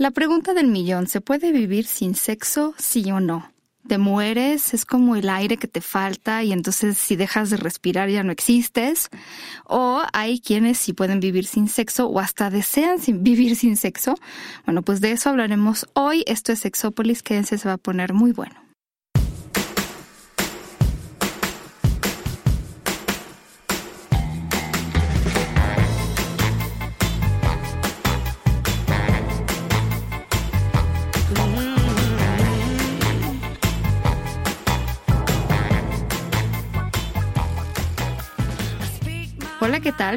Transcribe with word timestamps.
La 0.00 0.12
pregunta 0.12 0.54
del 0.54 0.68
millón, 0.68 1.08
¿se 1.08 1.20
puede 1.20 1.52
vivir 1.52 1.84
sin 1.84 2.14
sexo, 2.14 2.72
sí 2.78 3.12
o 3.12 3.20
no? 3.20 3.52
Te 3.86 3.98
mueres, 3.98 4.72
es 4.72 4.86
como 4.86 5.14
el 5.14 5.28
aire 5.28 5.58
que 5.58 5.68
te 5.68 5.82
falta 5.82 6.42
y 6.42 6.52
entonces 6.52 6.96
si 6.96 7.16
dejas 7.16 7.50
de 7.50 7.58
respirar 7.58 8.08
ya 8.08 8.22
no 8.22 8.32
existes. 8.32 9.10
O 9.66 10.00
hay 10.14 10.40
quienes 10.40 10.78
sí 10.78 10.94
pueden 10.94 11.20
vivir 11.20 11.44
sin 11.44 11.68
sexo 11.68 12.06
o 12.06 12.18
hasta 12.18 12.48
desean 12.48 12.96
vivir 13.22 13.56
sin 13.56 13.76
sexo. 13.76 14.14
Bueno, 14.64 14.80
pues 14.80 15.02
de 15.02 15.12
eso 15.12 15.28
hablaremos 15.28 15.86
hoy. 15.92 16.24
Esto 16.26 16.52
es 16.52 16.60
Sexópolis, 16.60 17.22
quédense, 17.22 17.58
se 17.58 17.68
va 17.68 17.74
a 17.74 17.76
poner 17.76 18.14
muy 18.14 18.32
bueno. 18.32 18.69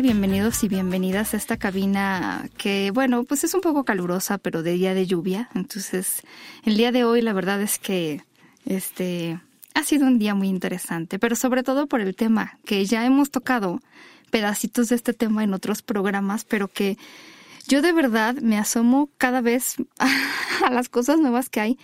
Bienvenidos 0.02 0.63
y 0.63 0.67
bienvenidas 0.70 1.33
a 1.33 1.38
esta 1.38 1.57
cabina 1.57 2.49
que, 2.57 2.89
bueno, 2.91 3.25
pues 3.25 3.43
es 3.43 3.53
un 3.53 3.61
poco 3.61 3.85
calurosa, 3.85 4.39
pero 4.39 4.63
de 4.63 4.73
día 4.73 4.95
de 4.95 5.05
lluvia. 5.05 5.49
Entonces, 5.53 6.23
el 6.63 6.77
día 6.77 6.91
de 6.91 7.03
hoy 7.03 7.21
la 7.21 7.31
verdad 7.31 7.61
es 7.61 7.77
que 7.77 8.23
este 8.66 9.39
ha 9.75 9.83
sido 9.83 10.07
un 10.07 10.17
día 10.17 10.33
muy 10.33 10.47
interesante, 10.47 11.19
pero 11.19 11.35
sobre 11.35 11.61
todo 11.61 11.88
por 11.88 12.02
el 12.02 12.16
tema 12.16 12.57
que 12.66 12.83
ya 12.85 13.05
hemos 13.05 13.29
tocado 13.29 13.81
pedacitos 14.31 14.89
de 14.89 14.95
este 14.95 15.13
tema 15.13 15.43
en 15.43 15.53
otros 15.53 15.83
programas, 15.83 16.44
pero 16.44 16.67
que 16.67 16.97
yo 17.67 17.81
de 17.81 17.94
verdad 17.94 18.35
me 18.35 18.57
asomo 18.57 19.09
cada 19.19 19.41
vez 19.41 19.75
a 20.66 20.71
las 20.71 20.89
cosas 20.89 21.19
nuevas 21.19 21.49
que 21.49 21.61
hay 21.61 21.80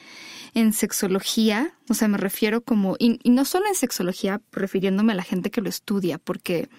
en 0.55 0.73
sexología, 0.73 1.73
o 1.89 1.93
sea, 1.93 2.07
me 2.07 2.17
refiero 2.17 2.61
como, 2.61 2.95
y, 2.97 3.19
y 3.23 3.29
no 3.29 3.45
solo 3.45 3.67
en 3.67 3.75
sexología, 3.75 4.41
refiriéndome 4.51 5.13
a 5.13 5.15
la 5.15 5.23
gente 5.23 5.51
que 5.51 5.61
lo 5.61 5.69
estudia, 5.69 6.17
porque 6.17 6.69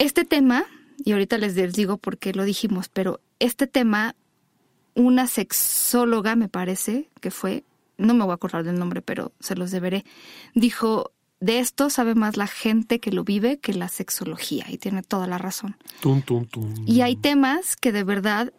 este 0.00 0.24
tema, 0.24 0.64
y 1.04 1.12
ahorita 1.12 1.36
les 1.36 1.54
digo 1.74 1.98
por 1.98 2.16
qué 2.16 2.32
lo 2.32 2.44
dijimos, 2.44 2.88
pero 2.88 3.20
este 3.38 3.66
tema, 3.66 4.16
una 4.94 5.26
sexóloga, 5.26 6.36
me 6.36 6.48
parece 6.48 7.10
que 7.20 7.30
fue, 7.30 7.64
no 7.98 8.14
me 8.14 8.24
voy 8.24 8.32
a 8.32 8.34
acordar 8.34 8.64
del 8.64 8.78
nombre, 8.78 9.02
pero 9.02 9.32
se 9.40 9.54
los 9.54 9.70
deberé, 9.70 10.06
dijo, 10.54 11.12
de 11.40 11.58
esto 11.58 11.90
sabe 11.90 12.14
más 12.14 12.38
la 12.38 12.46
gente 12.46 12.98
que 12.98 13.12
lo 13.12 13.24
vive 13.24 13.58
que 13.58 13.74
la 13.74 13.88
sexología, 13.88 14.64
y 14.70 14.78
tiene 14.78 15.02
toda 15.02 15.26
la 15.26 15.36
razón. 15.36 15.76
Y 16.86 17.02
hay 17.02 17.14
temas 17.14 17.76
que 17.76 17.92
de 17.92 18.02
verdad 18.02 18.54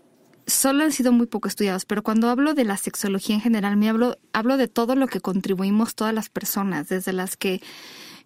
solo 0.45 0.83
han 0.83 0.91
sido 0.91 1.11
muy 1.11 1.25
poco 1.25 1.47
estudiados, 1.47 1.85
pero 1.85 2.03
cuando 2.03 2.29
hablo 2.29 2.53
de 2.53 2.65
la 2.65 2.77
sexología 2.77 3.33
en 3.33 3.41
general, 3.41 3.77
me 3.77 3.89
hablo, 3.89 4.19
hablo 4.31 4.57
de 4.57 4.67
todo 4.67 4.95
lo 4.95 5.07
que 5.07 5.21
contribuimos 5.21 5.95
todas 5.95 6.13
las 6.13 6.29
personas, 6.29 6.87
desde 6.87 7.13
las 7.13 7.35
que 7.35 7.61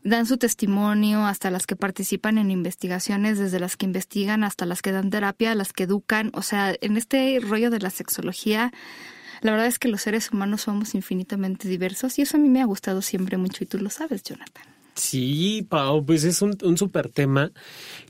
dan 0.06 0.28
su 0.28 0.38
testimonio, 0.38 1.26
hasta 1.26 1.50
las 1.50 1.66
que 1.66 1.76
participan 1.76 2.38
en 2.38 2.52
investigaciones, 2.52 3.40
desde 3.40 3.60
las 3.60 3.76
que 3.76 3.88
investigan 3.88 4.44
hasta 4.44 4.66
las 4.66 4.82
que 4.82 4.92
dan 4.92 5.10
terapia, 5.10 5.56
las 5.56 5.74
que 5.74 5.84
educan. 5.84 6.32
O 6.34 6.44
sea, 6.44 6.76
en 6.80 6.96
este 6.96 7.40
rollo 7.42 7.72
de 7.72 7.80
la 7.80 7.90
sexología, 7.90 8.72
la 9.42 9.52
verdad 9.52 9.68
es 9.68 9.80
que 9.80 9.88
los 9.88 10.04
seres 10.04 10.32
humanos 10.32 10.62
somos 10.62 10.94
infinitamente 10.94 11.68
diversos 11.68 12.20
y 12.20 12.22
eso 12.22 12.38
a 12.38 12.40
mí 12.40 12.50
me 12.50 12.62
ha 12.62 12.66
gustado 12.66 13.02
siempre 13.02 13.38
mucho 13.38 13.64
y 13.64 13.68
tú 13.68 13.80
lo 13.80 13.90
sabes, 13.90 14.24
Jonathan. 14.24 14.75
Sí, 14.96 15.66
Pau, 15.70 16.06
pues 16.06 16.24
es 16.24 16.42
un, 16.42 16.58
un 16.64 16.78
súper 16.78 17.10
tema 17.10 17.52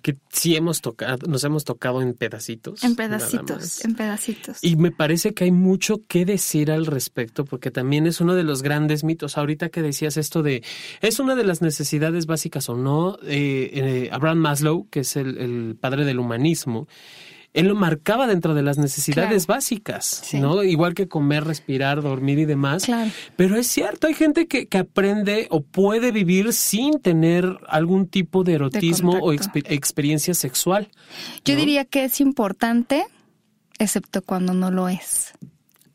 que 0.03 0.15
sí 0.31 0.55
hemos 0.55 0.81
tocado, 0.81 1.25
nos 1.27 1.43
hemos 1.43 1.65
tocado 1.65 2.01
en 2.01 2.13
pedacitos. 2.13 2.83
En 2.83 2.95
pedacitos, 2.95 3.83
en 3.83 3.95
pedacitos. 3.95 4.59
Y 4.61 4.75
me 4.75 4.91
parece 4.91 5.33
que 5.33 5.45
hay 5.45 5.51
mucho 5.51 6.01
que 6.07 6.25
decir 6.25 6.71
al 6.71 6.85
respecto, 6.85 7.43
porque 7.43 7.71
también 7.71 8.05
es 8.05 8.21
uno 8.21 8.35
de 8.35 8.43
los 8.43 8.61
grandes 8.61 9.03
mitos. 9.03 9.35
Ahorita 9.37 9.69
que 9.69 9.81
decías 9.81 10.15
esto 10.17 10.43
de, 10.43 10.63
es 11.01 11.19
una 11.19 11.35
de 11.35 11.43
las 11.43 11.63
necesidades 11.63 12.27
básicas 12.27 12.69
o 12.69 12.75
no, 12.75 13.17
eh, 13.23 13.71
eh, 13.73 14.09
Abraham 14.11 14.37
Maslow, 14.37 14.87
que 14.89 14.99
es 14.99 15.15
el, 15.15 15.39
el 15.39 15.77
padre 15.79 16.05
del 16.05 16.19
humanismo, 16.19 16.87
él 17.55 17.69
lo 17.69 17.75
marcaba 17.75 18.27
dentro 18.27 18.53
de 18.53 18.61
las 18.61 18.77
necesidades 18.77 19.47
básicas, 19.47 20.21
¿no? 20.33 20.61
Igual 20.61 20.93
que 20.93 21.07
comer, 21.07 21.45
respirar, 21.45 22.01
dormir 22.01 22.37
y 22.37 22.45
demás. 22.45 22.85
Pero 23.37 23.55
es 23.55 23.67
cierto, 23.67 24.07
hay 24.07 24.13
gente 24.13 24.47
que, 24.47 24.67
que, 24.67 24.79
aprende 24.79 25.47
o 25.49 25.61
puede 25.61 26.11
vivir 26.11 26.51
sin 26.51 26.99
tener 26.99 27.57
algún 27.69 28.07
tipo 28.07 28.43
de 28.43 28.55
erotismo 28.55 29.19
o 29.21 29.31
experiencia 29.31 30.33
sexual. 30.33 30.89
Yo 31.45 31.55
diría 31.55 31.85
que 31.85 32.03
es 32.03 32.19
importante, 32.19 33.05
excepto 33.79 34.21
cuando 34.21 34.53
no 34.53 34.69
lo 34.69 34.89
es. 34.89 35.31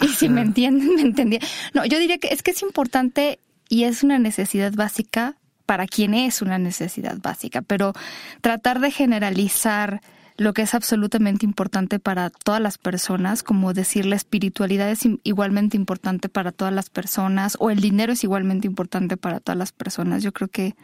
Y 0.00 0.08
si 0.08 0.30
me 0.30 0.40
entienden, 0.40 0.94
me 0.96 1.02
entendía. 1.02 1.40
No, 1.74 1.84
yo 1.84 1.98
diría 1.98 2.16
que 2.16 2.28
es 2.28 2.42
que 2.42 2.52
es 2.52 2.62
importante 2.62 3.38
y 3.68 3.84
es 3.84 4.02
una 4.02 4.18
necesidad 4.18 4.72
básica 4.72 5.36
para 5.66 5.86
quien 5.86 6.14
es 6.14 6.40
una 6.40 6.58
necesidad 6.58 7.18
básica, 7.18 7.60
pero 7.60 7.92
tratar 8.40 8.80
de 8.80 8.90
generalizar 8.90 10.00
lo 10.40 10.54
que 10.54 10.62
es 10.62 10.72
absolutamente 10.72 11.44
importante 11.44 11.98
para 11.98 12.30
todas 12.30 12.62
las 12.62 12.78
personas, 12.78 13.42
como 13.42 13.74
decir 13.74 14.06
la 14.06 14.16
espiritualidad 14.16 14.90
es 14.90 15.00
igualmente 15.22 15.76
importante 15.76 16.30
para 16.30 16.50
todas 16.50 16.72
las 16.72 16.88
personas 16.88 17.58
o 17.60 17.68
el 17.68 17.80
dinero 17.80 18.14
es 18.14 18.24
igualmente 18.24 18.66
importante 18.66 19.18
para 19.18 19.40
todas 19.40 19.58
las 19.58 19.72
personas. 19.72 20.22
Yo 20.22 20.32
creo 20.32 20.48
que 20.48 20.76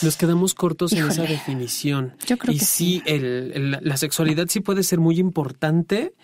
nos 0.00 0.16
quedamos 0.16 0.54
cortos 0.54 0.94
en 0.94 1.06
esa 1.06 1.24
definición. 1.24 2.14
Yo 2.26 2.38
creo 2.38 2.54
y 2.54 2.58
que 2.58 2.64
sí, 2.64 3.02
el, 3.04 3.78
la 3.82 3.96
sexualidad 3.98 4.46
sí 4.48 4.60
puede 4.60 4.84
ser 4.84 5.00
muy 5.00 5.18
importante, 5.18 6.14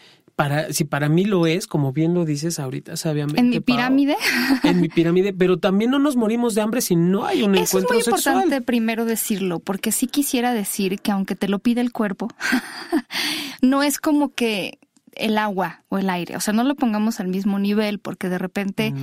para, 0.43 0.73
si 0.73 0.83
para 0.83 1.09
mí 1.09 1.25
lo 1.25 1.47
es, 1.47 1.69
como 1.69 1.93
bien 1.93 2.15
lo 2.15 2.25
dices 2.25 2.59
ahorita 2.59 2.97
sabiamente. 2.97 3.41
En 3.41 3.49
mi 3.49 3.61
pirámide. 3.61 4.17
en 4.65 4.81
mi 4.81 4.89
pirámide, 4.89 5.33
pero 5.33 5.59
también 5.59 5.93
no 5.93 6.01
nos 6.01 6.17
morimos 6.17 6.57
de 6.57 6.63
hambre 6.63 6.81
si 6.81 6.97
no 6.97 7.25
hay 7.27 7.45
un 7.45 7.55
encuentro 7.55 7.95
sexual. 7.95 7.99
Es 8.01 8.09
muy 8.09 8.19
importante 8.19 8.61
primero 8.61 9.05
decirlo, 9.05 9.61
porque 9.61 9.93
sí 9.93 10.09
quisiera 10.09 10.53
decir 10.53 10.99
que 10.99 11.13
aunque 11.13 11.37
te 11.37 11.47
lo 11.47 11.61
pide 11.61 11.81
el 11.81 11.93
cuerpo, 11.93 12.27
no 13.63 13.85
es 13.85 14.01
como 14.01 14.35
que 14.35 14.81
el 15.15 15.39
agua 15.39 15.83
o 15.89 15.99
el 15.99 16.09
aire. 16.11 16.37
O 16.37 16.41
sea, 16.41 16.55
no 16.55 16.65
lo 16.65 16.75
pongamos 16.75 17.21
al 17.21 17.29
mismo 17.29 17.59
nivel 17.59 17.99
porque 17.99 18.29
de 18.29 18.39
repente, 18.39 18.95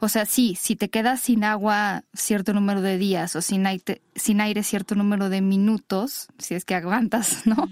o 0.00 0.08
sea, 0.08 0.24
sí, 0.26 0.56
si 0.58 0.76
te 0.76 0.88
quedas 0.88 1.20
sin 1.20 1.44
agua 1.44 2.04
cierto 2.14 2.52
número 2.52 2.82
de 2.82 2.98
días 2.98 3.36
o 3.36 3.42
sin 3.42 3.66
aire, 3.66 4.02
sin 4.14 4.40
aire 4.40 4.62
cierto 4.62 4.94
número 4.94 5.28
de 5.28 5.40
minutos, 5.40 6.28
si 6.38 6.54
es 6.54 6.64
que 6.64 6.74
aguantas, 6.74 7.42
¿no? 7.46 7.68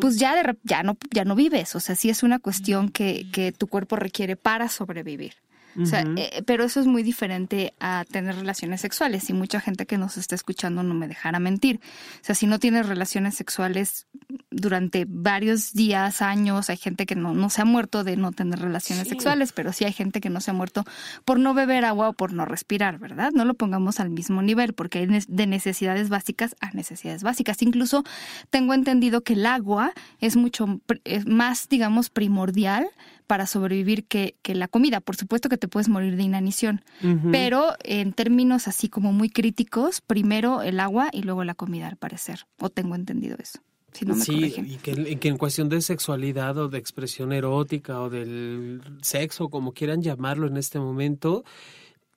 Pues 0.00 0.18
ya, 0.18 0.34
de, 0.34 0.56
ya, 0.62 0.82
no, 0.82 0.96
ya 1.10 1.24
no 1.24 1.34
vives. 1.34 1.74
O 1.74 1.80
sea, 1.80 1.96
sí 1.96 2.10
es 2.10 2.22
una 2.22 2.38
cuestión 2.38 2.88
que, 2.88 3.26
que 3.32 3.52
tu 3.52 3.66
cuerpo 3.66 3.96
requiere 3.96 4.36
para 4.36 4.68
sobrevivir. 4.68 5.34
O 5.80 5.86
sea, 5.86 6.04
eh, 6.16 6.42
pero 6.46 6.64
eso 6.64 6.80
es 6.80 6.86
muy 6.86 7.02
diferente 7.02 7.74
a 7.80 8.04
tener 8.10 8.36
relaciones 8.36 8.80
sexuales 8.80 9.28
y 9.30 9.32
mucha 9.32 9.60
gente 9.60 9.86
que 9.86 9.98
nos 9.98 10.16
está 10.16 10.34
escuchando 10.34 10.82
no 10.82 10.94
me 10.94 11.08
dejará 11.08 11.38
mentir. 11.38 11.80
O 12.20 12.24
sea, 12.24 12.34
si 12.34 12.46
no 12.46 12.58
tienes 12.58 12.86
relaciones 12.86 13.34
sexuales 13.34 14.06
durante 14.50 15.06
varios 15.08 15.72
días, 15.72 16.22
años, 16.22 16.70
hay 16.70 16.76
gente 16.76 17.06
que 17.06 17.14
no, 17.14 17.34
no 17.34 17.50
se 17.50 17.62
ha 17.62 17.64
muerto 17.64 18.04
de 18.04 18.16
no 18.16 18.32
tener 18.32 18.58
relaciones 18.60 19.08
sexuales, 19.08 19.52
pero 19.52 19.72
sí 19.72 19.84
hay 19.84 19.92
gente 19.92 20.20
que 20.20 20.30
no 20.30 20.40
se 20.40 20.50
ha 20.50 20.54
muerto 20.54 20.84
por 21.24 21.38
no 21.38 21.54
beber 21.54 21.84
agua 21.84 22.10
o 22.10 22.12
por 22.12 22.32
no 22.32 22.44
respirar, 22.44 22.98
¿verdad? 22.98 23.32
No 23.32 23.44
lo 23.44 23.54
pongamos 23.54 24.00
al 24.00 24.10
mismo 24.10 24.42
nivel 24.42 24.72
porque 24.74 25.00
hay 25.00 25.06
de 25.06 25.46
necesidades 25.46 26.08
básicas 26.08 26.56
a 26.60 26.70
necesidades 26.70 27.22
básicas. 27.22 27.62
Incluso 27.62 28.04
tengo 28.50 28.74
entendido 28.74 29.22
que 29.22 29.34
el 29.34 29.46
agua 29.46 29.92
es 30.20 30.36
mucho 30.36 30.80
es 31.04 31.26
más, 31.26 31.68
digamos, 31.68 32.10
primordial 32.10 32.88
para 33.26 33.46
sobrevivir 33.46 34.04
que, 34.04 34.36
que, 34.42 34.54
la 34.54 34.68
comida. 34.68 35.00
Por 35.00 35.16
supuesto 35.16 35.48
que 35.48 35.56
te 35.56 35.68
puedes 35.68 35.88
morir 35.88 36.16
de 36.16 36.22
inanición, 36.22 36.82
pero 37.30 37.74
en 37.82 38.12
términos 38.12 38.68
así 38.68 38.88
como 38.88 39.12
muy 39.12 39.30
críticos, 39.30 40.00
primero 40.00 40.62
el 40.62 40.80
agua 40.80 41.08
y 41.12 41.22
luego 41.22 41.44
la 41.44 41.54
comida, 41.54 41.88
al 41.88 41.96
parecer. 41.96 42.46
O 42.58 42.70
tengo 42.70 42.94
entendido 42.94 43.36
eso. 43.40 43.60
Si 43.92 44.04
no 44.04 44.16
me 44.16 44.24
sí, 44.24 44.54
y 44.56 44.76
que, 44.76 45.18
que, 45.18 45.28
en 45.28 45.38
cuestión 45.38 45.68
de 45.68 45.80
sexualidad 45.80 46.58
o 46.58 46.68
de 46.68 46.78
expresión 46.78 47.32
erótica 47.32 48.00
o 48.00 48.10
del 48.10 48.82
sexo, 49.02 49.48
como 49.48 49.72
quieran 49.72 50.02
llamarlo 50.02 50.48
en 50.48 50.56
este 50.56 50.80
momento, 50.80 51.44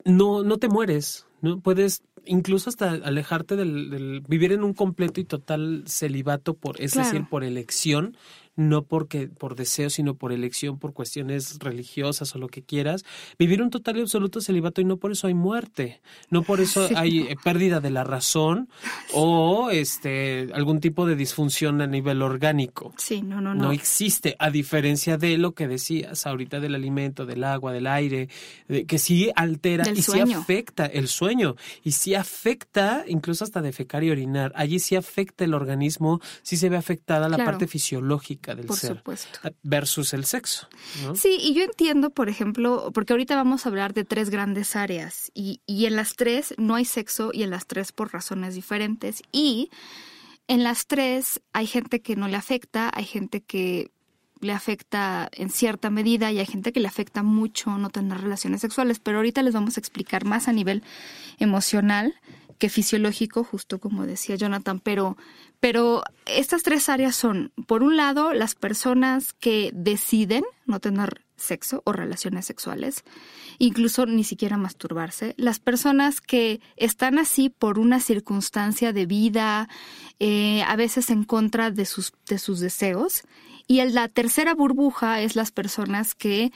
no, 0.03 0.43
no 0.43 0.57
te 0.57 0.69
mueres, 0.69 1.27
¿no? 1.41 1.59
Puedes 1.59 2.01
incluso 2.25 2.69
hasta 2.69 2.91
alejarte 2.91 3.55
del, 3.55 4.23
vivir 4.27 4.51
en 4.51 4.63
un 4.63 4.73
completo 4.73 5.21
y 5.21 5.23
total 5.23 5.83
celibato 5.87 6.55
por, 6.55 6.81
es 6.81 6.93
decir, 6.93 7.25
por 7.29 7.43
elección, 7.43 8.17
no 8.57 8.83
porque 8.83 9.27
por 9.27 9.55
deseo, 9.55 9.89
sino 9.89 10.15
por 10.15 10.33
elección, 10.33 10.79
por 10.79 10.93
cuestiones 10.93 11.59
religiosas 11.59 12.35
o 12.35 12.39
lo 12.39 12.47
que 12.49 12.63
quieras, 12.63 13.05
vivir 13.39 13.61
un 13.61 13.69
total 13.69 13.97
y 13.97 14.01
absoluto 14.01 14.41
celibato 14.41 14.81
y 14.81 14.85
no 14.85 14.97
por 14.97 15.11
eso 15.11 15.27
hay 15.27 15.35
muerte, 15.35 16.01
no 16.29 16.41
por 16.41 16.59
eso 16.59 16.89
hay 16.95 17.19
eh, 17.19 17.37
pérdida 17.41 17.79
de 17.79 17.91
la 17.91 18.03
razón 18.03 18.67
o 19.13 19.69
este 19.69 20.49
algún 20.53 20.79
tipo 20.79 21.05
de 21.05 21.15
disfunción 21.15 21.81
a 21.81 21.87
nivel 21.87 22.21
orgánico. 22.21 22.93
Sí, 22.97 23.21
no, 23.21 23.39
no, 23.39 23.53
no. 23.53 23.65
No 23.65 23.71
existe, 23.71 24.35
a 24.39 24.49
diferencia 24.49 25.17
de 25.17 25.37
lo 25.37 25.53
que 25.53 25.67
decías 25.67 26.25
ahorita 26.25 26.59
del 26.59 26.73
alimento, 26.73 27.27
del 27.27 27.43
agua, 27.43 27.71
del 27.71 27.85
aire, 27.85 28.27
que 28.87 28.97
sí 28.97 29.29
altera 29.35 29.87
y 29.89 30.01
sí 30.01 30.19
afecta 30.19 30.87
el 30.87 31.07
sueño 31.07 31.55
y 31.83 31.91
sí 31.91 32.15
afecta 32.15 33.05
incluso 33.07 33.43
hasta 33.43 33.61
defecar 33.61 34.03
y 34.03 34.09
orinar. 34.09 34.51
Allí 34.55 34.79
sí 34.79 34.95
afecta 34.95 35.43
el 35.43 35.53
organismo, 35.53 36.19
sí 36.41 36.57
se 36.57 36.69
ve 36.69 36.77
afectada 36.77 37.29
la 37.29 37.37
parte 37.37 37.67
fisiológica 37.67 38.46
del 38.55 38.65
Por 38.65 38.77
ser 38.77 38.97
supuesto. 38.97 39.39
versus 39.63 40.13
el 40.13 40.25
sexo. 40.25 40.67
¿no? 41.03 41.15
Sí, 41.15 41.37
y 41.39 41.53
yo 41.53 41.63
entiendo, 41.63 42.09
por 42.09 42.29
ejemplo, 42.29 42.91
porque 42.93 43.13
ahorita 43.13 43.35
vamos 43.35 43.65
a 43.65 43.69
hablar 43.69 43.93
de 43.93 44.05
tres 44.05 44.29
grandes 44.29 44.75
áreas 44.75 45.31
y, 45.33 45.61
y 45.65 45.85
en 45.85 45.95
las 45.95 46.15
tres 46.15 46.53
no 46.57 46.75
hay 46.75 46.85
sexo 46.85 47.31
y 47.33 47.43
en 47.43 47.49
las 47.49 47.67
tres 47.67 47.91
por 47.91 48.13
razones 48.13 48.55
diferentes. 48.55 49.21
Y 49.31 49.69
en 50.47 50.63
las 50.63 50.87
tres 50.87 51.41
hay 51.53 51.67
gente 51.67 52.01
que 52.01 52.15
no 52.15 52.27
le 52.27 52.37
afecta, 52.37 52.89
hay 52.93 53.05
gente 53.05 53.41
que 53.41 53.91
le 54.39 54.53
afecta 54.53 55.29
en 55.33 55.49
cierta 55.49 55.89
medida 55.89 56.31
y 56.31 56.39
hay 56.39 56.45
gente 56.45 56.71
que 56.71 56.79
le 56.79 56.87
afecta 56.87 57.23
mucho 57.23 57.77
no 57.77 57.89
tener 57.89 58.21
relaciones 58.21 58.61
sexuales, 58.61 58.99
pero 58.99 59.17
ahorita 59.17 59.41
les 59.41 59.53
vamos 59.53 59.77
a 59.77 59.79
explicar 59.79 60.25
más 60.25 60.47
a 60.47 60.53
nivel 60.53 60.83
emocional 61.39 62.13
que 62.57 62.69
fisiológico, 62.69 63.43
justo 63.43 63.79
como 63.79 64.05
decía 64.05 64.35
Jonathan, 64.35 64.79
pero, 64.79 65.17
pero 65.59 66.03
estas 66.25 66.63
tres 66.63 66.89
áreas 66.89 67.15
son, 67.15 67.51
por 67.67 67.83
un 67.83 67.97
lado, 67.97 68.33
las 68.33 68.55
personas 68.55 69.33
que 69.33 69.71
deciden 69.73 70.43
no 70.65 70.79
tener 70.79 71.25
sexo 71.35 71.83
o 71.85 71.93
relaciones 71.93 72.45
sexuales, 72.45 73.03
incluso 73.59 74.05
ni 74.05 74.23
siquiera 74.23 74.57
masturbarse, 74.57 75.33
las 75.37 75.59
personas 75.59 76.19
que 76.19 76.59
están 76.75 77.19
así 77.19 77.49
por 77.49 77.79
una 77.79 77.99
circunstancia 77.99 78.91
de 78.91 79.05
vida, 79.05 79.69
eh, 80.19 80.63
a 80.63 80.75
veces 80.75 81.09
en 81.09 81.23
contra 81.23 81.71
de 81.71 81.85
sus, 81.85 82.13
de 82.27 82.39
sus 82.39 82.59
deseos, 82.59 83.23
y 83.67 83.83
la 83.85 84.07
tercera 84.07 84.55
burbuja 84.55 85.21
es 85.21 85.35
las 85.35 85.51
personas 85.51 86.15
que 86.15 86.51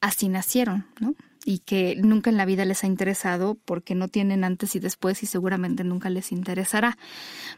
así 0.00 0.28
nacieron, 0.28 0.86
¿no? 1.00 1.14
Y 1.44 1.58
que 1.58 1.96
nunca 1.96 2.30
en 2.30 2.36
la 2.36 2.46
vida 2.46 2.64
les 2.64 2.84
ha 2.84 2.86
interesado 2.86 3.58
porque 3.64 3.94
no 3.94 4.08
tienen 4.08 4.44
antes 4.44 4.74
y 4.76 4.78
después 4.78 5.22
y 5.22 5.26
seguramente 5.26 5.84
nunca 5.84 6.08
les 6.10 6.32
interesará. 6.32 6.96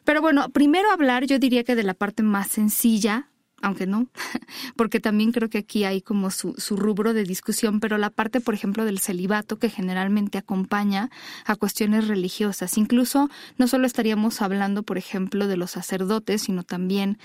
Pero 0.05 0.21
bueno, 0.21 0.49
primero 0.50 0.91
hablar 0.91 1.25
yo 1.25 1.38
diría 1.38 1.65
que 1.65 1.77
de 1.77 1.85
la 1.85 1.94
parte 1.94 2.23
más 2.23 2.49
sencilla 2.49 3.29
aunque 3.62 3.87
no, 3.87 4.06
porque 4.76 5.00
también 5.00 5.32
creo 5.32 5.49
que 5.49 5.58
aquí 5.58 5.85
hay 5.85 6.03
como 6.03 6.31
su, 6.31 6.55
su, 6.58 6.76
rubro 6.76 7.14
de 7.14 7.25
discusión, 7.25 7.81
pero 7.81 7.97
la 7.97 8.11
parte, 8.11 8.41
por 8.41 8.55
ejemplo, 8.55 8.85
del 8.85 8.99
celibato 8.99 9.58
que 9.58 9.70
generalmente 9.70 10.38
acompaña 10.38 11.11
a 11.47 11.56
cuestiones 11.56 12.06
religiosas. 12.06 12.76
Incluso 12.76 13.31
no 13.56 13.67
solo 13.67 13.87
estaríamos 13.87 14.43
hablando, 14.43 14.82
por 14.82 14.99
ejemplo, 14.99 15.49
de 15.49 15.56
los 15.56 15.70
sacerdotes, 15.70 16.43
sino 16.43 16.64
también 16.64 17.19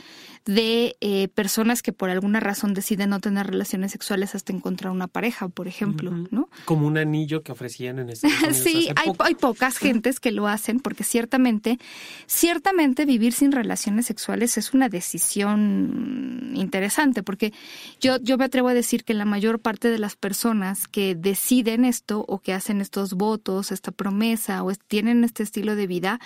de 0.46 0.96
eh, 1.02 1.28
personas 1.28 1.82
que 1.82 1.92
por 1.92 2.10
alguna 2.10 2.40
razón 2.40 2.74
deciden 2.74 3.12
no 3.12 3.20
tener 3.20 3.48
relaciones 3.48 3.92
sexuales 3.92 4.34
hasta 4.34 4.54
encontrar 4.54 4.92
una 4.92 5.08
pareja, 5.08 5.50
por 5.50 5.68
ejemplo, 5.68 6.12
uh 6.12 6.14
-huh. 6.14 6.28
¿no? 6.32 6.50
Como 6.66 6.88
un 6.88 6.98
anillo 6.98 7.44
que 7.44 7.52
ofrecían 7.52 8.00
en 8.00 8.10
ese 8.10 8.28
Sí, 8.54 8.90
hay, 8.96 9.12
hay 9.20 9.36
pocas 9.36 9.78
gentes 9.78 10.20
que 10.20 10.32
lo 10.32 10.48
hacen 10.48 10.80
porque 10.80 11.04
ciertamente, 11.04 11.78
ciertamente 12.26 13.06
vivir 13.06 13.34
sin 13.34 13.52
relaciones 13.52 14.06
sexuales 14.06 14.58
es 14.58 14.74
una 14.74 14.90
decisión 14.90 16.21
interesante, 16.54 17.24
porque 17.24 17.54
yo, 18.00 18.18
yo 18.22 18.38
me 18.38 18.46
atrevo 18.46 18.70
a 18.70 18.74
decir 18.74 19.04
que 19.04 19.14
la 19.14 19.26
mayor 19.26 19.60
parte 19.60 19.90
de 19.90 20.00
las 20.00 20.16
personas 20.16 20.88
que 20.88 21.16
deciden 21.16 21.86
esto 21.86 22.26
o 22.28 22.40
que 22.40 22.54
hacen 22.54 22.82
estos 22.82 23.14
votos, 23.14 23.72
esta 23.72 23.92
promesa 23.92 24.64
o 24.64 24.72
tienen 24.88 25.24
este 25.24 25.44
estilo 25.44 25.76
de 25.76 25.88
vida, 25.88 26.20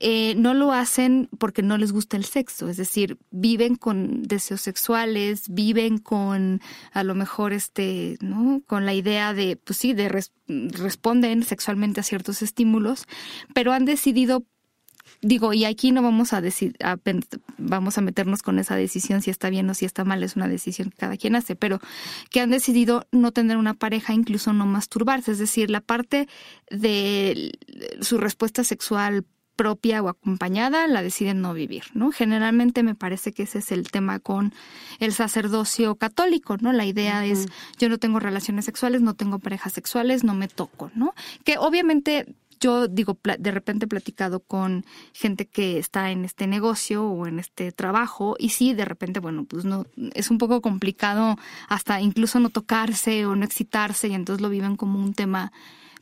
eh, 0.00 0.36
no 0.36 0.54
lo 0.54 0.72
hacen 0.72 1.28
porque 1.38 1.62
no 1.62 1.76
les 1.76 1.90
gusta 1.90 2.16
el 2.16 2.24
sexo, 2.24 2.68
es 2.68 2.76
decir, 2.76 3.18
viven 3.30 3.74
con 3.74 4.22
deseos 4.22 4.60
sexuales, 4.60 5.46
viven 5.48 5.98
con 5.98 6.60
a 6.92 7.02
lo 7.02 7.16
mejor 7.16 7.52
este, 7.52 8.16
¿no? 8.20 8.62
Con 8.66 8.86
la 8.86 8.94
idea 8.94 9.34
de, 9.34 9.56
pues 9.56 9.76
sí, 9.78 9.94
de 9.94 10.08
res 10.08 10.32
responden 10.46 11.42
sexualmente 11.42 12.00
a 12.00 12.04
ciertos 12.04 12.42
estímulos, 12.42 13.06
pero 13.54 13.72
han 13.72 13.84
decidido 13.84 14.44
digo, 15.20 15.52
y 15.52 15.64
aquí 15.64 15.92
no 15.92 16.02
vamos 16.02 16.32
a, 16.32 16.40
decir, 16.40 16.76
a, 16.82 16.96
vamos 17.58 17.98
a 17.98 18.00
meternos 18.00 18.42
con 18.42 18.58
esa 18.58 18.76
decisión 18.76 19.22
si 19.22 19.30
está 19.30 19.50
bien 19.50 19.68
o 19.70 19.74
si 19.74 19.84
está 19.84 20.04
mal, 20.04 20.22
es 20.22 20.36
una 20.36 20.48
decisión 20.48 20.90
que 20.90 20.96
cada 20.96 21.16
quien 21.16 21.36
hace, 21.36 21.56
pero 21.56 21.80
que 22.30 22.40
han 22.40 22.50
decidido 22.50 23.06
no 23.10 23.32
tener 23.32 23.56
una 23.56 23.74
pareja, 23.74 24.14
incluso 24.14 24.52
no 24.52 24.66
masturbarse, 24.66 25.32
es 25.32 25.38
decir, 25.38 25.70
la 25.70 25.80
parte 25.80 26.28
de 26.70 27.52
su 28.00 28.18
respuesta 28.18 28.64
sexual 28.64 29.24
propia 29.58 30.00
o 30.04 30.08
acompañada 30.08 30.86
la 30.86 31.02
deciden 31.02 31.40
no 31.40 31.52
vivir, 31.52 31.82
¿no? 31.92 32.12
Generalmente 32.12 32.84
me 32.84 32.94
parece 32.94 33.32
que 33.32 33.42
ese 33.42 33.58
es 33.58 33.72
el 33.72 33.90
tema 33.90 34.20
con 34.20 34.54
el 35.00 35.12
sacerdocio 35.12 35.96
católico, 35.96 36.56
¿no? 36.58 36.72
La 36.72 36.86
idea 36.86 37.18
uh 37.18 37.24
-huh. 37.24 37.32
es 37.32 37.46
yo 37.76 37.88
no 37.88 37.98
tengo 37.98 38.20
relaciones 38.20 38.66
sexuales, 38.66 39.02
no 39.02 39.14
tengo 39.14 39.40
parejas 39.40 39.72
sexuales, 39.72 40.22
no 40.22 40.34
me 40.34 40.46
toco, 40.46 40.92
¿no? 40.94 41.12
Que 41.44 41.58
obviamente 41.58 42.36
yo 42.60 42.88
digo, 42.88 43.18
de 43.38 43.50
repente 43.50 43.86
he 43.86 43.88
platicado 43.88 44.40
con 44.40 44.84
gente 45.12 45.46
que 45.46 45.78
está 45.78 46.10
en 46.10 46.24
este 46.24 46.46
negocio 46.46 47.06
o 47.06 47.26
en 47.26 47.38
este 47.38 47.72
trabajo 47.72 48.36
y 48.38 48.50
sí, 48.50 48.74
de 48.74 48.84
repente, 48.84 49.20
bueno, 49.20 49.44
pues 49.44 49.64
no, 49.64 49.86
es 50.14 50.30
un 50.30 50.38
poco 50.38 50.60
complicado 50.60 51.36
hasta 51.68 52.00
incluso 52.00 52.40
no 52.40 52.50
tocarse 52.50 53.26
o 53.26 53.36
no 53.36 53.44
excitarse 53.44 54.08
y 54.08 54.14
entonces 54.14 54.40
lo 54.40 54.48
viven 54.48 54.76
como 54.76 54.98
un 54.98 55.14
tema 55.14 55.52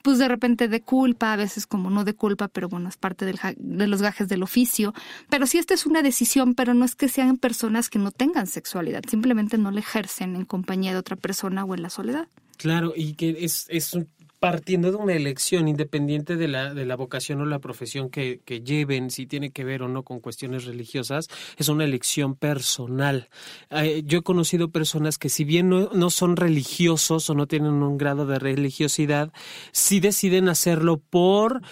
pues 0.07 0.19
de 0.19 0.29
repente 0.29 0.69
de 0.69 0.83
culpa, 0.83 1.33
a 1.33 1.37
veces 1.37 1.67
como 1.67 1.91
no 1.91 2.05
de 2.05 2.15
culpa, 2.15 2.47
pero 2.47 2.69
bueno, 2.69 2.89
es 2.89 2.97
parte 2.97 3.25
del, 3.25 3.41
de 3.57 3.87
los 3.89 4.03
gajes 4.03 4.29
del 4.29 4.45
oficio. 4.45 4.95
Pero 5.29 5.49
sí, 5.49 5.59
esta 5.59 5.75
es 5.75 5.85
una 5.85 6.01
decisión, 6.01 6.55
pero 6.55 6.75
no 6.75 6.85
es 6.85 6.95
que 6.95 7.09
sean 7.09 7.39
personas 7.39 7.91
que 7.91 7.99
no 7.99 8.13
tengan 8.13 8.47
sexualidad, 8.47 9.03
simplemente 9.11 9.59
no 9.59 9.73
la 9.73 9.81
ejercen 9.81 10.37
en 10.37 10.45
compañía 10.45 10.93
de 10.93 10.99
otra 10.99 11.17
persona 11.17 11.65
o 11.65 11.75
en 11.75 11.83
la 11.83 11.91
soledad. 11.91 12.29
Claro, 12.57 12.93
y 12.95 13.15
que 13.15 13.37
es, 13.41 13.67
es 13.69 13.95
un 13.95 14.09
partiendo 14.39 14.91
de 14.91 14.97
una 14.97 15.15
elección 15.15 15.69
independiente 15.69 16.37
de 16.37 16.49
la, 16.49 16.75
de 16.75 16.85
la 16.85 16.97
vocación 16.97 17.41
o 17.41 17.47
la 17.47 17.59
profesión 17.59 18.11
que, 18.11 18.41
que, 18.45 18.61
lleven, 18.61 19.11
si 19.11 19.27
tiene 19.27 19.51
que 19.51 19.65
ver 19.65 19.83
o 19.83 19.89
no 19.89 20.03
con 20.03 20.21
cuestiones 20.21 20.65
religiosas, 20.65 21.29
es 21.57 21.69
una 21.69 21.85
elección 21.85 22.35
personal. 22.35 23.29
Eh, 23.71 24.03
yo 24.05 24.19
he 24.19 24.23
conocido 24.23 24.71
personas 24.71 25.19
que 25.19 25.29
si 25.29 25.45
bien 25.45 25.69
no, 25.69 25.91
no, 25.93 26.11
son 26.11 26.37
religiosos 26.37 27.31
o 27.31 27.35
no 27.35 27.47
tienen 27.47 27.73
un 27.83 27.97
grado 27.97 28.27
de 28.27 28.39
religiosidad, 28.39 29.33
sí 29.73 30.01
deciden 30.01 30.49
hacerlo 30.49 30.99
por 30.99 31.63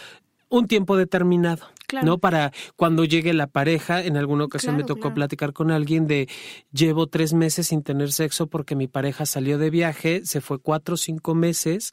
un 0.49 0.67
tiempo 0.67 0.97
determinado. 0.97 1.67
Claro. 1.87 2.07
¿no? 2.07 2.19
Para 2.19 2.51
cuando 2.77 3.05
llegue 3.05 3.35
la 3.35 3.47
pareja, 3.47 4.03
en 4.03 4.17
alguna 4.17 4.45
ocasión 4.45 4.75
claro, 4.75 4.85
me 4.85 4.89
tocó 4.89 5.01
claro. 5.03 5.15
platicar 5.17 5.53
con 5.53 5.71
alguien 5.71 6.07
de 6.07 6.31
llevo 6.73 7.09
tres 7.09 7.35
meses 7.35 7.67
sin 7.67 7.83
tener 7.83 8.11
sexo 8.11 8.47
porque 8.47 8.75
mi 8.75 8.89
pareja 8.89 9.27
salió 9.27 9.59
de 9.59 9.69
viaje, 9.69 10.25
se 10.25 10.41
fue 10.41 10.59
cuatro 10.59 10.95
o 10.95 10.97
cinco 10.97 11.35
meses, 11.35 11.91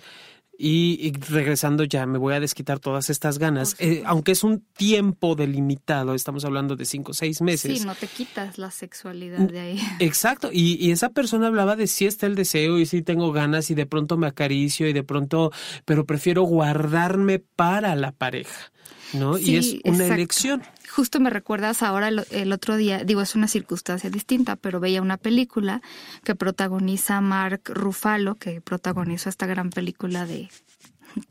y, 0.61 0.99
y, 1.01 1.11
regresando 1.11 1.83
ya 1.85 2.05
me 2.05 2.19
voy 2.19 2.35
a 2.35 2.39
desquitar 2.39 2.79
todas 2.79 3.09
estas 3.09 3.39
ganas. 3.39 3.75
Eh, 3.79 4.03
aunque 4.05 4.33
es 4.33 4.43
un 4.43 4.59
tiempo 4.59 5.33
delimitado, 5.33 6.13
estamos 6.13 6.45
hablando 6.45 6.75
de 6.75 6.85
cinco 6.85 7.11
o 7.11 7.13
seis 7.15 7.41
meses. 7.41 7.79
Sí, 7.79 7.85
no 7.85 7.95
te 7.95 8.05
quitas 8.05 8.59
la 8.59 8.69
sexualidad 8.69 9.39
de 9.39 9.59
ahí. 9.59 9.79
Exacto, 9.99 10.49
y, 10.53 10.77
y, 10.79 10.91
esa 10.91 11.09
persona 11.09 11.47
hablaba 11.47 11.75
de 11.75 11.87
si 11.87 12.05
está 12.05 12.27
el 12.27 12.35
deseo 12.35 12.77
y 12.77 12.85
si 12.85 13.01
tengo 13.01 13.31
ganas 13.31 13.71
y 13.71 13.75
de 13.75 13.87
pronto 13.87 14.17
me 14.17 14.27
acaricio 14.27 14.87
y 14.87 14.93
de 14.93 15.03
pronto, 15.03 15.51
pero 15.85 16.05
prefiero 16.05 16.43
guardarme 16.43 17.39
para 17.39 17.95
la 17.95 18.11
pareja. 18.11 18.71
¿no? 19.13 19.37
Sí, 19.37 19.51
y 19.51 19.57
es 19.57 19.73
una 19.83 19.95
exacto. 19.95 20.13
elección. 20.13 20.63
Justo 20.95 21.19
me 21.19 21.29
recuerdas 21.29 21.83
ahora 21.83 22.09
el, 22.09 22.25
el, 22.31 22.51
otro 22.51 22.75
día, 22.75 23.03
digo, 23.03 23.21
es 23.21 23.35
una 23.35 23.47
circunstancia 23.47 24.09
distinta, 24.09 24.57
pero 24.57 24.79
veía 24.79 25.01
una 25.01 25.17
película 25.17 25.81
que 26.23 26.35
protagoniza 26.35 27.21
Mark 27.21 27.61
Ruffalo, 27.65 28.35
que 28.35 28.59
protagonizó 28.59 29.29
esta 29.29 29.45
gran 29.45 29.69
película 29.69 30.25
de 30.25 30.49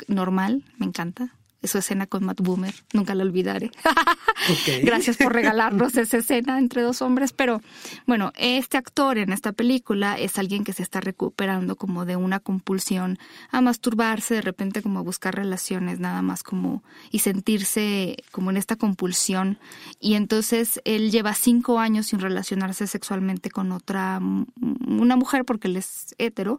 Normal, 0.08 0.64
me 0.78 0.86
encanta, 0.86 1.34
su 1.62 1.78
escena 1.78 2.06
con 2.06 2.24
Matt 2.24 2.40
Boomer, 2.40 2.74
nunca 2.92 3.14
la 3.14 3.24
olvidaré. 3.24 3.70
Okay. 4.62 4.80
Gracias 4.80 5.18
por 5.18 5.34
regalarnos 5.34 5.96
esa 5.96 6.16
escena 6.16 6.58
entre 6.58 6.80
dos 6.80 7.02
hombres, 7.02 7.32
pero 7.32 7.60
bueno, 8.06 8.32
este 8.36 8.78
actor 8.78 9.18
en 9.18 9.32
esta 9.32 9.52
película 9.52 10.18
es 10.18 10.38
alguien 10.38 10.64
que 10.64 10.72
se 10.72 10.82
está 10.82 11.00
recuperando 11.00 11.76
como 11.76 12.06
de 12.06 12.16
una 12.16 12.40
compulsión 12.40 13.18
a 13.50 13.60
masturbarse, 13.60 14.36
de 14.36 14.40
repente 14.40 14.82
como 14.82 15.00
a 15.00 15.02
buscar 15.02 15.34
relaciones, 15.34 16.00
nada 16.00 16.22
más 16.22 16.42
como 16.42 16.82
y 17.10 17.18
sentirse 17.18 18.16
como 18.32 18.50
en 18.50 18.56
esta 18.56 18.76
compulsión 18.76 19.58
y 20.00 20.14
entonces 20.14 20.80
él 20.84 21.10
lleva 21.10 21.34
cinco 21.34 21.78
años 21.78 22.06
sin 22.06 22.20
relacionarse 22.20 22.86
sexualmente 22.86 23.50
con 23.50 23.72
otra 23.72 24.20
una 24.86 25.16
mujer 25.16 25.44
porque 25.44 25.68
él 25.68 25.76
es 25.76 26.14
hetero 26.18 26.58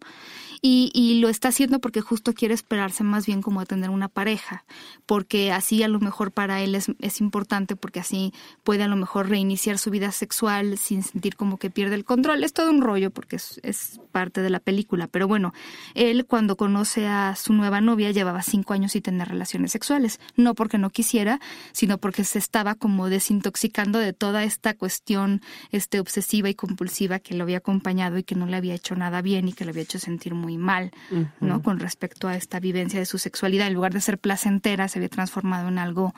y, 0.62 0.92
y 0.94 1.20
lo 1.20 1.30
está 1.30 1.50
haciendo 1.50 1.80
porque 1.80 2.02
justo 2.02 2.34
quiere 2.34 2.54
esperarse 2.54 3.04
más 3.04 3.26
bien 3.26 3.42
como 3.42 3.60
a 3.60 3.66
tener 3.66 3.90
una 3.90 4.08
pareja 4.08 4.66
porque 5.06 5.52
así 5.52 5.84
a 5.84 5.88
lo 5.88 6.00
mejor 6.00 6.32
para 6.32 6.62
él 6.62 6.76
es, 6.76 6.92
es, 7.00 7.22
importante, 7.22 7.76
porque 7.76 8.00
así 8.00 8.34
puede 8.64 8.84
a 8.84 8.88
lo 8.88 8.96
mejor 8.96 9.30
reiniciar 9.30 9.78
su 9.78 9.92
vida 9.92 10.12
sexual 10.12 10.78
sin 10.78 11.04
sentir 11.04 11.36
como 11.36 11.58
que 11.58 11.70
pierde 11.70 11.96
el 11.96 12.06
control. 12.06 12.44
Es 12.44 12.54
todo 12.54 12.70
un 12.70 12.82
rollo 12.82 13.12
porque 13.12 13.36
es, 13.36 13.60
es 13.64 14.00
parte 14.12 14.42
de 14.42 14.50
la 14.50 14.60
película, 14.60 15.08
pero 15.08 15.28
bueno, 15.28 15.54
él 15.96 16.26
cuando 16.26 16.56
conoce 16.56 17.08
a 17.08 17.36
su 17.36 17.54
nueva 17.54 17.82
novia 17.82 18.12
llevaba 18.12 18.42
cinco 18.42 18.74
años 18.74 18.92
sin 18.94 19.02
tener 19.02 19.28
relaciones 19.28 19.72
sexuales, 19.72 20.20
no 20.36 20.56
porque 20.56 20.78
no 20.78 20.90
quisiera, 20.90 21.40
sino 21.72 21.98
porque 21.98 22.24
se 22.24 22.40
estaba 22.40 22.76
como 22.76 23.10
desintoxicando 23.10 24.00
de 24.00 24.14
toda 24.14 24.44
esta 24.44 24.74
cuestión 24.74 25.42
este, 25.72 26.00
obsesiva 26.00 26.50
y 26.50 26.56
compulsiva 26.56 27.20
que 27.20 27.36
lo 27.36 27.44
había 27.44 27.58
acompañado 27.58 28.18
y 28.18 28.24
que 28.24 28.36
no 28.36 28.46
le 28.46 28.58
había 28.58 28.76
hecho 28.76 28.96
nada 28.96 29.22
bien 29.22 29.48
y 29.48 29.54
que 29.54 29.66
le 29.66 29.72
había 29.72 29.84
hecho 29.84 30.00
sentir 30.00 30.34
muy 30.34 30.58
mal, 30.58 30.92
uh 31.12 31.16
-huh. 31.16 31.32
¿no? 31.40 31.62
Con 31.62 31.80
respecto 31.80 32.28
a 32.28 32.36
esta 32.36 32.60
vivencia 32.60 33.00
de 33.00 33.06
su 33.06 33.18
sexualidad, 33.18 33.68
en 33.68 33.74
lugar 33.74 33.94
de 33.94 34.02
ser 34.02 34.18
placentera, 34.18 34.81
se 34.88 35.00
había 35.00 35.10
transformado 35.10 35.68
en 35.68 35.78
algo 35.78 36.14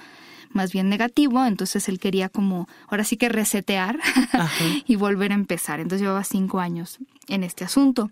más 0.50 0.72
bien 0.72 0.90
negativo, 0.90 1.44
entonces 1.46 1.90
él 1.90 2.00
quería 2.00 2.30
como, 2.30 2.68
ahora 2.88 3.04
sí 3.04 3.18
que 3.18 3.30
resetear 3.30 4.00
y 4.86 4.96
volver 4.96 5.32
a 5.32 5.36
empezar. 5.36 5.80
Entonces 5.80 6.02
llevaba 6.02 6.24
cinco 6.24 6.60
años 6.60 7.00
en 7.28 7.44
este 7.44 7.64
asunto. 7.64 8.12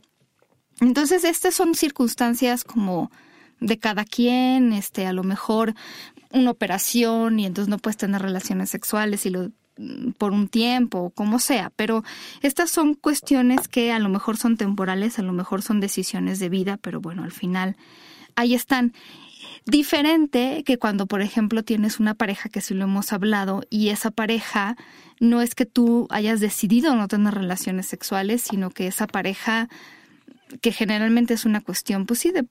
Entonces, 0.80 1.24
estas 1.24 1.54
son 1.54 1.76
circunstancias 1.76 2.64
como 2.64 3.12
de 3.60 3.78
cada 3.78 4.04
quien, 4.04 4.74
este, 4.74 5.06
a 5.06 5.14
lo 5.14 5.24
mejor 5.24 5.76
una 6.32 6.50
operación 6.50 7.40
y 7.40 7.46
entonces 7.46 7.70
no 7.70 7.78
puedes 7.78 7.98
tener 7.98 8.22
relaciones 8.22 8.72
sexuales 8.72 9.26
y 9.28 9.30
lo 9.30 9.52
por 10.18 10.32
un 10.32 10.48
tiempo, 10.48 11.12
como 11.16 11.40
sea, 11.40 11.72
pero 11.76 12.04
estas 12.42 12.70
son 12.70 12.94
cuestiones 12.94 13.68
que 13.68 13.92
a 13.92 14.00
lo 14.00 14.10
mejor 14.10 14.38
son 14.38 14.58
temporales, 14.58 15.18
a 15.18 15.24
lo 15.24 15.34
mejor 15.34 15.62
son 15.62 15.80
decisiones 15.80 16.40
de 16.40 16.50
vida, 16.50 16.78
pero 16.78 17.02
bueno, 17.02 17.24
al 17.24 17.32
final 17.32 17.76
ahí 18.36 18.54
están. 18.54 18.94
Diferente 19.66 20.64
que 20.66 20.78
cuando, 20.78 21.06
por 21.06 21.22
ejemplo, 21.22 21.64
tienes 21.64 22.00
una 22.00 22.16
pareja 22.16 22.50
que 22.50 22.62
sí 22.62 22.74
lo 22.74 22.86
hemos 22.86 23.14
hablado 23.14 23.64
y 23.70 23.90
esa 23.90 24.10
pareja 24.10 24.76
no 25.20 25.42
es 25.42 25.54
que 25.54 25.68
tú 25.68 26.08
hayas 26.10 26.40
decidido 26.40 26.96
no 26.96 27.08
tener 27.08 27.36
relaciones 27.36 27.86
sexuales, 27.86 28.42
sino 28.42 28.72
que 28.72 28.88
esa 28.88 29.06
pareja 29.06 29.70
que 30.62 30.72
generalmente 30.72 31.36
es 31.36 31.46
una 31.46 31.62
cuestión, 31.62 32.06
pues 32.06 32.20
sí, 32.20 32.32
de 32.32 32.46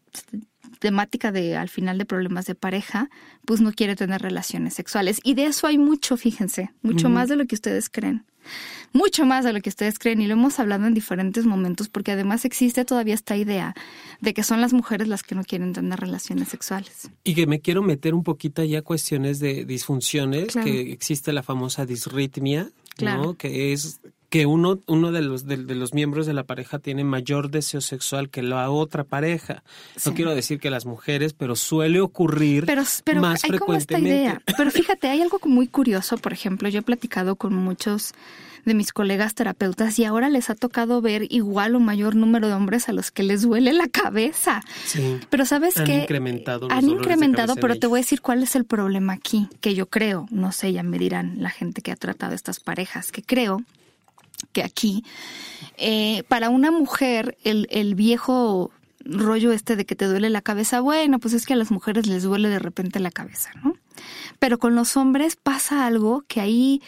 temática 0.79 1.33
de 1.33 1.57
al 1.57 1.69
final 1.69 1.99
de 1.99 2.07
problemas 2.07 2.47
de 2.47 2.55
pareja, 2.55 3.11
pues 3.45 3.61
no 3.61 3.73
quiere 3.73 3.97
tener 3.97 4.23
relaciones 4.23 4.75
sexuales. 4.75 5.21
Y 5.23 5.35
de 5.35 5.47
eso 5.47 5.67
hay 5.67 5.79
mucho, 5.79 6.17
fíjense, 6.17 6.71
mucho 6.81 7.09
más 7.09 7.29
de 7.29 7.37
lo 7.37 7.47
que 7.47 7.57
ustedes 7.57 7.91
creen. 7.91 8.25
Mucho 8.93 9.25
más 9.25 9.45
de 9.45 9.53
lo 9.53 9.61
que 9.61 9.69
ustedes 9.69 9.99
creen 9.99 10.21
y 10.21 10.27
lo 10.27 10.33
hemos 10.33 10.59
hablado 10.59 10.87
en 10.87 10.95
diferentes 10.95 11.47
momentos 11.47 11.89
porque 11.89 12.13
además 12.13 12.45
existe 12.45 12.85
todavía 12.85 13.15
esta 13.15 13.37
idea 13.37 13.75
de 14.21 14.35
que 14.35 14.43
son 14.43 14.61
las 14.61 14.73
mujeres 14.73 15.07
las 15.07 15.23
que 15.23 15.35
no 15.35 15.45
quieren 15.45 15.73
tener 15.73 16.01
relaciones 16.01 16.49
sexuales. 16.49 17.11
Y 17.23 17.35
que 17.35 17.47
me 17.47 17.61
quiero 17.61 17.83
meter 17.83 18.15
un 18.15 18.25
poquito 18.25 18.65
ya 18.65 18.81
a 18.81 18.83
cuestiones 18.83 19.39
de 19.39 19.65
disfunciones, 19.65 20.55
que 20.55 20.93
existe 20.93 21.33
la 21.33 21.43
famosa 21.43 21.87
disritmia, 21.87 22.71
¿no? 23.01 23.35
Que 23.35 23.73
es 23.73 24.01
que 24.31 24.47
uno, 24.47 24.79
uno 24.87 25.11
de, 25.11 25.23
los, 25.23 25.45
de, 25.47 25.57
los 25.57 25.93
miembros 25.93 26.25
de 26.25 26.33
la 26.33 26.45
pareja 26.45 26.79
tiene 26.79 27.03
mayor 27.03 27.51
deseo 27.51 27.81
sexual 27.81 28.31
que 28.31 28.43
la 28.43 28.71
otra 28.71 29.03
pareja. 29.03 29.65
No 30.07 30.15
quiero 30.15 30.35
decir 30.37 30.61
que 30.61 30.71
las 30.71 30.87
mujeres, 30.87 31.33
pero 31.33 31.57
suele 31.57 32.01
ocurrir 32.01 32.65
pero, 32.65 32.85
pero 33.05 33.21
más 33.21 33.43
hay 33.43 33.51
frecuentemente. 33.51 33.95
Como 33.95 34.39
esta 34.39 34.49
idea. 34.49 34.57
Pero 34.57 34.71
fíjate, 34.71 35.09
hay 35.09 35.21
algo 35.21 35.41
muy 35.45 35.67
curioso. 35.67 36.17
Por 36.17 36.33
ejemplo, 36.33 36.69
yo 36.69 36.79
he 36.79 36.83
platicado 36.83 37.35
con 37.35 37.55
muchos 37.55 38.15
de 38.65 38.75
mis 38.75 38.93
colegas 38.93 39.35
terapeutas 39.35 39.99
y 39.99 40.05
ahora 40.05 40.29
les 40.29 40.49
ha 40.49 40.55
tocado 40.55 41.01
ver 41.01 41.27
igual 41.31 41.75
o 41.75 41.81
mayor 41.81 42.15
número 42.15 42.47
de 42.47 42.55
hombres 42.55 42.89
a 42.89 42.93
los 42.93 43.11
que 43.11 43.25
les 43.25 43.43
duele 43.43 43.73
la 43.73 43.89
cabeza. 43.89 44.63
Sí. 44.85 45.19
Pero 45.29 45.45
sabes 45.45 45.77
han 45.77 45.87
que 45.87 46.03
incrementado 46.03 46.69
han 46.71 46.89
incrementado, 46.89 47.57
pero 47.57 47.77
te 47.77 47.89
voy 47.89 47.99
a 47.99 48.03
decir 48.03 48.21
cuál 48.21 48.45
es 48.45 48.55
el 48.55 48.65
problema 48.65 49.15
aquí, 49.15 49.49
que 49.61 49.75
yo 49.75 49.87
creo, 49.87 50.27
no 50.31 50.53
sé, 50.53 50.73
ya 50.73 50.83
me 50.83 50.99
dirán 50.99 51.43
la 51.43 51.51
gente 51.51 51.83
que 51.83 51.91
ha 51.91 51.97
tratado 51.97 52.35
estas 52.35 52.61
parejas, 52.61 53.11
que 53.11 53.23
creo 53.23 53.65
que 54.53 54.63
aquí, 54.63 55.05
eh, 55.77 56.25
para 56.29 56.51
una 56.51 56.71
mujer, 56.71 57.37
el, 57.45 57.67
el 57.71 57.95
viejo 57.95 58.71
rollo 59.05 59.53
este 59.53 59.77
de 59.77 59.85
que 59.85 59.97
te 59.97 60.07
duele 60.07 60.31
la 60.31 60.43
cabeza, 60.43 60.81
bueno, 60.81 61.19
pues 61.19 61.35
es 61.35 61.47
que 61.47 61.55
a 61.55 61.57
las 61.57 61.71
mujeres 61.71 62.07
les 62.07 62.23
duele 62.23 62.49
de 62.49 62.59
repente 62.59 63.01
la 63.01 63.11
cabeza, 63.11 63.51
¿no? 63.63 63.75
Pero 64.39 64.59
con 64.59 64.75
los 64.75 64.97
hombres 64.97 65.37
pasa 65.37 65.87
algo 65.87 66.25
que 66.29 66.41
ahí, 66.41 66.83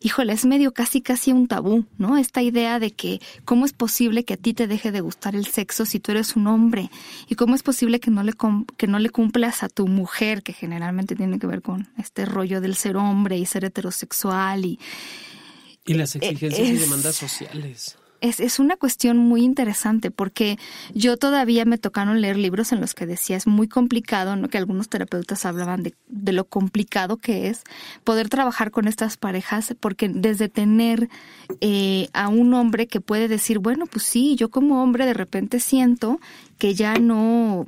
híjole, 0.00 0.32
es 0.32 0.46
medio 0.46 0.72
casi 0.72 1.00
casi 1.00 1.32
un 1.32 1.48
tabú, 1.48 1.84
¿no? 1.98 2.16
Esta 2.16 2.42
idea 2.42 2.78
de 2.78 2.92
que 2.92 3.20
cómo 3.44 3.64
es 3.64 3.72
posible 3.72 4.24
que 4.24 4.34
a 4.34 4.36
ti 4.36 4.54
te 4.54 4.66
deje 4.66 4.92
de 4.92 5.00
gustar 5.00 5.34
el 5.34 5.46
sexo 5.46 5.84
si 5.86 6.00
tú 6.00 6.12
eres 6.12 6.36
un 6.36 6.46
hombre 6.46 6.90
y 7.28 7.34
cómo 7.34 7.54
es 7.54 7.62
posible 7.62 8.00
que 8.00 8.10
no 8.10 8.22
le 8.22 8.32
que 8.76 8.86
no 8.86 8.98
le 8.98 9.10
cumplas 9.10 9.62
a 9.62 9.68
tu 9.68 9.86
mujer, 9.86 10.42
que 10.42 10.52
generalmente 10.52 11.16
tiene 11.16 11.38
que 11.38 11.46
ver 11.46 11.62
con 11.62 11.88
este 11.98 12.26
rollo 12.26 12.60
del 12.60 12.76
ser 12.76 12.96
hombre 12.96 13.38
y 13.38 13.46
ser 13.46 13.64
heterosexual 13.64 14.64
y 14.64 14.78
y 15.86 15.94
las 15.94 16.16
exigencias 16.16 16.68
y 16.68 16.72
demandas 16.74 17.16
sociales. 17.16 17.96
Es, 18.22 18.40
es, 18.40 18.58
una 18.58 18.76
cuestión 18.76 19.18
muy 19.18 19.42
interesante 19.42 20.10
porque 20.10 20.58
yo 20.94 21.18
todavía 21.18 21.66
me 21.66 21.76
tocaron 21.76 22.22
leer 22.22 22.38
libros 22.38 22.72
en 22.72 22.80
los 22.80 22.94
que 22.94 23.04
decía 23.04 23.36
es 23.36 23.46
muy 23.46 23.68
complicado, 23.68 24.36
¿no? 24.36 24.48
que 24.48 24.56
algunos 24.56 24.88
terapeutas 24.88 25.44
hablaban 25.44 25.82
de, 25.82 25.94
de 26.08 26.32
lo 26.32 26.46
complicado 26.46 27.18
que 27.18 27.48
es 27.48 27.62
poder 28.04 28.30
trabajar 28.30 28.70
con 28.70 28.88
estas 28.88 29.18
parejas 29.18 29.74
porque 29.80 30.08
desde 30.08 30.48
tener 30.48 31.10
eh, 31.60 32.08
a 32.14 32.28
un 32.28 32.54
hombre 32.54 32.86
que 32.86 33.02
puede 33.02 33.28
decir, 33.28 33.58
bueno, 33.58 33.84
pues 33.86 34.04
sí, 34.04 34.34
yo 34.34 34.50
como 34.50 34.82
hombre 34.82 35.04
de 35.04 35.14
repente 35.14 35.60
siento 35.60 36.18
que 36.58 36.74
ya 36.74 36.94
no 36.94 37.66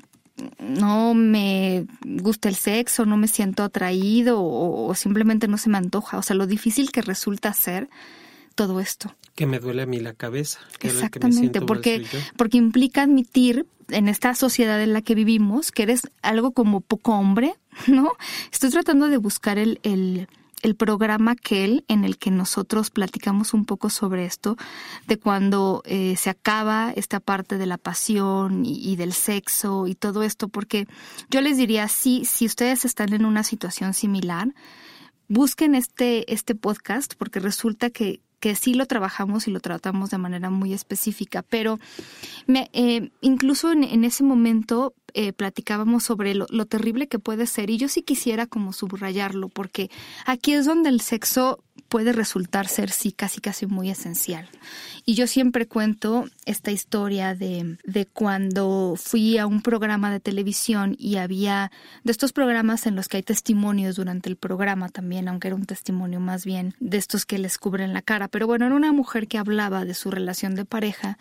no 0.58 1.14
me 1.14 1.86
gusta 2.04 2.48
el 2.48 2.56
sexo, 2.56 3.06
no 3.06 3.16
me 3.16 3.28
siento 3.28 3.62
atraído 3.62 4.38
o, 4.40 4.94
simplemente 4.94 5.48
no 5.48 5.58
se 5.58 5.68
me 5.68 5.78
antoja. 5.78 6.18
O 6.18 6.22
sea, 6.22 6.36
lo 6.36 6.46
difícil 6.46 6.90
que 6.90 7.02
resulta 7.02 7.52
ser 7.52 7.88
todo 8.54 8.80
esto. 8.80 9.14
Que 9.34 9.46
me 9.46 9.60
duele 9.60 9.82
a 9.82 9.86
mí 9.86 10.00
la 10.00 10.14
cabeza. 10.14 10.60
Exactamente, 10.80 11.60
porque, 11.60 12.04
porque 12.36 12.58
implica 12.58 13.02
admitir 13.02 13.66
en 13.88 14.08
esta 14.08 14.34
sociedad 14.34 14.82
en 14.82 14.92
la 14.92 15.02
que 15.02 15.14
vivimos 15.14 15.72
que 15.72 15.84
eres 15.84 16.02
algo 16.22 16.52
como 16.52 16.80
poco 16.80 17.12
hombre, 17.12 17.54
¿no? 17.86 18.12
Estoy 18.52 18.70
tratando 18.70 19.08
de 19.08 19.16
buscar 19.16 19.58
el, 19.58 19.80
el 19.82 20.28
el 20.62 20.74
programa 20.74 21.32
aquel 21.32 21.84
en 21.88 22.04
el 22.04 22.18
que 22.18 22.30
nosotros 22.30 22.90
platicamos 22.90 23.54
un 23.54 23.64
poco 23.64 23.90
sobre 23.90 24.24
esto, 24.24 24.56
de 25.06 25.18
cuando 25.18 25.82
eh, 25.84 26.16
se 26.16 26.30
acaba 26.30 26.92
esta 26.94 27.20
parte 27.20 27.58
de 27.58 27.66
la 27.66 27.78
pasión 27.78 28.64
y, 28.64 28.96
del 28.96 29.12
sexo 29.12 29.86
y 29.86 29.94
todo 29.94 30.22
esto, 30.22 30.48
porque 30.48 30.86
yo 31.30 31.40
les 31.40 31.56
diría, 31.56 31.88
sí, 31.88 32.24
si 32.24 32.46
ustedes 32.46 32.84
están 32.84 33.12
en 33.12 33.24
una 33.24 33.44
situación 33.44 33.94
similar, 33.94 34.54
busquen 35.28 35.74
este, 35.74 36.32
este 36.32 36.54
podcast, 36.54 37.14
porque 37.16 37.40
resulta 37.40 37.90
que, 37.90 38.20
que 38.40 38.54
sí 38.54 38.74
lo 38.74 38.86
trabajamos 38.86 39.46
y 39.46 39.50
lo 39.50 39.60
tratamos 39.60 40.10
de 40.10 40.18
manera 40.18 40.50
muy 40.50 40.72
específica, 40.72 41.42
pero 41.42 41.78
me, 42.46 42.70
eh, 42.72 43.10
incluso 43.20 43.72
en, 43.72 43.84
en, 43.84 44.04
ese 44.04 44.24
momento 44.24 44.94
eh, 45.14 45.32
platicábamos 45.32 46.04
sobre 46.04 46.34
lo, 46.34 46.46
lo, 46.50 46.66
terrible 46.66 47.08
que 47.08 47.18
puede 47.18 47.46
ser 47.46 47.70
y 47.70 47.78
yo 47.78 47.88
sí 47.88 48.02
quisiera 48.02 48.46
como 48.46 48.72
subrayarlo 48.72 49.48
porque 49.48 49.90
aquí 50.26 50.52
es 50.52 50.66
donde 50.66 50.90
el 50.90 51.00
sexo 51.00 51.62
puede 51.88 52.12
resultar 52.12 52.68
ser 52.68 52.90
sí 52.90 53.12
casi 53.12 53.40
casi 53.40 53.66
muy 53.66 53.90
esencial. 53.90 54.48
Y 55.04 55.14
yo 55.14 55.26
siempre 55.26 55.66
cuento 55.66 56.26
esta 56.44 56.70
historia 56.70 57.34
de, 57.34 57.78
de 57.84 58.06
cuando 58.06 58.94
fui 58.96 59.38
a 59.38 59.46
un 59.46 59.62
programa 59.62 60.12
de 60.12 60.20
televisión 60.20 60.94
y 60.98 61.16
había 61.16 61.72
de 62.04 62.12
estos 62.12 62.32
programas 62.32 62.86
en 62.86 62.94
los 62.94 63.08
que 63.08 63.18
hay 63.18 63.22
testimonios 63.22 63.96
durante 63.96 64.28
el 64.28 64.36
programa 64.36 64.90
también, 64.90 65.28
aunque 65.28 65.48
era 65.48 65.56
un 65.56 65.64
testimonio 65.64 66.20
más 66.20 66.44
bien 66.44 66.74
de 66.78 66.98
estos 66.98 67.24
que 67.24 67.38
les 67.38 67.56
cubren 67.56 67.94
la 67.94 68.02
cara. 68.02 68.28
Pero 68.28 68.46
bueno, 68.46 68.66
era 68.66 68.74
una 68.74 68.92
mujer 68.92 69.28
que 69.28 69.38
hablaba 69.38 69.86
de 69.86 69.94
su 69.94 70.10
relación 70.10 70.54
de 70.54 70.66
pareja 70.66 71.18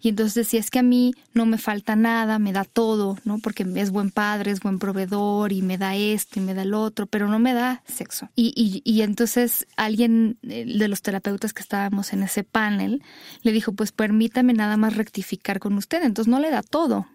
y 0.00 0.08
entonces 0.08 0.34
decía, 0.34 0.60
es 0.60 0.70
que 0.70 0.78
a 0.78 0.82
mí 0.82 1.14
no 1.34 1.46
me 1.46 1.58
falta 1.58 1.96
nada, 1.96 2.38
me 2.38 2.52
da 2.52 2.64
todo, 2.64 3.18
¿no? 3.24 3.38
Porque 3.38 3.66
es 3.76 3.90
buen 3.90 4.10
padre, 4.10 4.50
es 4.50 4.60
buen 4.60 4.78
proveedor 4.78 5.52
y 5.52 5.62
me 5.62 5.78
da 5.78 5.94
esto 5.94 6.38
y 6.38 6.42
me 6.42 6.54
da 6.54 6.62
el 6.62 6.74
otro, 6.74 7.06
pero 7.06 7.28
no 7.28 7.38
me 7.38 7.54
da 7.54 7.82
sexo. 7.86 8.28
Y, 8.34 8.52
y, 8.56 8.82
y 8.90 9.02
entonces 9.02 9.66
alguien 9.76 10.38
eh, 10.42 10.64
de 10.66 10.88
los 10.88 11.02
terapeutas 11.02 11.52
que 11.52 11.62
estábamos 11.62 12.12
en 12.12 12.22
ese 12.22 12.44
panel 12.44 13.02
le 13.42 13.52
dijo, 13.52 13.72
pues 13.72 13.92
permítame 13.92 14.52
nada 14.52 14.76
más 14.76 14.96
rectificar 14.96 15.58
con 15.58 15.74
usted. 15.74 16.02
Entonces 16.02 16.30
no 16.30 16.40
le 16.40 16.50
da 16.50 16.62
todo, 16.62 17.06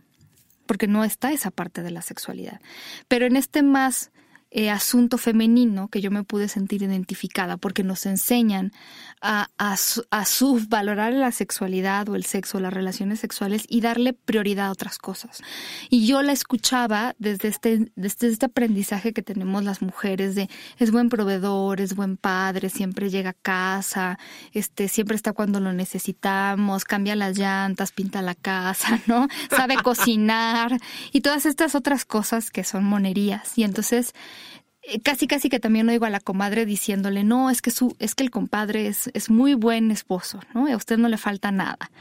porque 0.66 0.88
no 0.88 1.04
está 1.04 1.32
esa 1.32 1.52
parte 1.52 1.82
de 1.82 1.92
la 1.92 2.02
sexualidad. 2.02 2.62
Pero 3.08 3.26
en 3.26 3.36
este 3.36 3.64
más 3.64 4.12
eh, 4.54 4.70
asunto 4.70 5.18
femenino 5.18 5.88
que 5.88 6.02
yo 6.02 6.12
me 6.12 6.26
pude 6.26 6.50
sentir 6.50 6.84
identificada 6.84 7.56
porque 7.56 7.84
nos 7.84 8.06
enseñan 8.06 8.74
a, 9.22 9.50
a, 9.58 9.78
a, 10.10 10.26
subvalorar 10.26 11.14
la 11.14 11.32
sexualidad 11.32 12.10
o 12.10 12.16
el 12.16 12.26
sexo, 12.26 12.60
las 12.60 12.74
relaciones 12.74 13.22
sexuales 13.22 13.64
y 13.70 13.80
darle 13.80 14.12
prioridad 14.12 14.68
a 14.68 14.72
otras 14.72 14.98
cosas. 14.98 15.42
Y 15.90 16.06
yo 16.06 16.22
la 16.22 16.34
escuchaba 16.34 17.16
desde 17.18 17.48
este, 17.48 17.92
desde 17.96 18.28
este 18.28 18.48
aprendizaje 18.48 19.14
que 19.14 19.22
tenemos 19.22 19.64
las 19.64 19.82
mujeres 19.82 20.36
de 20.36 20.50
es 20.80 20.92
buen 20.92 21.08
proveedor, 21.08 21.80
es 21.80 21.96
buen 21.96 22.18
padre, 22.18 22.70
siempre 22.70 23.10
llega 23.10 23.30
a 23.30 23.34
casa, 23.34 24.20
este, 24.52 24.90
siempre 24.90 25.16
está 25.16 25.32
cuando 25.32 25.62
lo 25.62 25.72
necesitamos, 25.72 26.84
cambia 26.84 27.16
las 27.16 27.38
llantas, 27.38 27.94
pinta 27.94 28.22
la 28.22 28.36
casa, 28.36 29.00
¿no? 29.08 29.30
Sabe 29.50 29.78
cocinar 29.78 30.78
y 31.14 31.22
todas 31.22 31.46
estas 31.46 31.74
otras 31.74 32.04
cosas 32.04 32.52
que 32.52 32.66
son 32.66 32.84
monerías. 32.84 33.58
Y 33.58 33.64
entonces 33.64 34.14
casi 35.04 35.28
casi 35.28 35.50
que 35.50 35.60
también 35.60 35.90
oigo 35.90 36.06
a 36.06 36.10
la 36.10 36.20
comadre 36.20 36.66
diciéndole, 36.66 37.24
no, 37.24 37.50
es 37.50 37.62
que 37.62 37.72
su, 37.72 37.96
es 38.00 38.16
que 38.16 38.24
el 38.24 38.32
compadre 38.32 38.88
es, 38.88 39.10
es 39.14 39.30
muy 39.30 39.54
buen 39.54 39.92
esposo, 39.92 40.40
¿no? 40.54 40.68
a 40.68 40.76
usted 40.76 40.98
no 40.98 41.08
le 41.08 41.18
falta 41.18 41.52
nada. 41.52 41.92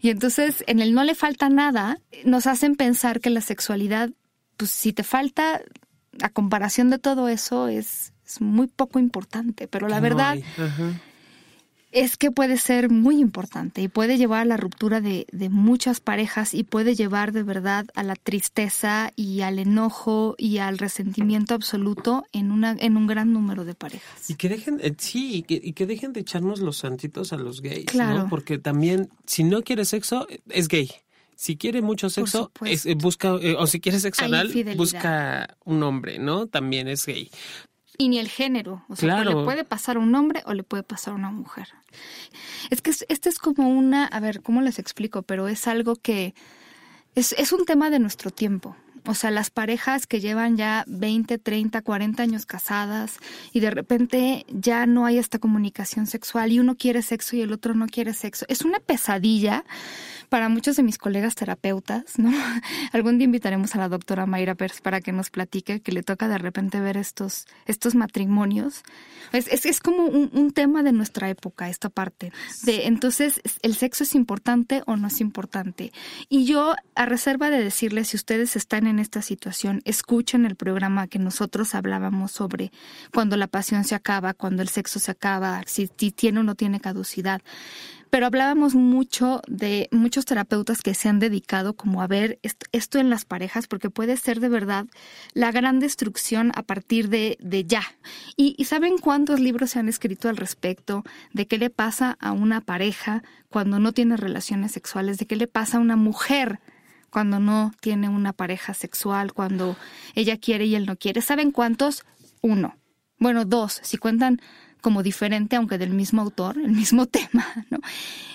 Y 0.00 0.10
entonces, 0.10 0.64
en 0.66 0.80
el 0.80 0.94
no 0.94 1.04
le 1.04 1.14
falta 1.14 1.48
nada, 1.48 1.98
nos 2.24 2.46
hacen 2.46 2.76
pensar 2.76 3.20
que 3.20 3.30
la 3.30 3.40
sexualidad, 3.40 4.10
pues 4.56 4.70
si 4.70 4.92
te 4.92 5.02
falta, 5.02 5.60
a 6.20 6.28
comparación 6.28 6.90
de 6.90 6.98
todo 6.98 7.28
eso, 7.28 7.68
es, 7.68 8.12
es 8.26 8.40
muy 8.40 8.66
poco 8.66 8.98
importante. 8.98 9.68
Pero 9.68 9.88
la 9.88 10.00
verdad, 10.00 10.38
es 11.92 12.16
que 12.16 12.30
puede 12.30 12.56
ser 12.56 12.90
muy 12.90 13.20
importante 13.20 13.82
y 13.82 13.88
puede 13.88 14.16
llevar 14.16 14.40
a 14.40 14.44
la 14.46 14.56
ruptura 14.56 15.00
de, 15.00 15.26
de, 15.30 15.50
muchas 15.50 16.00
parejas 16.00 16.54
y 16.54 16.64
puede 16.64 16.94
llevar 16.94 17.32
de 17.32 17.42
verdad 17.42 17.86
a 17.94 18.02
la 18.02 18.16
tristeza 18.16 19.12
y 19.14 19.42
al 19.42 19.58
enojo 19.58 20.34
y 20.38 20.58
al 20.58 20.78
resentimiento 20.78 21.54
absoluto 21.54 22.24
en 22.32 22.50
una 22.50 22.74
en 22.78 22.96
un 22.96 23.06
gran 23.06 23.32
número 23.32 23.64
de 23.64 23.74
parejas. 23.74 24.30
Y 24.30 24.34
que 24.34 24.48
dejen, 24.48 24.80
eh, 24.82 24.94
sí, 24.96 25.36
y 25.36 25.42
que, 25.42 25.60
y 25.62 25.74
que 25.74 25.86
dejen 25.86 26.14
de 26.14 26.20
echarnos 26.20 26.60
los 26.60 26.78
santitos 26.78 27.32
a 27.32 27.36
los 27.36 27.60
gays, 27.60 27.86
claro. 27.86 28.20
¿no? 28.20 28.28
Porque 28.28 28.58
también, 28.58 29.10
si 29.26 29.44
no 29.44 29.62
quiere 29.62 29.84
sexo, 29.84 30.26
es 30.48 30.68
gay. 30.68 30.90
Si 31.34 31.56
quiere 31.56 31.82
mucho 31.82 32.08
sexo, 32.08 32.52
es, 32.64 32.86
eh, 32.86 32.94
busca, 32.94 33.34
eh, 33.40 33.56
o 33.58 33.66
si 33.66 33.80
quiere 33.80 33.98
sexo 33.98 34.24
anal, 34.24 34.52
busca 34.76 35.56
un 35.64 35.82
hombre, 35.82 36.18
¿no? 36.18 36.46
También 36.46 36.88
es 36.88 37.04
gay 37.04 37.30
y 38.02 38.08
ni 38.08 38.18
el 38.18 38.28
género. 38.28 38.84
O 38.88 38.96
sea, 38.96 39.22
le 39.24 39.32
puede 39.44 39.64
pasar 39.64 39.96
a 39.96 40.00
un 40.00 40.12
hombre 40.14 40.42
o 40.46 40.54
le 40.54 40.64
puede 40.64 40.82
pasar 40.82 41.12
a 41.12 41.16
una 41.16 41.30
mujer. 41.30 41.68
Es 42.70 42.82
que 42.82 42.90
este 42.90 43.28
es 43.28 43.38
como 43.38 43.68
una, 43.68 44.06
a 44.06 44.18
ver, 44.18 44.42
¿cómo 44.42 44.60
les 44.60 44.80
explico? 44.80 45.22
Pero 45.22 45.46
es 45.46 45.68
algo 45.68 45.94
que 45.94 46.34
es, 47.14 47.32
es 47.34 47.52
un 47.52 47.64
tema 47.64 47.90
de 47.90 48.00
nuestro 48.00 48.30
tiempo. 48.30 48.76
O 49.06 49.14
sea, 49.14 49.30
las 49.30 49.50
parejas 49.50 50.06
que 50.06 50.20
llevan 50.20 50.56
ya 50.56 50.84
20, 50.86 51.38
30, 51.38 51.82
40 51.82 52.22
años 52.22 52.46
casadas 52.46 53.18
y 53.52 53.60
de 53.60 53.70
repente 53.70 54.46
ya 54.48 54.86
no 54.86 55.06
hay 55.06 55.18
esta 55.18 55.38
comunicación 55.38 56.06
sexual 56.06 56.52
y 56.52 56.60
uno 56.60 56.76
quiere 56.76 57.02
sexo 57.02 57.36
y 57.36 57.40
el 57.40 57.52
otro 57.52 57.74
no 57.74 57.86
quiere 57.86 58.14
sexo. 58.14 58.44
Es 58.48 58.62
una 58.62 58.78
pesadilla 58.78 59.64
para 60.32 60.48
muchos 60.48 60.76
de 60.76 60.82
mis 60.82 60.96
colegas 60.96 61.34
terapeutas, 61.34 62.18
¿no? 62.18 62.32
Algún 62.92 63.18
día 63.18 63.26
invitaremos 63.26 63.74
a 63.74 63.78
la 63.78 63.90
doctora 63.90 64.24
Mayra 64.24 64.54
Pers 64.54 64.80
para 64.80 65.02
que 65.02 65.12
nos 65.12 65.28
platique 65.28 65.80
que 65.80 65.92
le 65.92 66.02
toca 66.02 66.26
de 66.26 66.38
repente 66.38 66.80
ver 66.80 66.96
estos, 66.96 67.46
estos 67.66 67.94
matrimonios. 67.94 68.82
Es, 69.32 69.46
es, 69.48 69.66
es 69.66 69.80
como 69.80 70.04
un, 70.04 70.30
un, 70.32 70.52
tema 70.52 70.82
de 70.82 70.92
nuestra 70.92 71.28
época, 71.28 71.68
esta 71.68 71.90
parte. 71.90 72.32
De 72.62 72.86
entonces, 72.86 73.42
¿el 73.60 73.74
sexo 73.74 74.04
es 74.04 74.14
importante 74.14 74.82
o 74.86 74.96
no 74.96 75.08
es 75.08 75.20
importante? 75.20 75.92
Y 76.30 76.46
yo, 76.46 76.76
a 76.94 77.04
reserva 77.04 77.50
de 77.50 77.62
decirles, 77.62 78.08
si 78.08 78.16
ustedes 78.16 78.56
están 78.56 78.86
en 78.86 78.91
esta 78.98 79.22
situación, 79.22 79.82
escuchen 79.84 80.46
el 80.46 80.56
programa 80.56 81.06
que 81.08 81.18
nosotros 81.18 81.74
hablábamos 81.74 82.32
sobre 82.32 82.72
cuando 83.12 83.36
la 83.36 83.46
pasión 83.46 83.84
se 83.84 83.94
acaba, 83.94 84.34
cuando 84.34 84.62
el 84.62 84.68
sexo 84.68 84.98
se 84.98 85.10
acaba, 85.10 85.62
si, 85.66 85.90
si 85.96 86.10
tiene 86.10 86.40
o 86.40 86.42
no 86.42 86.54
tiene 86.54 86.80
caducidad 86.80 87.42
pero 88.12 88.26
hablábamos 88.26 88.74
mucho 88.74 89.40
de 89.48 89.88
muchos 89.90 90.26
terapeutas 90.26 90.82
que 90.82 90.92
se 90.92 91.08
han 91.08 91.18
dedicado 91.18 91.72
como 91.72 92.02
a 92.02 92.06
ver 92.06 92.38
esto 92.70 92.98
en 92.98 93.08
las 93.08 93.24
parejas, 93.24 93.66
porque 93.66 93.88
puede 93.88 94.18
ser 94.18 94.38
de 94.40 94.50
verdad 94.50 94.84
la 95.32 95.50
gran 95.50 95.80
destrucción 95.80 96.52
a 96.54 96.62
partir 96.62 97.08
de, 97.08 97.38
de 97.40 97.64
ya. 97.64 97.84
Y, 98.36 98.54
y, 98.58 98.66
¿saben 98.66 98.98
cuántos 98.98 99.40
libros 99.40 99.70
se 99.70 99.78
han 99.78 99.88
escrito 99.88 100.28
al 100.28 100.36
respecto 100.36 101.04
de 101.32 101.46
qué 101.46 101.56
le 101.56 101.70
pasa 101.70 102.18
a 102.20 102.32
una 102.32 102.60
pareja 102.60 103.22
cuando 103.48 103.78
no 103.78 103.92
tiene 103.92 104.18
relaciones 104.18 104.72
sexuales, 104.72 105.16
de 105.16 105.26
qué 105.26 105.36
le 105.36 105.46
pasa 105.46 105.78
a 105.78 105.80
una 105.80 105.96
mujer 105.96 106.60
cuando 107.12 107.38
no 107.38 107.72
tiene 107.80 108.08
una 108.08 108.32
pareja 108.32 108.72
sexual, 108.72 109.34
cuando 109.34 109.76
ella 110.14 110.38
quiere 110.38 110.64
y 110.64 110.74
él 110.74 110.86
no 110.86 110.96
quiere? 110.96 111.20
¿Saben 111.20 111.52
cuántos? 111.52 112.04
Uno. 112.40 112.76
Bueno, 113.18 113.44
dos, 113.44 113.80
si 113.82 113.98
cuentan 113.98 114.40
como 114.82 115.02
diferente, 115.02 115.56
aunque 115.56 115.78
del 115.78 115.90
mismo 115.90 116.20
autor, 116.20 116.58
el 116.58 116.72
mismo 116.72 117.06
tema, 117.06 117.46
¿no? 117.70 117.78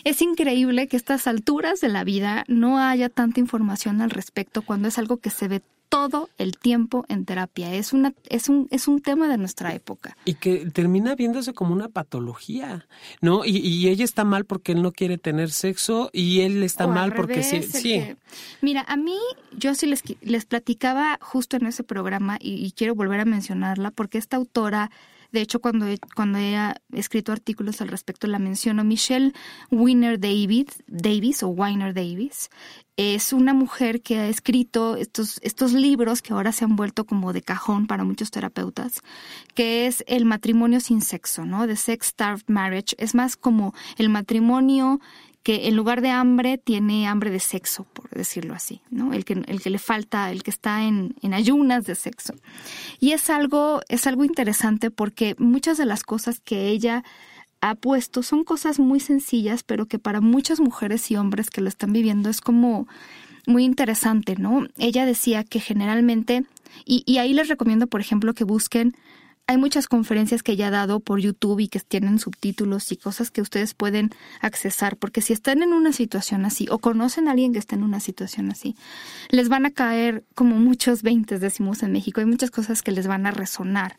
Es 0.04 0.22
increíble 0.24 0.88
que 0.88 0.96
a 0.96 1.00
estas 1.00 1.28
alturas 1.28 1.80
de 1.82 1.90
la 1.90 2.04
vida 2.04 2.44
no 2.48 2.80
haya 2.80 3.10
tanta 3.10 3.40
información 3.40 4.02
al 4.02 4.10
respecto 4.10 4.64
cuando 4.64 4.88
es 4.88 4.98
algo 4.98 5.18
que 5.18 5.30
se 5.30 5.48
ve 5.48 5.62
todo 5.90 6.30
el 6.38 6.58
tiempo 6.58 7.06
en 7.08 7.26
terapia. 7.26 7.74
Es 7.74 7.94
una 7.94 8.14
es 8.30 8.50
un 8.50 8.68
es 8.72 8.88
un 8.88 9.02
tema 9.02 9.28
de 9.28 9.38
nuestra 9.38 9.74
época. 9.74 10.18
Y 10.26 10.36
que 10.36 10.70
termina 10.72 11.16
viéndose 11.16 11.54
como 11.54 11.74
una 11.74 11.90
patología, 11.90 12.88
¿no? 13.22 13.46
Y, 13.46 13.58
y 13.58 13.88
ella 13.88 14.04
está 14.04 14.24
mal 14.24 14.46
porque 14.46 14.74
él 14.74 14.82
no 14.82 14.92
quiere 14.92 15.18
tener 15.18 15.52
sexo 15.52 16.10
y 16.14 16.42
él 16.42 16.64
está 16.64 16.86
o 16.86 16.90
mal 16.90 17.14
porque 17.14 17.44
sí. 17.44 17.64
sí. 17.64 17.82
Que, 17.82 18.18
mira, 18.62 18.86
a 18.88 18.98
mí 18.98 19.18
yo 19.56 19.76
sí 19.76 19.86
les 19.86 20.04
les 20.22 20.46
platicaba 20.46 21.20
justo 21.22 21.58
en 21.58 21.68
ese 21.68 21.84
programa 21.84 22.38
y, 22.40 22.66
y 22.66 22.72
quiero 22.72 22.96
volver 22.96 23.22
a 23.22 23.26
mencionarla 23.26 23.92
porque 23.92 24.18
esta 24.18 24.38
autora 24.38 24.92
de 25.32 25.42
hecho, 25.42 25.60
cuando, 25.60 25.86
cuando 26.16 26.40
he 26.40 26.58
escrito 26.94 27.32
artículos 27.32 27.82
al 27.82 27.90
respecto, 27.90 28.28
la 28.28 28.40
menciono. 28.40 28.84
Michelle 28.84 29.34
Wiener 29.72 30.20
Davis, 30.20 30.68
Davis 30.88 31.44
o 31.44 31.50
Weiner 31.50 31.94
Davis 31.94 32.50
es 32.98 33.32
una 33.32 33.54
mujer 33.54 34.02
que 34.02 34.18
ha 34.18 34.28
escrito 34.28 34.96
estos, 34.96 35.40
estos 35.44 35.74
libros 35.74 36.24
que 36.24 36.34
ahora 36.34 36.52
se 36.52 36.66
han 36.66 36.76
vuelto 36.76 37.06
como 37.06 37.32
de 37.32 37.44
cajón 37.44 37.86
para 37.86 38.04
muchos 38.04 38.32
terapeutas, 38.32 39.02
que 39.54 39.86
es 39.86 40.04
el 40.08 40.26
matrimonio 40.26 40.80
sin 40.80 41.02
sexo, 41.02 41.46
¿no? 41.46 41.68
The 41.68 41.76
Sex 41.76 42.08
Starved 42.08 42.46
Marriage. 42.48 42.96
Es 42.98 43.14
más 43.14 43.36
como 43.38 43.76
el 43.98 44.10
matrimonio 44.10 45.00
que 45.48 45.70
en 45.70 45.78
lugar 45.78 46.02
de 46.02 46.10
hambre 46.10 46.58
tiene 46.58 47.08
hambre 47.08 47.32
de 47.32 47.40
sexo, 47.40 47.86
por 47.94 48.10
decirlo 48.10 48.54
así, 48.54 48.82
¿no? 48.90 49.14
El 49.14 49.24
que, 49.24 49.32
el 49.48 49.62
que 49.62 49.70
le 49.70 49.80
falta, 49.80 50.30
el 50.30 50.44
que 50.44 50.52
está 50.52 50.84
en, 50.84 51.16
ayunas 51.32 51.86
de 51.86 51.96
sexo. 51.96 52.34
Y 53.00 53.14
es 53.14 53.30
algo, 53.30 53.80
es 53.88 54.08
algo 54.08 54.26
interesante 54.26 54.92
porque 54.92 55.36
muchas 55.38 55.78
de 55.78 55.86
las 55.86 56.04
cosas 56.04 56.42
que 56.42 56.68
ella 56.68 57.06
ha 57.62 57.76
puesto 57.76 58.24
son 58.24 58.44
cosas 58.44 58.78
muy 58.78 59.00
sencillas, 59.00 59.64
pero 59.64 59.86
que 59.86 60.00
para 60.00 60.20
muchas 60.20 60.60
mujeres 60.60 61.10
y 61.12 61.16
hombres 61.16 61.50
que 61.50 61.62
lo 61.62 61.70
están 61.70 61.94
viviendo 61.94 62.30
es 62.30 62.42
como 62.42 62.86
muy 63.46 63.64
interesante, 63.64 64.36
¿no? 64.36 64.68
Ella 64.78 65.06
decía 65.06 65.46
que 65.46 65.62
generalmente, 65.62 66.44
y 66.84 67.20
ahí 67.20 67.34
les 67.34 67.48
recomiendo, 67.48 67.88
por 67.88 68.02
ejemplo, 68.02 68.34
que 68.34 68.44
busquen 68.44 68.98
hay 69.50 69.58
muchas 69.58 69.88
conferencias 69.88 70.44
que 70.44 70.52
ella 70.52 70.68
ha 70.68 70.72
dado 70.72 71.00
por 71.00 71.22
YouTube 71.22 71.62
y 71.62 71.70
que 71.70 71.80
tienen 71.80 72.20
subtítulos 72.20 72.92
y 72.92 72.98
cosas 72.98 73.32
que 73.32 73.42
ustedes 73.42 73.74
pueden 73.74 74.12
accesar, 74.42 74.98
porque 74.98 75.22
si 75.22 75.32
están 75.32 75.64
en 75.64 75.72
una 75.72 75.94
situación 75.94 76.44
así 76.44 76.68
o 76.70 76.80
conocen 76.80 77.30
a 77.30 77.32
alguien 77.32 77.54
que 77.54 77.60
está 77.60 77.76
en 77.76 77.84
una 77.84 78.02
situación 78.02 78.52
así, 78.52 78.76
les 79.30 79.48
van 79.48 79.66
a 79.66 79.72
caer 79.72 80.26
como 80.36 80.58
muchos 80.58 81.02
veintes, 81.02 81.40
decimos 81.40 81.82
en 81.82 81.94
México, 81.94 82.20
hay 82.20 82.26
muchas 82.26 82.52
cosas 82.52 82.82
que 82.82 82.92
les 82.92 83.08
van 83.08 83.26
a 83.26 83.32
resonar. 83.32 83.96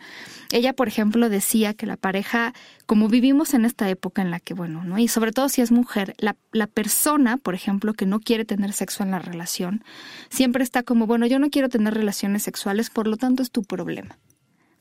Ella, 0.53 0.75
por 0.75 0.87
ejemplo, 0.87 1.31
decía 1.31 1.73
que 1.73 1.87
la 1.87 1.97
pareja, 1.97 2.53
como 2.85 3.09
vivimos 3.09 3.55
en 3.55 3.65
esta 3.65 3.89
época 3.89 4.21
en 4.21 4.31
la 4.31 4.41
que, 4.41 4.53
bueno, 4.53 4.85
¿no? 4.85 4.99
Y 4.99 5.09
sobre 5.09 5.33
todo 5.33 5.49
si 5.49 5.63
es 5.63 5.73
mujer, 5.73 6.15
la, 6.19 6.37
la 6.53 6.67
persona, 6.67 7.39
por 7.39 7.55
ejemplo, 7.55 7.95
que 7.95 8.05
no 8.05 8.21
quiere 8.21 8.45
tener 8.45 8.75
sexo 8.75 9.03
en 9.03 9.13
la 9.13 9.19
relación, 9.19 9.83
siempre 10.29 10.63
está 10.63 10.83
como, 10.83 11.07
bueno, 11.07 11.25
yo 11.25 11.39
no 11.39 11.49
quiero 11.49 11.71
tener 11.71 11.95
relaciones 11.95 12.43
sexuales, 12.43 12.91
por 12.91 13.07
lo 13.07 13.17
tanto 13.17 13.43
es 13.43 13.51
tu 13.51 13.63
problema 13.63 14.19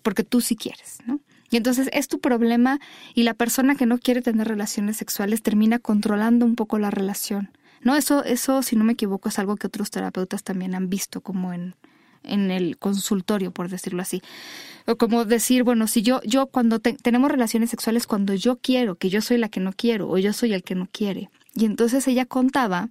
porque 0.01 0.23
tú 0.23 0.41
sí 0.41 0.55
quieres, 0.55 0.99
¿no? 1.05 1.19
Y 1.49 1.57
entonces 1.57 1.89
es 1.93 2.07
tu 2.07 2.19
problema 2.19 2.79
y 3.13 3.23
la 3.23 3.33
persona 3.33 3.75
que 3.75 3.85
no 3.85 3.97
quiere 3.99 4.21
tener 4.21 4.47
relaciones 4.47 4.97
sexuales 4.97 5.41
termina 5.41 5.79
controlando 5.79 6.45
un 6.45 6.55
poco 6.55 6.77
la 6.77 6.91
relación. 6.91 7.51
No, 7.81 7.95
eso, 7.95 8.23
eso, 8.23 8.63
si 8.63 8.75
no 8.75 8.83
me 8.83 8.93
equivoco, 8.93 9.29
es 9.29 9.39
algo 9.39 9.55
que 9.55 9.67
otros 9.67 9.91
terapeutas 9.91 10.43
también 10.43 10.75
han 10.75 10.89
visto 10.89 11.21
como 11.21 11.53
en, 11.53 11.75
en 12.23 12.51
el 12.51 12.77
consultorio, 12.77 13.51
por 13.51 13.69
decirlo 13.69 14.01
así. 14.01 14.21
O 14.85 14.97
como 14.97 15.25
decir, 15.25 15.63
bueno, 15.63 15.87
si 15.87 16.01
yo, 16.01 16.21
yo 16.23 16.47
cuando 16.47 16.79
te, 16.79 16.93
tenemos 16.93 17.31
relaciones 17.31 17.69
sexuales 17.69 18.07
cuando 18.07 18.33
yo 18.33 18.57
quiero, 18.57 18.95
que 18.95 19.09
yo 19.09 19.21
soy 19.21 19.37
la 19.37 19.49
que 19.49 19.59
no 19.59 19.71
quiero, 19.73 20.09
o 20.09 20.17
yo 20.17 20.33
soy 20.33 20.53
el 20.53 20.63
que 20.63 20.75
no 20.75 20.87
quiere. 20.91 21.29
Y 21.57 21.65
entonces 21.65 22.07
ella 22.07 22.27
contaba 22.27 22.89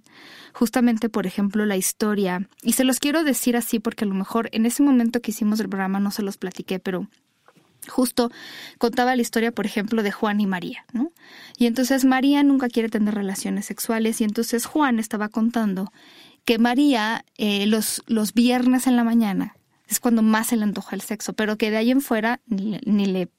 justamente, 0.51 1.07
por 1.07 1.25
ejemplo, 1.25 1.65
la 1.65 1.77
historia, 1.77 2.49
y 2.61 2.73
se 2.73 2.83
los 2.83 2.99
quiero 2.99 3.23
decir 3.23 3.55
así 3.55 3.79
porque 3.79 4.03
a 4.03 4.07
lo 4.07 4.13
mejor 4.13 4.49
en 4.51 4.65
ese 4.65 4.83
momento 4.83 5.21
que 5.21 5.31
hicimos 5.31 5.61
el 5.61 5.69
programa 5.69 6.01
no 6.01 6.11
se 6.11 6.21
los 6.21 6.37
platiqué, 6.37 6.77
pero 6.77 7.07
justo 7.87 8.29
contaba 8.77 9.15
la 9.15 9.21
historia, 9.21 9.53
por 9.53 9.65
ejemplo, 9.65 10.03
de 10.03 10.11
Juan 10.11 10.41
y 10.41 10.47
María, 10.47 10.85
¿no? 10.91 11.13
Y 11.57 11.67
entonces 11.67 12.03
María 12.03 12.43
nunca 12.43 12.67
quiere 12.67 12.89
tener 12.89 13.15
relaciones 13.15 13.65
sexuales 13.65 14.19
y 14.19 14.25
entonces 14.25 14.65
Juan 14.65 14.99
estaba 14.99 15.29
contando 15.29 15.93
que 16.43 16.59
María 16.59 17.23
eh, 17.37 17.67
los, 17.67 18.03
los 18.07 18.33
viernes 18.33 18.85
en 18.85 18.97
la 18.97 19.05
mañana 19.05 19.55
es 19.87 20.01
cuando 20.01 20.23
más 20.23 20.47
se 20.47 20.57
le 20.57 20.63
antoja 20.63 20.93
el 20.93 21.01
sexo, 21.01 21.31
pero 21.31 21.57
que 21.57 21.71
de 21.71 21.77
ahí 21.77 21.91
en 21.91 22.01
fuera 22.01 22.41
ni, 22.47 22.81
ni 22.85 23.05
le 23.05 23.29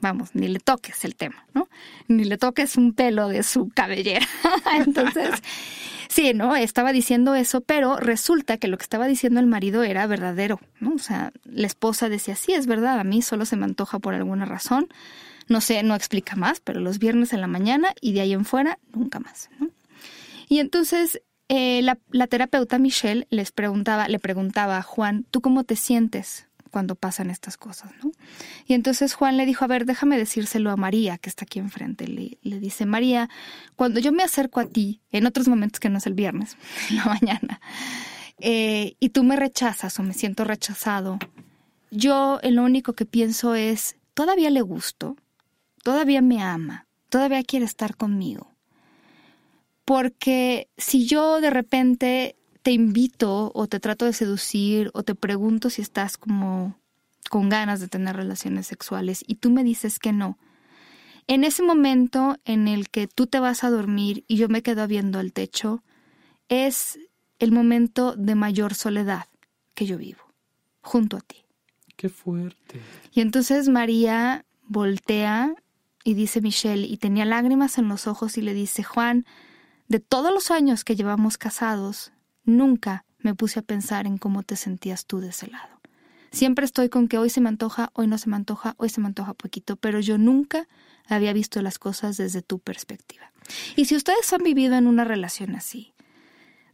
vamos, 0.00 0.34
ni 0.34 0.48
le 0.48 0.60
toques 0.60 1.04
el 1.04 1.16
tema, 1.16 1.46
¿no? 1.54 1.68
Ni 2.08 2.24
le 2.24 2.38
toques 2.38 2.76
un 2.76 2.92
pelo 2.92 3.28
de 3.28 3.42
su 3.42 3.68
cabellera. 3.68 4.26
Entonces, 4.76 5.30
sí, 6.08 6.32
¿no? 6.34 6.56
Estaba 6.56 6.92
diciendo 6.92 7.34
eso, 7.34 7.60
pero 7.60 7.96
resulta 7.96 8.56
que 8.58 8.68
lo 8.68 8.78
que 8.78 8.84
estaba 8.84 9.06
diciendo 9.06 9.40
el 9.40 9.46
marido 9.46 9.82
era 9.82 10.06
verdadero, 10.06 10.60
¿no? 10.80 10.94
O 10.94 10.98
sea, 10.98 11.32
la 11.44 11.66
esposa 11.66 12.08
decía, 12.08 12.36
sí, 12.36 12.52
es 12.52 12.66
verdad, 12.66 12.98
a 12.98 13.04
mí 13.04 13.22
solo 13.22 13.44
se 13.44 13.56
me 13.56 13.64
antoja 13.64 13.98
por 13.98 14.14
alguna 14.14 14.44
razón. 14.44 14.88
No 15.48 15.60
sé, 15.60 15.82
no 15.82 15.94
explica 15.94 16.34
más, 16.34 16.60
pero 16.60 16.80
los 16.80 16.98
viernes 16.98 17.32
en 17.32 17.40
la 17.40 17.46
mañana 17.46 17.94
y 18.00 18.12
de 18.12 18.20
ahí 18.20 18.32
en 18.32 18.44
fuera, 18.44 18.78
nunca 18.92 19.20
más, 19.20 19.48
¿no? 19.60 19.68
Y 20.48 20.58
entonces 20.60 21.22
eh, 21.48 21.82
la, 21.82 21.98
la 22.10 22.26
terapeuta 22.26 22.78
Michelle 22.78 23.26
les 23.30 23.52
preguntaba, 23.52 24.08
le 24.08 24.18
preguntaba 24.18 24.78
a 24.78 24.82
Juan, 24.82 25.24
¿tú 25.30 25.40
cómo 25.40 25.64
te 25.64 25.76
sientes 25.76 26.48
cuando 26.76 26.94
pasan 26.94 27.30
estas 27.30 27.56
cosas, 27.56 27.90
¿no? 28.04 28.12
Y 28.66 28.74
entonces 28.74 29.14
Juan 29.14 29.38
le 29.38 29.46
dijo, 29.46 29.64
a 29.64 29.66
ver, 29.66 29.86
déjame 29.86 30.18
decírselo 30.18 30.70
a 30.70 30.76
María, 30.76 31.16
que 31.16 31.30
está 31.30 31.46
aquí 31.46 31.58
enfrente. 31.58 32.06
Le, 32.06 32.36
le 32.42 32.60
dice, 32.60 32.84
María, 32.84 33.30
cuando 33.76 33.98
yo 33.98 34.12
me 34.12 34.22
acerco 34.22 34.60
a 34.60 34.66
ti, 34.66 35.00
en 35.10 35.24
otros 35.24 35.48
momentos 35.48 35.80
que 35.80 35.88
no 35.88 35.96
es 35.96 36.06
el 36.06 36.12
viernes, 36.12 36.58
en 36.90 36.96
la 36.96 37.06
mañana, 37.06 37.62
eh, 38.40 38.94
y 39.00 39.08
tú 39.08 39.24
me 39.24 39.36
rechazas 39.36 39.98
o 39.98 40.02
me 40.02 40.12
siento 40.12 40.44
rechazado, 40.44 41.18
yo 41.90 42.40
lo 42.42 42.62
único 42.62 42.92
que 42.92 43.06
pienso 43.06 43.54
es, 43.54 43.96
todavía 44.12 44.50
le 44.50 44.60
gusto, 44.60 45.16
todavía 45.82 46.20
me 46.20 46.42
ama, 46.42 46.86
todavía 47.08 47.42
quiere 47.42 47.64
estar 47.64 47.96
conmigo. 47.96 48.52
Porque 49.86 50.68
si 50.76 51.06
yo 51.06 51.40
de 51.40 51.48
repente 51.48 52.36
te 52.66 52.72
invito 52.72 53.52
o 53.54 53.68
te 53.68 53.78
trato 53.78 54.06
de 54.06 54.12
seducir 54.12 54.90
o 54.92 55.04
te 55.04 55.14
pregunto 55.14 55.70
si 55.70 55.82
estás 55.82 56.16
como 56.16 56.76
con 57.30 57.48
ganas 57.48 57.78
de 57.78 57.86
tener 57.86 58.16
relaciones 58.16 58.66
sexuales 58.66 59.22
y 59.24 59.36
tú 59.36 59.50
me 59.50 59.62
dices 59.62 60.00
que 60.00 60.12
no, 60.12 60.36
en 61.28 61.44
ese 61.44 61.62
momento 61.62 62.38
en 62.44 62.66
el 62.66 62.88
que 62.88 63.06
tú 63.06 63.28
te 63.28 63.38
vas 63.38 63.62
a 63.62 63.70
dormir 63.70 64.24
y 64.26 64.34
yo 64.34 64.48
me 64.48 64.64
quedo 64.64 64.84
viendo 64.88 65.20
el 65.20 65.32
techo, 65.32 65.84
es 66.48 66.98
el 67.38 67.52
momento 67.52 68.16
de 68.16 68.34
mayor 68.34 68.74
soledad 68.74 69.26
que 69.74 69.86
yo 69.86 69.96
vivo, 69.96 70.24
junto 70.80 71.18
a 71.18 71.20
ti. 71.20 71.44
Qué 71.94 72.08
fuerte. 72.08 72.80
Y 73.12 73.20
entonces 73.20 73.68
María 73.68 74.44
voltea 74.64 75.54
y 76.02 76.14
dice 76.14 76.40
Michelle, 76.40 76.84
y 76.84 76.96
tenía 76.96 77.26
lágrimas 77.26 77.78
en 77.78 77.86
los 77.86 78.08
ojos 78.08 78.36
y 78.38 78.42
le 78.42 78.54
dice, 78.54 78.82
Juan, 78.82 79.24
de 79.86 80.00
todos 80.00 80.34
los 80.34 80.50
años 80.50 80.82
que 80.82 80.96
llevamos 80.96 81.38
casados, 81.38 82.10
nunca 82.46 83.04
me 83.18 83.34
puse 83.34 83.58
a 83.58 83.62
pensar 83.62 84.06
en 84.06 84.18
cómo 84.18 84.42
te 84.42 84.56
sentías 84.56 85.06
tú 85.06 85.20
de 85.20 85.28
ese 85.28 85.48
lado. 85.48 85.80
Siempre 86.30 86.64
estoy 86.64 86.88
con 86.88 87.08
que 87.08 87.18
hoy 87.18 87.30
se 87.30 87.40
me 87.40 87.48
antoja, 87.48 87.90
hoy 87.94 88.06
no 88.06 88.18
se 88.18 88.28
me 88.28 88.36
antoja, 88.36 88.74
hoy 88.78 88.88
se 88.88 89.00
me 89.00 89.06
antoja 89.06 89.34
poquito, 89.34 89.76
pero 89.76 90.00
yo 90.00 90.18
nunca 90.18 90.68
había 91.08 91.32
visto 91.32 91.62
las 91.62 91.78
cosas 91.78 92.16
desde 92.16 92.42
tu 92.42 92.58
perspectiva. 92.58 93.32
Y 93.74 93.86
si 93.86 93.96
ustedes 93.96 94.32
han 94.32 94.42
vivido 94.42 94.76
en 94.76 94.86
una 94.86 95.04
relación 95.04 95.54
así, 95.54 95.94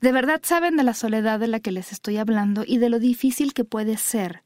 de 0.01 0.13
verdad 0.13 0.41
saben 0.43 0.77
de 0.77 0.83
la 0.83 0.95
soledad 0.95 1.39
de 1.39 1.47
la 1.47 1.61
que 1.61 1.71
les 1.71 1.93
estoy 1.93 2.17
hablando 2.17 2.65
y 2.67 2.79
de 2.79 2.89
lo 2.89 2.99
difícil 2.99 3.55
que 3.55 3.65
puede 3.65 3.97
ser 3.97 4.43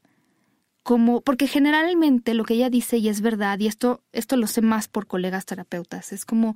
como, 0.83 1.21
porque 1.21 1.47
generalmente 1.47 2.33
lo 2.33 2.45
que 2.45 2.53
ella 2.53 2.69
dice 2.69 2.97
y 2.97 3.09
es 3.09 3.21
verdad, 3.21 3.59
y 3.59 3.67
esto, 3.67 4.03
esto 4.13 4.37
lo 4.37 4.47
sé 4.47 4.61
más 4.61 4.87
por 4.87 5.07
colegas 5.07 5.45
terapeutas, 5.45 6.13
es 6.13 6.25
como 6.25 6.55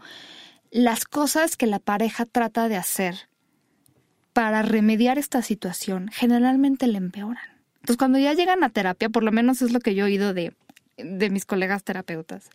las 0.70 1.04
cosas 1.04 1.58
que 1.58 1.68
la 1.68 1.80
pareja 1.80 2.26
trata 2.26 2.70
de 2.70 2.78
hacer 2.78 3.28
para 4.34 4.62
remediar 4.62 5.17
esta 5.17 5.41
situación 5.41 6.10
generalmente 6.13 6.88
le 6.88 6.98
empeoran. 6.98 7.44
Entonces 7.76 7.98
cuando 7.98 8.20
ya 8.20 8.34
llegan 8.34 8.63
a 8.63 8.70
terapia, 8.70 9.10
por 9.10 9.24
lo 9.24 9.32
menos 9.32 9.62
es 9.62 9.72
lo 9.72 9.80
que 9.80 9.96
yo 9.96 10.06
he 10.06 10.08
oído 10.08 10.34
de, 10.34 10.54
de 10.98 11.30
mis 11.30 11.46
colegas 11.46 11.84
terapeutas, 11.84 12.50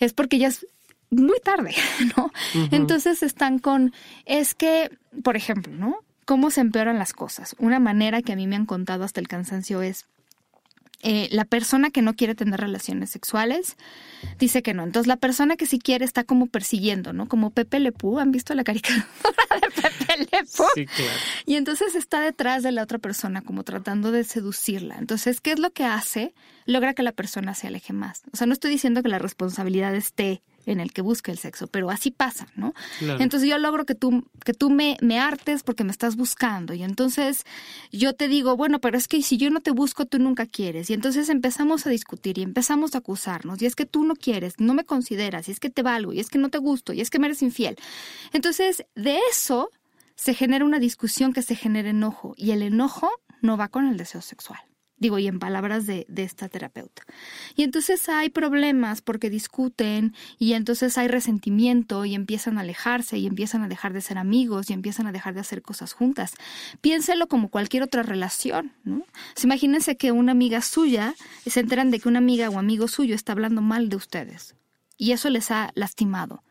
es 0.00 0.12
porque 0.12 0.38
ya 0.38 0.48
es 0.48 0.66
muy 1.10 1.38
tarde, 1.40 1.74
¿no? 2.16 2.30
Entonces 2.70 3.22
están 3.22 3.58
con, 3.58 3.92
es 4.26 4.54
que, 4.54 4.90
por 5.22 5.36
ejemplo, 5.36 5.72
¿no? 5.72 5.96
¿Cómo 6.24 6.50
se 6.50 6.60
empeoran 6.60 6.98
las 6.98 7.14
cosas? 7.14 7.56
Una 7.58 7.78
manera 7.78 8.20
que 8.20 8.32
a 8.32 8.36
mí 8.36 8.46
me 8.46 8.56
han 8.56 8.66
contado 8.66 9.04
hasta 9.04 9.20
el 9.20 9.28
cansancio 9.28 9.80
es, 9.80 10.04
eh, 11.00 11.28
la 11.30 11.44
persona 11.44 11.90
que 11.90 12.02
no 12.02 12.14
quiere 12.14 12.34
tener 12.34 12.60
relaciones 12.60 13.10
sexuales 13.10 13.76
dice 14.38 14.62
que 14.62 14.74
no. 14.74 14.82
Entonces 14.82 15.06
la 15.06 15.16
persona 15.16 15.56
que 15.56 15.66
sí 15.66 15.78
quiere 15.78 16.04
está 16.04 16.24
como 16.24 16.46
persiguiendo, 16.46 17.12
¿no? 17.12 17.28
Como 17.28 17.50
Pepe 17.50 17.78
Lepú. 17.78 18.18
¿Han 18.18 18.32
visto 18.32 18.54
la 18.54 18.64
caricatura 18.64 19.06
de 19.60 19.82
Pepe 19.82 20.28
Lepú? 20.32 20.64
Sí, 20.74 20.86
claro. 20.86 21.12
Y 21.46 21.54
entonces 21.54 21.94
está 21.94 22.20
detrás 22.20 22.62
de 22.62 22.72
la 22.72 22.82
otra 22.82 22.98
persona 22.98 23.42
como 23.42 23.62
tratando 23.62 24.10
de 24.10 24.24
seducirla. 24.24 24.96
Entonces, 24.98 25.40
¿qué 25.40 25.52
es 25.52 25.60
lo 25.60 25.70
que 25.70 25.84
hace? 25.84 26.34
Logra 26.66 26.94
que 26.94 27.04
la 27.04 27.12
persona 27.12 27.54
se 27.54 27.68
aleje 27.68 27.92
más. 27.92 28.22
O 28.32 28.36
sea, 28.36 28.46
no 28.46 28.52
estoy 28.52 28.70
diciendo 28.72 29.02
que 29.02 29.08
la 29.08 29.20
responsabilidad 29.20 29.94
esté 29.94 30.42
en 30.68 30.80
el 30.80 30.92
que 30.92 31.00
busca 31.00 31.32
el 31.32 31.38
sexo, 31.38 31.66
pero 31.66 31.90
así 31.90 32.10
pasa, 32.10 32.46
¿no? 32.54 32.74
Entonces 33.00 33.48
yo 33.48 33.56
logro 33.58 33.86
que 33.86 33.94
tú, 33.94 34.28
que 34.44 34.52
tú 34.52 34.68
me, 34.68 34.98
me 35.00 35.18
hartes 35.18 35.62
porque 35.62 35.82
me 35.82 35.90
estás 35.90 36.16
buscando. 36.16 36.74
Y 36.74 36.82
entonces 36.82 37.44
yo 37.90 38.12
te 38.12 38.28
digo, 38.28 38.54
bueno, 38.56 38.78
pero 38.78 38.98
es 38.98 39.08
que 39.08 39.22
si 39.22 39.38
yo 39.38 39.48
no 39.48 39.60
te 39.60 39.70
busco, 39.70 40.04
tú 40.04 40.18
nunca 40.18 40.44
quieres 40.44 40.90
y 40.90 40.94
entonces 40.94 41.30
empezamos 41.30 41.86
a 41.86 41.90
discutir 41.90 42.38
y 42.38 42.42
empezamos 42.42 42.94
a 42.94 42.98
acusarnos. 42.98 43.62
Y 43.62 43.66
es 43.66 43.74
que 43.74 43.86
tú 43.86 44.04
no 44.04 44.14
quieres, 44.14 44.54
no 44.58 44.74
me 44.74 44.84
consideras 44.84 45.48
y 45.48 45.52
es 45.52 45.60
que 45.60 45.70
te 45.70 45.82
valgo 45.82 46.12
y 46.12 46.20
es 46.20 46.28
que 46.28 46.38
no 46.38 46.50
te 46.50 46.58
gusto 46.58 46.92
y 46.92 47.00
es 47.00 47.08
que 47.08 47.18
me 47.18 47.28
eres 47.28 47.42
infiel. 47.42 47.76
Entonces 48.34 48.84
de 48.94 49.18
eso 49.30 49.70
se 50.16 50.34
genera 50.34 50.66
una 50.66 50.78
discusión 50.78 51.32
que 51.32 51.42
se 51.42 51.56
genera 51.56 51.88
enojo 51.88 52.34
y 52.36 52.50
el 52.50 52.62
enojo 52.62 53.10
no 53.40 53.56
va 53.56 53.68
con 53.68 53.88
el 53.88 53.96
deseo 53.96 54.20
sexual 54.20 54.67
digo, 54.98 55.18
y 55.18 55.26
en 55.26 55.38
palabras 55.38 55.86
de, 55.86 56.06
esta 56.16 56.48
terapeuta. 56.48 57.02
Y 57.54 57.62
entonces 57.62 58.08
hay 58.08 58.28
problemas 58.30 59.00
porque 59.00 59.30
discuten 59.30 60.14
y 60.38 60.54
entonces 60.54 60.98
hay 60.98 61.08
resentimiento 61.08 62.04
y 62.04 62.14
empiezan 62.14 62.58
a 62.58 62.62
alejarse 62.62 63.18
y 63.18 63.26
empiezan 63.26 63.62
a 63.62 63.68
dejar 63.68 63.92
de 63.92 64.00
ser 64.00 64.18
amigos 64.18 64.70
y 64.70 64.72
empiezan 64.72 65.06
a 65.06 65.12
dejar 65.12 65.34
de 65.34 65.40
hacer 65.40 65.62
cosas 65.62 65.92
juntas. 65.92 66.34
Piénselo 66.80 67.28
como 67.28 67.48
cualquier 67.48 67.82
otra 67.82 68.02
relación, 68.02 68.72
¿no? 68.84 69.04
imagínense 69.42 69.96
que 69.96 70.12
una 70.12 70.32
amiga 70.32 70.60
suya 70.60 71.14
se 71.46 71.60
enteran 71.60 71.90
de 71.90 72.00
que 72.00 72.08
una 72.08 72.18
amiga 72.18 72.50
o 72.50 72.58
amigo 72.58 72.88
suyo 72.88 73.14
está 73.14 73.32
hablando 73.32 73.62
mal 73.62 73.88
de 73.88 73.96
ustedes 73.96 74.56
y 74.98 75.12
eso 75.12 75.30
les 75.30 75.50
ha 75.50 75.70
lastimado. 75.74 76.42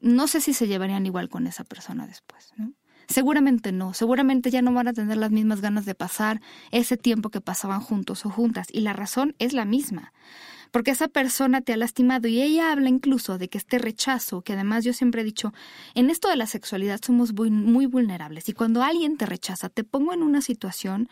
No 0.00 0.28
sé 0.28 0.40
si 0.40 0.52
se 0.52 0.66
llevarían 0.68 1.06
igual 1.06 1.28
con 1.28 1.46
esa 1.46 1.64
persona 1.64 2.06
después, 2.06 2.52
¿no? 2.56 2.72
Seguramente 3.08 3.72
no, 3.72 3.94
seguramente 3.94 4.50
ya 4.50 4.62
no 4.62 4.72
van 4.72 4.88
a 4.88 4.92
tener 4.92 5.16
las 5.16 5.30
mismas 5.30 5.60
ganas 5.60 5.84
de 5.84 5.94
pasar 5.94 6.40
ese 6.70 6.96
tiempo 6.96 7.30
que 7.30 7.40
pasaban 7.40 7.80
juntos 7.80 8.24
o 8.26 8.30
juntas. 8.30 8.68
Y 8.72 8.80
la 8.80 8.92
razón 8.92 9.34
es 9.38 9.52
la 9.52 9.64
misma, 9.64 10.12
porque 10.70 10.90
esa 10.90 11.08
persona 11.08 11.60
te 11.60 11.72
ha 11.72 11.76
lastimado 11.76 12.28
y 12.28 12.40
ella 12.40 12.72
habla 12.72 12.88
incluso 12.88 13.38
de 13.38 13.48
que 13.48 13.58
este 13.58 13.78
rechazo, 13.78 14.42
que 14.42 14.54
además 14.54 14.84
yo 14.84 14.92
siempre 14.92 15.20
he 15.20 15.24
dicho, 15.24 15.52
en 15.94 16.10
esto 16.10 16.28
de 16.28 16.36
la 16.36 16.46
sexualidad 16.46 17.00
somos 17.04 17.32
muy, 17.34 17.50
muy 17.50 17.86
vulnerables 17.86 18.48
y 18.48 18.52
cuando 18.52 18.82
alguien 18.82 19.16
te 19.16 19.26
rechaza, 19.26 19.68
te 19.68 19.84
pongo 19.84 20.14
en 20.14 20.22
una 20.22 20.40
situación 20.40 21.08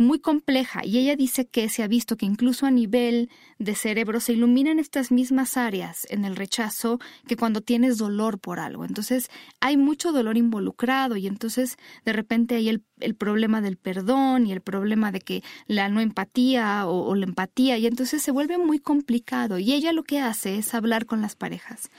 muy 0.00 0.18
compleja 0.18 0.84
y 0.84 0.98
ella 0.98 1.14
dice 1.14 1.46
que 1.46 1.68
se 1.68 1.82
ha 1.82 1.88
visto 1.88 2.16
que 2.16 2.26
incluso 2.26 2.66
a 2.66 2.70
nivel 2.70 3.30
de 3.58 3.74
cerebro 3.74 4.18
se 4.20 4.32
iluminan 4.32 4.78
estas 4.78 5.12
mismas 5.12 5.56
áreas 5.58 6.06
en 6.10 6.24
el 6.24 6.36
rechazo 6.36 6.98
que 7.28 7.36
cuando 7.36 7.60
tienes 7.60 7.98
dolor 7.98 8.38
por 8.38 8.60
algo. 8.60 8.84
Entonces 8.84 9.30
hay 9.60 9.76
mucho 9.76 10.12
dolor 10.12 10.38
involucrado 10.38 11.16
y 11.16 11.26
entonces 11.26 11.76
de 12.04 12.12
repente 12.14 12.54
hay 12.54 12.70
el, 12.70 12.82
problema 13.14 13.60
del 13.60 13.76
perdón 13.76 14.46
y 14.46 14.52
el 14.52 14.60
problema 14.60 15.12
de 15.12 15.20
que 15.20 15.42
la 15.66 15.88
no 15.88 16.00
empatía 16.00 16.86
o, 16.86 17.08
o 17.08 17.14
la 17.14 17.26
empatía 17.26 17.76
y 17.78 17.86
entonces 17.86 18.22
se 18.22 18.30
vuelve 18.30 18.58
muy 18.58 18.78
complicado 18.78 19.58
y 19.58 19.72
ella 19.72 19.92
lo 19.92 20.04
que 20.04 20.20
hace 20.20 20.56
es 20.56 20.74
hablar 20.74 21.06
con 21.06 21.20
las 21.20 21.36
parejas 21.36 21.90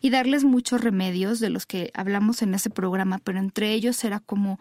y 0.00 0.10
darles 0.10 0.44
muchos 0.44 0.80
remedios 0.80 1.40
de 1.40 1.50
los 1.50 1.66
que 1.66 1.90
hablamos 1.94 2.42
en 2.42 2.54
ese 2.54 2.70
programa, 2.70 3.18
pero 3.22 3.38
entre 3.38 3.72
ellos 3.72 4.02
era 4.04 4.20
como 4.20 4.58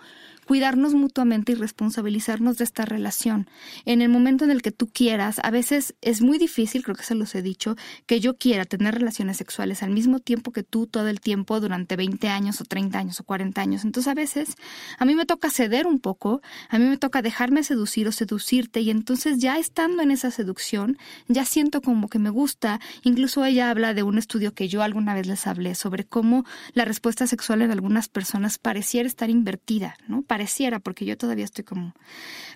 cuidarnos 0.50 0.96
mutuamente 0.96 1.52
y 1.52 1.56
responsabilizarnos 1.56 2.58
de 2.58 2.64
esta 2.64 2.84
relación. 2.84 3.48
En 3.86 4.02
el 4.02 4.10
momento 4.10 4.46
en 4.46 4.50
el 4.50 4.64
que 4.64 4.72
tú 4.72 4.90
quieras, 4.92 5.40
a 5.44 5.52
veces 5.52 5.94
es 6.02 6.24
muy 6.24 6.40
difícil, 6.40 6.82
creo 6.82 6.96
que 6.96 7.04
se 7.04 7.14
los 7.14 7.36
he 7.36 7.44
dicho, 7.44 7.76
que 8.08 8.20
yo 8.20 8.36
quiera 8.36 8.66
tener 8.66 8.96
relaciones 8.96 9.38
sexuales 9.38 9.84
al 9.84 9.92
mismo 9.92 10.18
tiempo 10.18 10.52
que 10.52 10.64
tú 10.64 10.88
todo 10.88 11.08
el 11.08 11.20
tiempo 11.22 11.60
durante 11.60 11.96
20 11.96 12.30
años 12.30 12.62
o 12.62 12.66
30 12.66 12.98
años 12.98 13.20
o 13.20 13.26
40 13.26 13.62
años. 13.62 13.86
Entonces 13.86 14.10
a 14.10 14.16
veces 14.16 14.56
a 14.98 15.06
mí 15.06 15.14
me 15.14 15.28
toca 15.28 15.52
ceder 15.52 15.86
un 15.86 16.00
poco, 16.00 16.42
a 16.70 16.80
mí 16.80 16.86
me 16.86 16.98
toca 16.98 17.22
dejarme 17.22 17.62
seducir 17.62 18.08
o 18.08 18.12
seducirte 18.12 18.82
y 18.82 18.90
entonces 18.90 19.38
ya 19.38 19.60
estando 19.60 20.02
en 20.02 20.10
esa 20.10 20.32
seducción, 20.32 20.98
ya 21.28 21.46
siento 21.46 21.80
como 21.84 22.08
que 22.08 22.18
me 22.18 22.32
gusta. 22.32 22.80
Incluso 23.04 23.46
ella 23.46 23.70
habla 23.70 23.94
de 23.94 24.02
un 24.02 24.18
estudio 24.18 24.56
que 24.56 24.68
yo 24.68 24.82
alguna 24.82 25.14
vez 25.14 25.28
les 25.28 25.46
hablé 25.46 25.76
sobre 25.76 26.06
cómo 26.06 26.44
la 26.74 26.86
respuesta 26.86 27.28
sexual 27.28 27.62
en 27.62 27.70
algunas 27.70 28.10
personas 28.10 28.58
pareciera 28.58 29.06
estar 29.06 29.30
invertida, 29.30 29.96
¿no? 30.08 30.24
Pareciera, 30.40 30.80
porque 30.80 31.04
yo 31.04 31.18
todavía 31.18 31.44
estoy 31.44 31.66
como... 31.66 31.94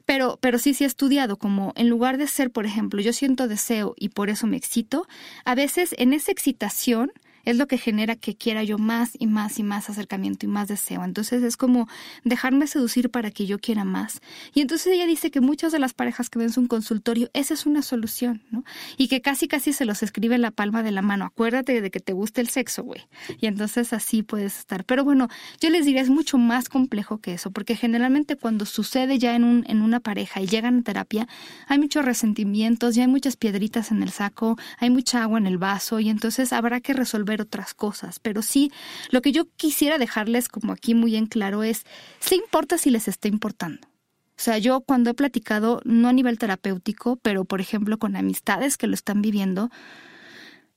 Pero, 0.05 0.37
pero 0.39 0.57
sí, 0.57 0.73
sí 0.73 0.85
he 0.85 0.87
estudiado, 0.87 1.35
como 1.35 1.73
en 1.75 1.89
lugar 1.89 2.17
de 2.17 2.27
ser, 2.27 2.49
por 2.49 2.65
ejemplo, 2.65 3.01
yo 3.01 3.11
siento 3.11 3.49
deseo 3.49 3.93
y 3.97 4.09
por 4.09 4.29
eso 4.29 4.47
me 4.47 4.55
excito, 4.55 5.05
a 5.43 5.53
veces 5.53 5.93
en 5.97 6.13
esa 6.13 6.31
excitación 6.31 7.11
es 7.43 7.57
lo 7.57 7.67
que 7.67 7.77
genera 7.77 8.15
que 8.15 8.35
quiera 8.35 8.63
yo 8.63 8.77
más 8.77 9.11
y 9.19 9.27
más 9.27 9.59
y 9.59 9.63
más 9.63 9.89
acercamiento 9.89 10.45
y 10.45 10.49
más 10.49 10.67
deseo. 10.67 11.03
Entonces 11.03 11.43
es 11.43 11.57
como 11.57 11.87
dejarme 12.23 12.67
seducir 12.67 13.09
para 13.09 13.31
que 13.31 13.45
yo 13.45 13.59
quiera 13.59 13.83
más. 13.83 14.21
Y 14.53 14.61
entonces 14.61 14.93
ella 14.93 15.05
dice 15.05 15.31
que 15.31 15.41
muchas 15.41 15.71
de 15.71 15.79
las 15.79 15.93
parejas 15.93 16.29
que 16.29 16.39
ven 16.39 16.51
su 16.51 16.67
consultorio, 16.67 17.29
esa 17.33 17.53
es 17.53 17.65
una 17.65 17.81
solución, 17.81 18.43
¿no? 18.51 18.63
Y 18.97 19.07
que 19.07 19.21
casi 19.21 19.47
casi 19.47 19.73
se 19.73 19.85
los 19.85 20.03
escribe 20.03 20.35
en 20.35 20.41
la 20.41 20.51
palma 20.51 20.83
de 20.83 20.91
la 20.91 21.01
mano. 21.01 21.25
Acuérdate 21.25 21.81
de 21.81 21.91
que 21.91 21.99
te 21.99 22.13
gusta 22.13 22.41
el 22.41 22.49
sexo, 22.49 22.83
güey. 22.83 23.01
Y 23.39 23.47
entonces 23.47 23.93
así 23.93 24.23
puedes 24.23 24.59
estar. 24.59 24.85
Pero 24.85 25.03
bueno, 25.03 25.27
yo 25.59 25.69
les 25.69 25.85
diría 25.85 26.01
es 26.01 26.09
mucho 26.09 26.37
más 26.37 26.69
complejo 26.69 27.19
que 27.19 27.33
eso, 27.33 27.51
porque 27.51 27.75
generalmente 27.75 28.35
cuando 28.35 28.65
sucede 28.65 29.19
ya 29.19 29.35
en, 29.35 29.43
un, 29.43 29.65
en 29.67 29.81
una 29.81 29.99
pareja 29.99 30.41
y 30.41 30.47
llegan 30.47 30.79
a 30.79 30.81
terapia, 30.83 31.27
hay 31.67 31.79
muchos 31.79 32.05
resentimientos, 32.05 32.95
ya 32.95 33.03
hay 33.03 33.07
muchas 33.07 33.37
piedritas 33.37 33.91
en 33.91 34.03
el 34.03 34.11
saco, 34.11 34.57
hay 34.79 34.89
mucha 34.89 35.23
agua 35.23 35.39
en 35.39 35.47
el 35.47 35.57
vaso 35.57 35.99
y 35.99 36.09
entonces 36.09 36.53
habrá 36.53 36.79
que 36.81 36.93
resolver 36.93 37.32
otras 37.41 37.73
cosas, 37.73 38.19
pero 38.19 38.41
sí, 38.41 38.71
lo 39.09 39.21
que 39.21 39.31
yo 39.31 39.45
quisiera 39.55 39.97
dejarles 39.97 40.47
como 40.47 40.73
aquí 40.73 40.93
muy 40.93 41.15
en 41.15 41.25
claro 41.25 41.63
es, 41.63 41.85
¿se 42.19 42.35
importa 42.35 42.77
si 42.77 42.89
les 42.89 43.07
está 43.07 43.27
importando? 43.27 43.87
O 44.35 44.41
sea, 44.43 44.57
yo 44.57 44.81
cuando 44.81 45.11
he 45.11 45.13
platicado, 45.13 45.81
no 45.85 46.07
a 46.07 46.13
nivel 46.13 46.39
terapéutico, 46.39 47.17
pero 47.17 47.45
por 47.45 47.61
ejemplo 47.61 47.97
con 47.99 48.15
amistades 48.15 48.77
que 48.77 48.87
lo 48.87 48.95
están 48.95 49.21
viviendo, 49.21 49.69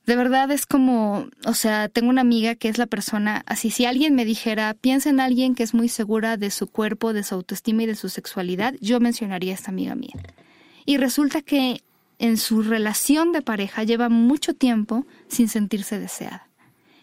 de 0.05 0.15
verdad 0.15 0.49
es 0.51 0.65
como, 0.65 1.27
o 1.45 1.53
sea, 1.53 1.89
tengo 1.89 2.09
una 2.09 2.21
amiga 2.21 2.55
que 2.55 2.69
es 2.69 2.77
la 2.77 2.85
persona, 2.85 3.43
así 3.45 3.71
si 3.71 3.85
alguien 3.85 4.15
me 4.15 4.23
dijera, 4.23 4.73
piensa 4.73 5.09
en 5.09 5.19
alguien 5.19 5.53
que 5.53 5.63
es 5.63 5.73
muy 5.73 5.89
segura 5.89 6.37
de 6.37 6.49
su 6.49 6.67
cuerpo, 6.67 7.11
de 7.11 7.23
su 7.23 7.35
autoestima 7.35 7.83
y 7.83 7.87
de 7.87 7.95
su 7.95 8.07
sexualidad, 8.07 8.75
yo 8.79 9.01
mencionaría 9.01 9.51
a 9.51 9.55
esta 9.55 9.71
amiga 9.71 9.95
mía. 9.95 10.15
Y 10.85 10.95
resulta 10.95 11.41
que 11.41 11.83
en 12.19 12.37
su 12.37 12.61
relación 12.61 13.33
de 13.33 13.41
pareja 13.41 13.83
lleva 13.83 14.07
mucho 14.07 14.53
tiempo 14.53 15.05
sin 15.27 15.49
sentirse 15.49 15.99
deseada 15.99 16.46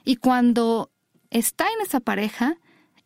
Y 0.04 0.16
cuando 0.16 0.90
está 1.30 1.64
en 1.64 1.84
esa 1.84 2.00
pareja, 2.00 2.56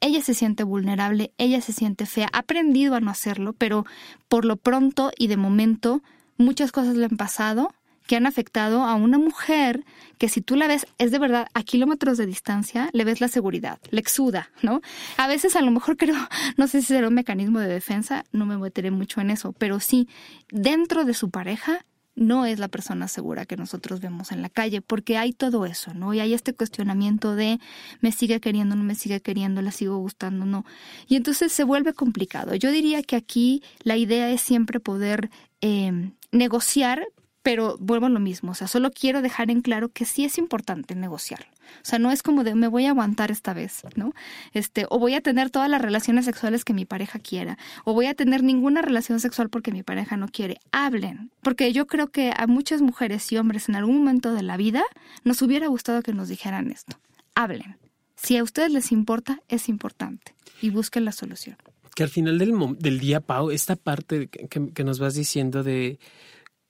ella 0.00 0.22
se 0.22 0.34
siente 0.34 0.64
vulnerable, 0.64 1.32
ella 1.38 1.60
se 1.60 1.72
siente 1.72 2.06
fea, 2.06 2.28
ha 2.32 2.38
aprendido 2.38 2.94
a 2.94 3.00
no 3.00 3.10
hacerlo, 3.10 3.52
pero 3.52 3.84
por 4.28 4.44
lo 4.44 4.56
pronto 4.56 5.10
y 5.18 5.26
de 5.26 5.36
momento 5.36 6.02
muchas 6.36 6.72
cosas 6.72 6.96
le 6.96 7.06
han 7.06 7.16
pasado 7.16 7.72
que 8.08 8.16
han 8.16 8.26
afectado 8.26 8.84
a 8.84 8.94
una 8.94 9.18
mujer 9.18 9.84
que 10.16 10.30
si 10.30 10.40
tú 10.40 10.56
la 10.56 10.66
ves 10.66 10.86
es 10.96 11.10
de 11.10 11.18
verdad 11.18 11.46
a 11.52 11.62
kilómetros 11.62 12.16
de 12.16 12.24
distancia, 12.24 12.88
le 12.94 13.04
ves 13.04 13.20
la 13.20 13.28
seguridad, 13.28 13.78
le 13.90 14.00
exuda, 14.00 14.50
¿no? 14.62 14.80
A 15.18 15.28
veces 15.28 15.56
a 15.56 15.60
lo 15.60 15.70
mejor 15.70 15.96
creo, 15.98 16.16
no 16.56 16.66
sé 16.68 16.80
si 16.80 16.88
será 16.88 17.08
un 17.08 17.14
mecanismo 17.14 17.60
de 17.60 17.68
defensa, 17.68 18.24
no 18.32 18.46
me 18.46 18.56
meteré 18.56 18.90
mucho 18.90 19.20
en 19.20 19.30
eso, 19.30 19.52
pero 19.52 19.78
sí, 19.78 20.08
dentro 20.50 21.04
de 21.04 21.12
su 21.12 21.30
pareja 21.30 21.84
no 22.18 22.46
es 22.46 22.58
la 22.58 22.68
persona 22.68 23.08
segura 23.08 23.46
que 23.46 23.56
nosotros 23.56 24.00
vemos 24.00 24.32
en 24.32 24.42
la 24.42 24.48
calle, 24.48 24.80
porque 24.82 25.16
hay 25.16 25.32
todo 25.32 25.66
eso, 25.66 25.94
¿no? 25.94 26.12
Y 26.14 26.20
hay 26.20 26.34
este 26.34 26.52
cuestionamiento 26.52 27.34
de 27.34 27.60
me 28.00 28.12
sigue 28.12 28.40
queriendo, 28.40 28.74
no 28.74 28.82
me 28.82 28.94
sigue 28.94 29.20
queriendo, 29.20 29.62
le 29.62 29.70
sigo 29.70 29.98
gustando, 29.98 30.44
no. 30.44 30.64
Y 31.06 31.16
entonces 31.16 31.52
se 31.52 31.64
vuelve 31.64 31.92
complicado. 31.94 32.54
Yo 32.54 32.70
diría 32.70 33.02
que 33.02 33.16
aquí 33.16 33.62
la 33.82 33.96
idea 33.96 34.30
es 34.30 34.40
siempre 34.40 34.80
poder 34.80 35.30
eh, 35.60 36.12
negociar, 36.32 37.06
pero 37.42 37.76
vuelvo 37.78 38.06
a 38.06 38.10
lo 38.10 38.20
mismo, 38.20 38.52
o 38.52 38.54
sea, 38.54 38.66
solo 38.66 38.90
quiero 38.90 39.22
dejar 39.22 39.50
en 39.50 39.60
claro 39.60 39.88
que 39.90 40.04
sí 40.04 40.24
es 40.24 40.38
importante 40.38 40.94
negociar. 40.94 41.46
O 41.76 41.84
sea, 41.84 41.98
no 41.98 42.10
es 42.10 42.22
como 42.22 42.44
de 42.44 42.54
me 42.54 42.68
voy 42.68 42.86
a 42.86 42.90
aguantar 42.90 43.30
esta 43.30 43.52
vez, 43.52 43.82
¿no? 43.94 44.12
Este, 44.52 44.86
o 44.90 44.98
voy 44.98 45.14
a 45.14 45.20
tener 45.20 45.50
todas 45.50 45.68
las 45.68 45.80
relaciones 45.80 46.24
sexuales 46.24 46.64
que 46.64 46.72
mi 46.72 46.84
pareja 46.84 47.18
quiera, 47.18 47.58
o 47.84 47.94
voy 47.94 48.06
a 48.06 48.14
tener 48.14 48.42
ninguna 48.42 48.82
relación 48.82 49.20
sexual 49.20 49.50
porque 49.50 49.72
mi 49.72 49.82
pareja 49.82 50.16
no 50.16 50.28
quiere. 50.28 50.60
Hablen, 50.72 51.30
porque 51.42 51.72
yo 51.72 51.86
creo 51.86 52.08
que 52.08 52.32
a 52.36 52.46
muchas 52.46 52.82
mujeres 52.82 53.30
y 53.32 53.36
hombres 53.36 53.68
en 53.68 53.76
algún 53.76 53.98
momento 53.98 54.32
de 54.32 54.42
la 54.42 54.56
vida 54.56 54.82
nos 55.24 55.42
hubiera 55.42 55.68
gustado 55.68 56.02
que 56.02 56.12
nos 56.12 56.28
dijeran 56.28 56.70
esto. 56.70 56.98
Hablen. 57.34 57.76
Si 58.16 58.36
a 58.36 58.42
ustedes 58.42 58.72
les 58.72 58.90
importa, 58.90 59.40
es 59.48 59.68
importante 59.68 60.34
y 60.60 60.70
busquen 60.70 61.04
la 61.04 61.12
solución. 61.12 61.56
Que 61.94 62.02
al 62.02 62.08
final 62.08 62.38
del, 62.38 62.54
del 62.78 63.00
día, 63.00 63.20
Pau, 63.20 63.50
esta 63.50 63.76
parte 63.76 64.28
que, 64.28 64.72
que 64.72 64.84
nos 64.84 64.98
vas 64.98 65.14
diciendo 65.14 65.62
de 65.62 65.98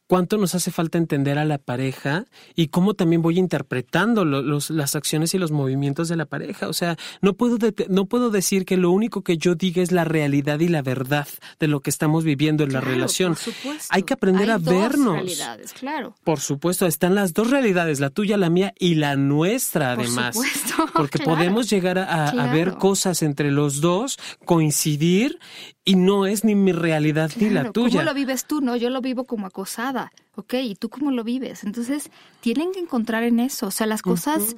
cuánto 0.09 0.37
nos 0.39 0.57
hace 0.57 0.73
falta 0.73 0.99
entender 0.99 1.39
a 1.39 1.45
la 1.45 1.59
pareja 1.59 2.25
y 2.57 2.69
cómo 2.69 2.95
también 2.95 3.23
voy 3.23 3.39
interpretando 3.39 4.25
los, 4.25 4.71
las 4.71 4.97
acciones 4.97 5.35
y 5.35 5.39
los 5.39 5.53
movimientos 5.53 6.09
de 6.09 6.17
la 6.17 6.25
pareja. 6.27 6.67
O 6.69 6.73
sea, 6.73 6.97
no 7.21 7.35
puedo, 7.35 7.59
no 7.89 8.07
puedo 8.07 8.31
decir 8.31 8.65
que 8.65 8.77
lo 8.77 8.91
único 8.91 9.23
que 9.23 9.39
yo 9.39 9.55
diga 9.55 9.83
es 9.83 9.93
la 9.93 10.05
realidad 10.05 10.59
y 10.59 10.69
la 10.69 10.83
verdad 10.83 11.29
de 11.61 11.69
lo 11.69 11.81
que 11.81 11.91
estamos 11.91 12.25
viviendo 12.25 12.65
en 12.65 12.73
la 12.73 12.81
relación. 12.81 13.35
Por 13.35 13.43
supuesto. 13.55 13.87
Hay 13.91 14.03
que 14.03 14.15
aprender 14.15 14.51
Hay 14.51 14.57
a 14.57 14.59
vernos. 14.59 15.15
realidades, 15.15 15.73
claro. 15.75 16.15
Por 16.25 16.41
supuesto, 16.41 16.87
están 16.87 17.15
las 17.15 17.35
dos 17.35 17.51
realidades, 17.51 18.01
la 18.01 18.11
tuya, 18.11 18.37
la 18.37 18.51
mía 18.51 18.73
y 18.79 18.95
la 18.97 19.15
nuestra 19.17 19.93
además. 19.93 20.35
Por 20.37 20.47
supuesto. 20.47 20.87
Porque 20.95 21.19
claro. 21.19 21.37
podemos 21.37 21.71
llegar 21.71 21.99
a, 21.99 22.07
Claro. 22.33 22.41
a 22.41 22.53
ver 22.53 22.75
cosas 22.79 23.23
entre 23.23 23.51
los 23.53 23.81
dos, 23.83 24.19
coincidir 24.45 25.39
y 25.89 25.95
no 25.95 26.27
es 26.27 26.45
ni 26.45 26.55
mi 26.55 26.73
realidad 26.73 27.31
ni 27.41 27.49
la 27.49 27.73
tuya. 27.73 28.01
¿Cómo 28.01 28.03
lo 28.03 28.13
vives 28.13 28.45
tú? 28.45 28.61
No, 28.61 28.77
yo 28.77 28.91
lo 28.91 29.01
vivo 29.01 29.25
como 29.25 29.47
acosada, 29.47 30.13
¿ok? 30.35 30.53
¿Y 30.63 30.75
tú 30.75 30.91
cómo 30.91 31.11
lo 31.13 31.25
vives? 31.25 31.65
Entonces, 31.65 32.11
tienen 32.41 32.73
que 32.73 32.79
encontrar 32.79 33.23
en 33.23 33.41
eso. 33.41 33.69
O 33.69 33.71
sea, 33.71 33.87
las 33.87 34.03
cosas 34.03 34.55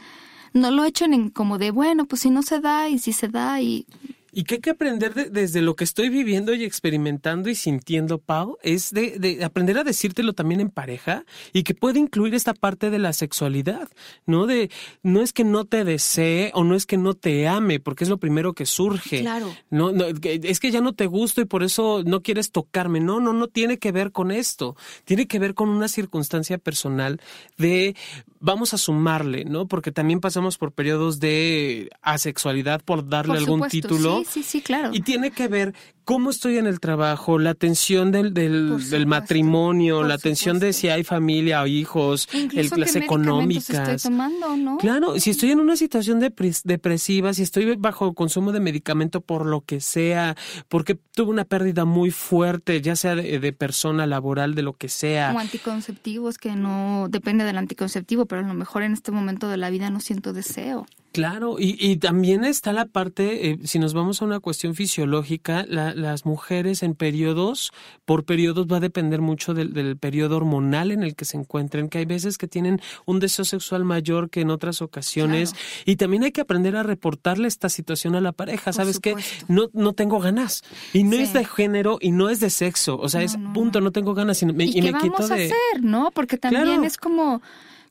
no 0.55 0.73
lo 0.73 0.85
echen 0.85 1.15
en 1.15 1.31
como 1.31 1.59
de, 1.59 1.71
bueno, 1.71 2.07
pues 2.07 2.23
si 2.23 2.31
no 2.31 2.43
se 2.43 2.59
da 2.59 2.89
y 2.89 2.99
si 2.99 3.13
se 3.13 3.29
da 3.29 3.61
y... 3.61 3.87
Y 4.33 4.45
que 4.45 4.57
hay 4.57 4.61
que 4.61 4.71
aprender 4.71 5.15
de- 5.15 5.31
desde 5.31 5.61
lo 5.63 5.75
que 5.77 5.85
estoy 5.85 6.09
viviendo 6.09 6.55
y 6.55 6.65
experimentando 6.65 7.49
y 7.51 7.55
sintiendo, 7.55 8.19
Pau, 8.19 8.59
es 8.63 8.91
de, 8.93 9.19
de 9.19 9.45
aprender 9.45 9.79
a 9.79 9.85
decírtelo 9.85 10.33
también 10.33 10.61
en 10.61 10.71
pareja 10.71 11.25
y 11.53 11.63
que 11.63 11.75
puede 11.75 11.99
incluir 11.99 12.35
esta 12.35 12.55
parte 12.55 12.91
de 12.91 12.99
la 12.99 13.13
sexualidad, 13.13 13.89
¿no? 14.27 14.47
De, 14.47 14.71
no 15.03 15.21
es 15.23 15.33
que 15.33 15.45
no 15.45 15.65
te 15.65 15.85
desee 15.85 16.51
o 16.55 16.65
no 16.65 16.75
es 16.75 16.87
que 16.87 16.97
no 16.97 17.15
te 17.15 17.49
ame, 17.49 17.81
porque 17.81 18.05
es 18.05 18.11
lo 18.11 18.19
primero 18.19 18.53
que 18.55 18.67
surge. 18.67 19.21
Claro. 19.21 19.55
No, 19.71 19.93
no, 19.93 20.05
es 20.07 20.61
que 20.61 20.71
ya 20.71 20.81
no 20.81 20.93
te 20.95 21.07
gusto 21.07 21.41
y 21.41 21.45
por 21.45 21.63
eso 21.63 22.03
no 22.05 22.23
quieres 22.23 22.51
tocarme. 22.53 23.01
No, 23.01 23.21
no, 23.21 23.33
no 23.33 23.49
tiene 23.49 23.79
que 23.79 23.93
ver 23.93 24.13
con 24.13 24.31
esto. 24.31 24.77
Tiene 25.05 25.27
que 25.27 25.39
ver 25.39 25.55
con 25.55 25.69
una 25.69 25.89
circunstancia 25.89 26.59
personal 26.59 27.21
de 27.59 27.97
vamos 28.43 28.73
a 28.73 28.79
sumarle, 28.79 29.45
¿no? 29.45 29.67
Porque 29.69 29.93
también 29.93 30.21
pasamos 30.21 30.57
por 30.57 30.73
periodos 30.73 31.21
de 31.21 31.91
asexualidad, 32.01 32.81
por 32.83 33.09
darle 33.09 33.33
Por 33.35 33.37
algún 33.39 33.59
supuesto, 33.59 33.89
título. 33.89 34.19
Sí, 34.20 34.20
sí, 34.29 34.43
sí, 34.43 34.61
claro. 34.61 34.91
Y 34.93 35.01
tiene 35.03 35.31
que 35.31 35.49
ver 35.49 35.75
cómo 36.05 36.31
estoy 36.31 36.59
en 36.59 36.67
el 36.67 36.81
trabajo, 36.81 37.39
la 37.39 37.55
tensión 37.55 38.11
del, 38.11 38.35
del, 38.35 38.89
del 38.91 39.07
matrimonio, 39.07 39.99
por 39.99 40.09
la 40.09 40.19
tensión 40.19 40.59
de 40.59 40.73
si 40.73 40.89
hay 40.89 41.05
familia 41.05 41.63
o 41.63 41.67
hijos, 41.69 42.29
el- 42.33 42.47
medicamentos 42.47 42.97
económicas. 42.97 43.89
estoy 43.89 44.11
tomando, 44.11 44.57
¿no? 44.57 44.79
Claro, 44.79 45.21
si 45.21 45.31
estoy 45.31 45.53
en 45.53 45.61
una 45.61 45.77
situación 45.77 46.21
depres- 46.21 46.63
depresiva, 46.65 47.33
si 47.33 47.43
estoy 47.43 47.77
bajo 47.77 48.13
consumo 48.15 48.51
de 48.51 48.59
medicamento 48.61 49.21
por 49.21 49.47
lo 49.47 49.61
que 49.61 49.81
sea, 49.81 50.37
porque 50.69 50.95
tuve 50.97 51.31
una 51.31 51.45
pérdida 51.45 51.85
muy 51.85 52.11
fuerte, 52.11 52.81
ya 52.81 52.97
sea 52.97 53.15
de, 53.15 53.39
de 53.39 53.53
persona 53.53 54.07
laboral, 54.07 54.55
de 54.57 54.63
lo 54.63 54.73
que 54.73 54.89
sea. 54.89 55.29
Como 55.29 55.41
anticonceptivos 55.41 56.39
que 56.39 56.57
no 56.57 57.07
depende 57.09 57.45
del 57.45 57.57
anticonceptivo, 57.59 58.27
pero 58.27 58.43
a 58.45 58.49
lo 58.49 58.55
mejor 58.55 58.83
en 58.83 58.95
este 58.95 59.13
momento 59.13 59.49
de 59.49 59.59
la 59.59 59.71
vida 59.71 59.91
no 59.91 60.01
siento 60.01 60.33
deseo. 60.33 60.87
Claro, 61.13 61.57
y, 61.59 61.77
y 61.81 61.97
también 61.97 62.45
está 62.45 62.73
la 62.73 62.87
parte, 62.87 63.51
eh, 63.51 63.59
si 63.65 63.81
nos 63.81 63.95
vamos 63.95 64.23
a 64.23 64.25
una 64.25 64.39
cuestión 64.39 64.77
fisiológica, 64.77 65.65
la- 65.69 65.93
las 65.93 66.25
mujeres 66.25 66.85
en 66.85 66.95
periodos, 66.95 67.73
por 68.05 68.25
periodos 68.25 68.69
va 68.69 68.77
a 68.77 68.81
depender 68.81 69.21
mucho 69.21 69.53
del, 69.53 69.73
del 69.73 69.97
periodo 69.97 70.37
hormonal 70.37 70.93
en 70.93 71.03
el 71.03 71.17
que 71.17 71.25
se 71.25 71.37
encuentren, 71.37 71.89
que 71.89 71.99
hay 71.99 72.05
veces 72.05 72.39
que 72.39 72.47
tienen 72.47 72.81
un 73.07 73.19
deseo 73.19 73.45
sexual 73.45 73.85
mayor 73.85 74.31
que 74.31 74.43
en 74.43 74.51
otras 74.51 74.83
ocasiones, 74.83 75.51
Claro. 75.53 75.67
y 75.87 75.97
también 75.97 76.23
hay 76.23 76.31
que 76.33 76.43
aprender 76.43 76.77
a 76.77 76.85
reportarle 76.85 77.49
esta 77.49 77.69
situación 77.69 78.15
a 78.15 78.21
la 78.21 78.31
pareja, 78.31 78.73
¿sabes 78.73 79.01
qué? 79.01 79.17
No, 79.49 79.69
no 79.73 79.95
tengo 79.95 80.21
ganas, 80.21 80.63
y 80.93 81.03
no 81.03 81.17
Sí. 81.17 81.23
es 81.23 81.33
de 81.33 81.45
género, 81.45 81.99
y 82.01 82.13
no 82.13 82.29
es 82.29 82.39
de 82.39 82.51
sexo, 82.51 82.97
o 82.99 83.09
sea, 83.09 83.21
No, 83.21 83.27
es 83.27 83.37
no, 83.37 83.53
punto, 83.53 83.81
no, 83.81 83.91
tengo 83.91 84.15
ganas, 84.15 84.41
y 84.43 84.47
me, 84.47 84.65
¿Y, 84.65 84.69
y 84.69 84.73
qué 84.75 84.83
me 84.83 84.93
vamos 84.93 85.11
quito 85.19 85.33
a 85.33 85.37
de... 85.37 85.47
hacer, 85.47 85.83
no? 85.83 86.11
Porque 86.13 86.39
también 86.39 86.65
Claro. 86.67 86.85
es 86.85 86.97
como, 86.97 87.43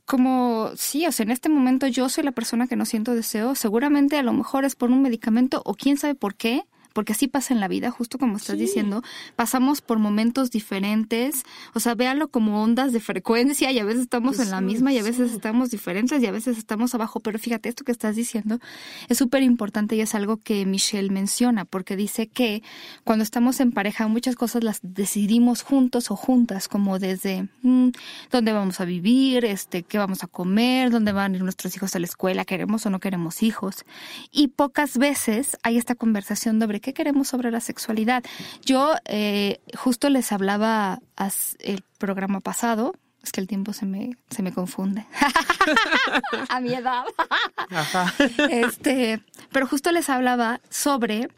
como, 0.10 0.72
sí, 0.76 1.06
o 1.06 1.12
sea, 1.12 1.24
en 1.24 1.30
este 1.30 1.50
momento 1.50 1.86
yo 1.86 2.10
soy 2.10 2.24
la 2.24 2.32
persona 2.32 2.66
que 2.66 2.76
no 2.76 2.86
siento 2.86 3.14
deseo. 3.14 3.54
Seguramente 3.54 4.18
a 4.18 4.24
lo 4.24 4.34
mejor 4.34 4.66
es 4.66 4.76
por 4.76 4.90
un 4.90 5.04
medicamento 5.04 5.62
o 5.66 5.76
quién 5.76 5.98
sabe 5.98 6.16
por 6.16 6.34
qué. 6.34 6.64
Porque 7.00 7.14
así 7.14 7.30
pasa 7.30 7.54
en 7.54 7.62
la 7.62 7.70
vida, 7.70 7.92
justo 7.92 8.18
como 8.18 8.36
estás 8.36 8.58
Sí. 8.58 8.64
diciendo, 8.64 9.02
pasamos 9.38 9.80
por 9.80 10.00
momentos 10.00 10.52
diferentes, 10.52 11.44
o 11.74 11.80
sea, 11.80 11.96
véanlo 11.96 12.28
como 12.28 12.62
ondas 12.62 12.92
de 12.92 13.00
frecuencia 13.00 13.72
y 13.72 13.80
a 13.80 13.86
veces 13.86 14.02
estamos 14.02 14.38
en 14.40 14.52
la 14.52 14.60
misma 14.60 14.92
y 14.92 14.98
a 14.98 15.02
sí. 15.02 15.10
veces 15.12 15.32
estamos 15.32 15.72
diferentes 15.72 16.22
y 16.22 16.26
a 16.26 16.32
veces 16.32 16.58
estamos 16.58 16.94
abajo, 16.96 17.22
pero 17.22 17.40
fíjate, 17.40 17.70
esto 17.70 17.86
que 17.86 17.94
estás 17.94 18.18
diciendo 18.18 18.60
es 19.08 19.18
súper 19.18 19.44
importante 19.44 19.96
y 19.96 20.02
es 20.02 20.14
algo 20.14 20.36
que 20.44 20.66
Michelle 20.66 21.10
menciona, 21.10 21.64
porque 21.64 21.96
dice 21.96 22.28
que 22.28 22.64
cuando 23.06 23.24
estamos 23.24 23.62
en 23.62 23.72
pareja 23.72 24.10
muchas 24.10 24.36
cosas 24.36 24.62
las 24.66 24.80
decidimos 24.84 25.62
juntos 25.62 26.12
o 26.12 26.18
juntas, 26.18 26.68
como 26.68 27.00
desde 27.00 27.48
mm, 27.62 27.92
dónde 28.30 28.52
vamos 28.52 28.82
a 28.82 28.86
vivir, 28.86 29.46
este, 29.46 29.84
qué 29.84 29.98
vamos 29.98 30.26
a 30.26 30.28
comer, 30.28 30.90
dónde 30.92 31.14
van 31.14 31.32
a 31.32 31.36
ir 31.38 31.44
nuestros 31.44 31.74
hijos 31.78 31.96
a 31.96 32.00
la 32.00 32.08
escuela, 32.08 32.44
queremos 32.44 32.86
o 32.86 32.90
no 32.90 33.00
queremos 33.00 33.42
hijos. 33.42 33.86
Y 34.34 34.50
pocas 34.50 34.98
veces 34.98 35.56
hay 35.64 35.78
esta 35.78 35.96
conversación 35.96 36.60
sobre 36.60 36.82
qué 36.82 36.89
queremos 36.94 37.28
sobre 37.28 37.52
la 37.52 37.60
sexualidad. 37.60 38.24
Yo 38.66 38.94
eh, 39.06 39.60
justo 39.78 40.10
les 40.10 40.32
hablaba 40.32 41.00
as- 41.16 41.56
el 41.60 41.84
programa 41.98 42.40
pasado, 42.40 42.94
es 43.24 43.32
que 43.32 43.42
el 43.42 43.48
tiempo 43.48 43.74
se 43.74 43.86
me, 43.86 44.12
se 44.30 44.42
me 44.44 44.54
confunde. 44.54 45.06
a 46.50 46.60
mi 46.62 46.74
edad. 46.74 47.04
Ajá. 47.70 48.14
Este, 48.50 49.22
pero 49.52 49.68
justo 49.68 49.92
les 49.92 50.10
hablaba 50.10 50.62
sobre 50.70 51.30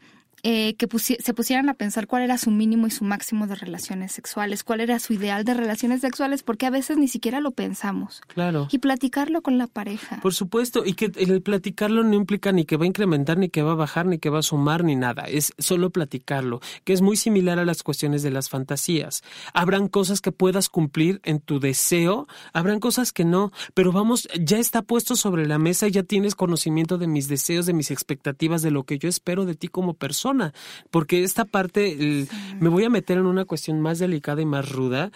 eh, 0.42 0.74
que 0.74 0.88
pusi- 0.88 1.20
se 1.20 1.34
pusieran 1.34 1.68
a 1.68 1.74
pensar 1.74 2.06
cuál 2.06 2.22
era 2.22 2.38
su 2.38 2.50
mínimo 2.50 2.86
y 2.86 2.90
su 2.90 3.04
máximo 3.04 3.46
de 3.46 3.54
relaciones 3.54 4.12
sexuales, 4.12 4.64
cuál 4.64 4.80
era 4.80 4.98
su 4.98 5.12
ideal 5.12 5.44
de 5.44 5.54
relaciones 5.54 6.00
sexuales, 6.00 6.42
porque 6.42 6.66
a 6.66 6.70
veces 6.70 6.96
ni 6.96 7.08
siquiera 7.08 7.40
lo 7.40 7.52
pensamos. 7.52 8.20
Claro. 8.26 8.68
Y 8.70 8.78
platicarlo 8.78 9.42
con 9.42 9.58
la 9.58 9.66
pareja. 9.66 10.20
Por 10.20 10.34
supuesto, 10.34 10.84
y 10.84 10.94
que 10.94 11.12
el 11.16 11.42
platicarlo 11.42 12.02
no 12.02 12.14
implica 12.14 12.50
ni 12.52 12.64
que 12.64 12.76
va 12.76 12.84
a 12.84 12.88
incrementar, 12.88 13.38
ni 13.38 13.48
que 13.50 13.62
va 13.62 13.72
a 13.72 13.76
bajar, 13.76 14.06
ni 14.06 14.18
que 14.18 14.30
va 14.30 14.40
a 14.40 14.42
sumar, 14.42 14.82
ni 14.82 14.96
nada. 14.96 15.24
Es 15.24 15.52
solo 15.58 15.90
platicarlo, 15.90 16.60
que 16.84 16.92
es 16.92 17.02
muy 17.02 17.16
similar 17.16 17.58
a 17.58 17.64
las 17.64 17.82
cuestiones 17.82 18.22
de 18.22 18.30
las 18.30 18.48
fantasías. 18.48 19.22
Habrán 19.54 19.88
cosas 19.88 20.20
que 20.20 20.32
puedas 20.32 20.68
cumplir 20.68 21.20
en 21.22 21.38
tu 21.40 21.60
deseo, 21.60 22.26
habrán 22.52 22.80
cosas 22.80 23.12
que 23.12 23.24
no, 23.24 23.52
pero 23.74 23.92
vamos, 23.92 24.28
ya 24.40 24.58
está 24.58 24.82
puesto 24.82 25.14
sobre 25.14 25.46
la 25.46 25.58
mesa 25.58 25.86
y 25.86 25.92
ya 25.92 26.02
tienes 26.02 26.34
conocimiento 26.34 26.98
de 26.98 27.06
mis 27.06 27.28
deseos, 27.28 27.66
de 27.66 27.74
mis 27.74 27.90
expectativas, 27.90 28.62
de 28.62 28.70
lo 28.70 28.84
que 28.84 28.98
yo 28.98 29.08
espero 29.08 29.44
de 29.44 29.54
ti 29.54 29.68
como 29.68 29.94
persona. 29.94 30.31
Porque 30.90 31.22
esta 31.24 31.44
parte, 31.44 31.92
el- 31.92 32.28
me 32.60 32.68
voy 32.68 32.84
a 32.84 32.90
meter 32.90 33.18
en 33.18 33.26
una 33.26 33.44
cuestión 33.44 33.80
más 33.80 33.98
delicada 33.98 34.42
y 34.42 34.46
más 34.46 34.70
ruda 34.70 35.10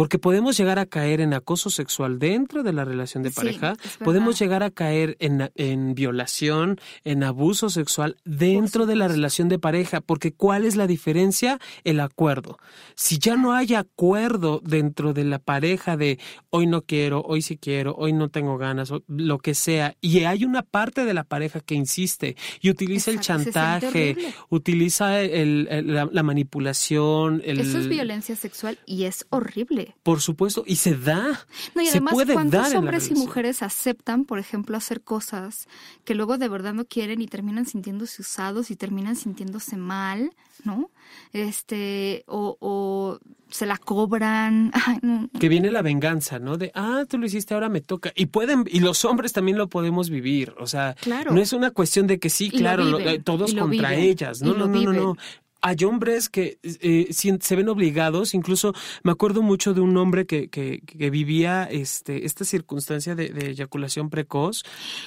porque 0.00 0.18
podemos 0.18 0.56
llegar 0.56 0.78
a 0.78 0.86
caer 0.86 1.20
en 1.20 1.34
acoso 1.34 1.68
sexual 1.68 2.18
dentro 2.18 2.62
de 2.62 2.72
la 2.72 2.86
relación 2.86 3.22
de 3.22 3.30
pareja, 3.30 3.76
podemos 4.02 4.38
llegar 4.38 4.62
a 4.62 4.70
caer 4.70 5.18
en, 5.20 5.50
en 5.56 5.94
violación, 5.94 6.80
en 7.04 7.22
abuso 7.22 7.68
sexual 7.68 8.16
dentro 8.24 8.86
de 8.86 8.96
la 8.96 9.08
relación 9.08 9.50
de 9.50 9.58
pareja, 9.58 10.00
porque 10.00 10.32
¿cuál 10.32 10.64
es 10.64 10.76
la 10.76 10.86
diferencia? 10.86 11.58
El 11.84 12.00
acuerdo. 12.00 12.56
Si 12.94 13.18
ya 13.18 13.36
no 13.36 13.52
hay 13.52 13.74
acuerdo 13.74 14.62
dentro 14.64 15.12
de 15.12 15.24
la 15.24 15.38
pareja 15.38 15.98
de 15.98 16.18
hoy 16.48 16.66
no 16.66 16.80
quiero, 16.80 17.20
hoy 17.20 17.42
sí 17.42 17.58
quiero, 17.58 17.94
hoy 17.94 18.14
no 18.14 18.30
tengo 18.30 18.56
ganas, 18.56 18.90
lo 19.06 19.38
que 19.38 19.54
sea, 19.54 19.96
y 20.00 20.24
hay 20.24 20.46
una 20.46 20.62
parte 20.62 21.04
de 21.04 21.12
la 21.12 21.24
pareja 21.24 21.60
que 21.60 21.74
insiste 21.74 22.36
y 22.62 22.70
utiliza 22.70 23.10
el 23.10 23.20
chantaje, 23.20 24.16
utiliza 24.48 25.20
el, 25.20 25.68
la, 25.92 26.22
manipulación. 26.22 27.42
El... 27.44 27.60
Eso 27.60 27.76
es 27.76 27.86
violencia 27.86 28.34
sexual 28.34 28.78
y 28.86 29.04
es 29.04 29.26
horrible. 29.28 29.89
Por 30.02 30.20
supuesto, 30.20 30.64
y 30.66 30.76
se 30.76 30.96
da. 30.96 31.46
No, 31.74 31.82
y 31.82 31.86
se 31.86 31.92
además, 31.92 32.14
puede 32.14 32.34
¿cuántos 32.34 32.52
dar 32.52 32.76
hombres 32.76 33.10
y 33.10 33.14
mujeres 33.14 33.62
aceptan, 33.62 34.24
por 34.24 34.38
ejemplo, 34.38 34.76
hacer 34.76 35.02
cosas 35.02 35.68
que 36.04 36.14
luego 36.14 36.38
de 36.38 36.48
verdad 36.48 36.74
no 36.74 36.84
quieren 36.84 37.20
y 37.20 37.26
terminan 37.26 37.66
sintiéndose 37.66 38.22
usados 38.22 38.70
y 38.70 38.76
terminan 38.76 39.16
sintiéndose 39.16 39.76
mal, 39.76 40.30
¿no? 40.64 40.90
Este, 41.32 42.24
o, 42.26 42.56
o 42.60 43.18
se 43.48 43.66
la 43.66 43.76
cobran. 43.78 44.72
Que 45.40 45.48
viene 45.48 45.70
la 45.70 45.82
venganza, 45.82 46.38
¿no? 46.38 46.56
De, 46.56 46.70
ah, 46.74 47.04
tú 47.08 47.18
lo 47.18 47.26
hiciste, 47.26 47.54
ahora 47.54 47.68
me 47.68 47.80
toca. 47.80 48.12
Y 48.14 48.26
pueden, 48.26 48.64
y 48.66 48.80
los 48.80 49.04
hombres 49.04 49.32
también 49.32 49.58
lo 49.58 49.68
podemos 49.68 50.10
vivir. 50.10 50.54
O 50.58 50.66
sea, 50.66 50.96
no 51.30 51.40
es 51.40 51.52
una 51.52 51.70
cuestión 51.70 52.06
de 52.06 52.18
que 52.18 52.30
sí, 52.30 52.50
claro, 52.50 52.98
eh, 52.98 53.20
todos 53.20 53.54
contra 53.54 53.94
ellas. 53.94 54.42
No, 54.42 54.54
no, 54.54 54.66
no, 54.66 54.80
no, 54.80 54.92
no 54.92 55.16
hay 55.62 55.84
hombres 55.84 56.28
que 56.28 56.58
eh, 56.62 57.08
se 57.12 57.56
ven 57.56 57.68
obligados, 57.68 58.34
incluso 58.34 58.74
me 59.02 59.12
acuerdo 59.12 59.42
mucho 59.42 59.74
de 59.74 59.80
un 59.80 59.96
hombre 59.96 60.26
que, 60.26 60.48
que, 60.48 60.80
que 60.80 61.10
vivía 61.10 61.64
este, 61.70 62.24
esta 62.24 62.44
circunstancia 62.44 63.14
de, 63.14 63.50
eyaculación 63.50 64.10
precoz, 64.10 64.64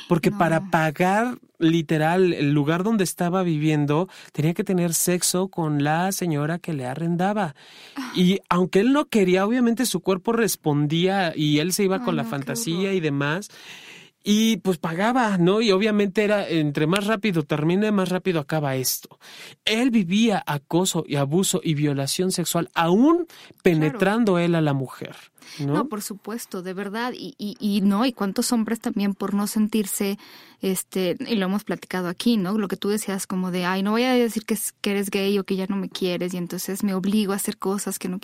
porque 0.07 0.31
para 0.31 0.69
pagar 0.69 1.37
literal 1.59 2.33
el 2.33 2.51
lugar 2.51 2.83
donde 2.83 3.03
estaba 3.03 3.43
viviendo, 3.43 4.09
tenía 4.31 4.53
que 4.53 4.63
tener 4.63 4.93
sexo 4.93 5.47
con 5.47 5.83
la 5.83 6.11
señora 6.11 6.59
que 6.59 6.73
le 6.73 6.85
arrendaba. 6.85 7.55
Ah. 7.95 8.11
Y 8.15 8.39
aunque 8.49 8.81
él 8.81 8.93
no 8.93 9.05
quería, 9.05 9.45
obviamente 9.45 9.85
su 9.85 10.01
cuerpo 10.01 10.33
respondía 10.33 11.33
y 11.35 11.59
él 11.59 11.73
se 11.73 11.83
iba 11.83 12.03
con 12.03 12.15
la 12.15 12.25
fantasía 12.25 12.93
y 12.93 12.99
demás. 12.99 13.49
Y 14.23 14.57
pues 14.57 14.77
pagaba, 14.77 15.37
¿no? 15.37 15.61
Y 15.61 15.71
obviamente 15.71 16.23
era, 16.23 16.47
entre 16.47 16.87
más 16.87 17.07
rápido 17.07 17.43
termine, 17.43 17.91
más 17.91 18.09
rápido 18.09 18.39
acaba 18.39 18.75
esto. 18.77 19.19
Él 19.65 19.91
vivía 19.91 20.41
acoso 20.45 21.03
y 21.05 21.17
abuso 21.17 21.59
y 21.61 21.73
violación 21.73 22.31
sexual, 22.31 22.69
aún 22.73 23.27
penetrando 23.63 24.39
él 24.39 24.55
a 24.55 24.61
la 24.61 24.73
mujer. 24.73 25.15
¿No? 25.59 25.87
por 25.87 26.01
supuesto, 26.01 26.61
de 26.61 26.73
verdad. 26.73 27.13
Y, 27.13 27.35
y, 27.37 27.57
y 27.59 27.81
no, 27.81 28.05
y 28.05 28.13
cuántos 28.13 28.51
hombres 28.51 28.79
también 28.79 29.13
por 29.13 29.33
no 29.33 29.47
sentirse, 29.47 30.17
este, 30.61 31.17
y 31.19 31.35
lo 31.35 31.45
hemos 31.45 31.63
platicado 31.63 32.07
aquí, 32.07 32.37
¿no? 32.37 32.57
Lo 32.57 32.67
que 32.67 32.77
tú 32.77 32.89
decías 32.89 33.27
como 33.27 33.51
de, 33.51 33.65
ay, 33.65 33.83
no 33.83 33.91
voy 33.91 34.03
a 34.03 34.13
decir 34.13 34.45
que, 34.45 34.57
que 34.81 34.91
eres 34.91 35.09
gay 35.09 35.37
o 35.37 35.43
que 35.43 35.55
ya 35.55 35.67
no 35.67 35.75
me 35.75 35.89
quieres 35.89 36.33
y 36.33 36.37
entonces 36.37 36.83
me 36.83 36.93
obligo 36.93 37.33
a 37.33 37.35
hacer 37.35 37.57
cosas 37.57 37.99
que 37.99 38.09
no. 38.09 38.17
O 38.17 38.19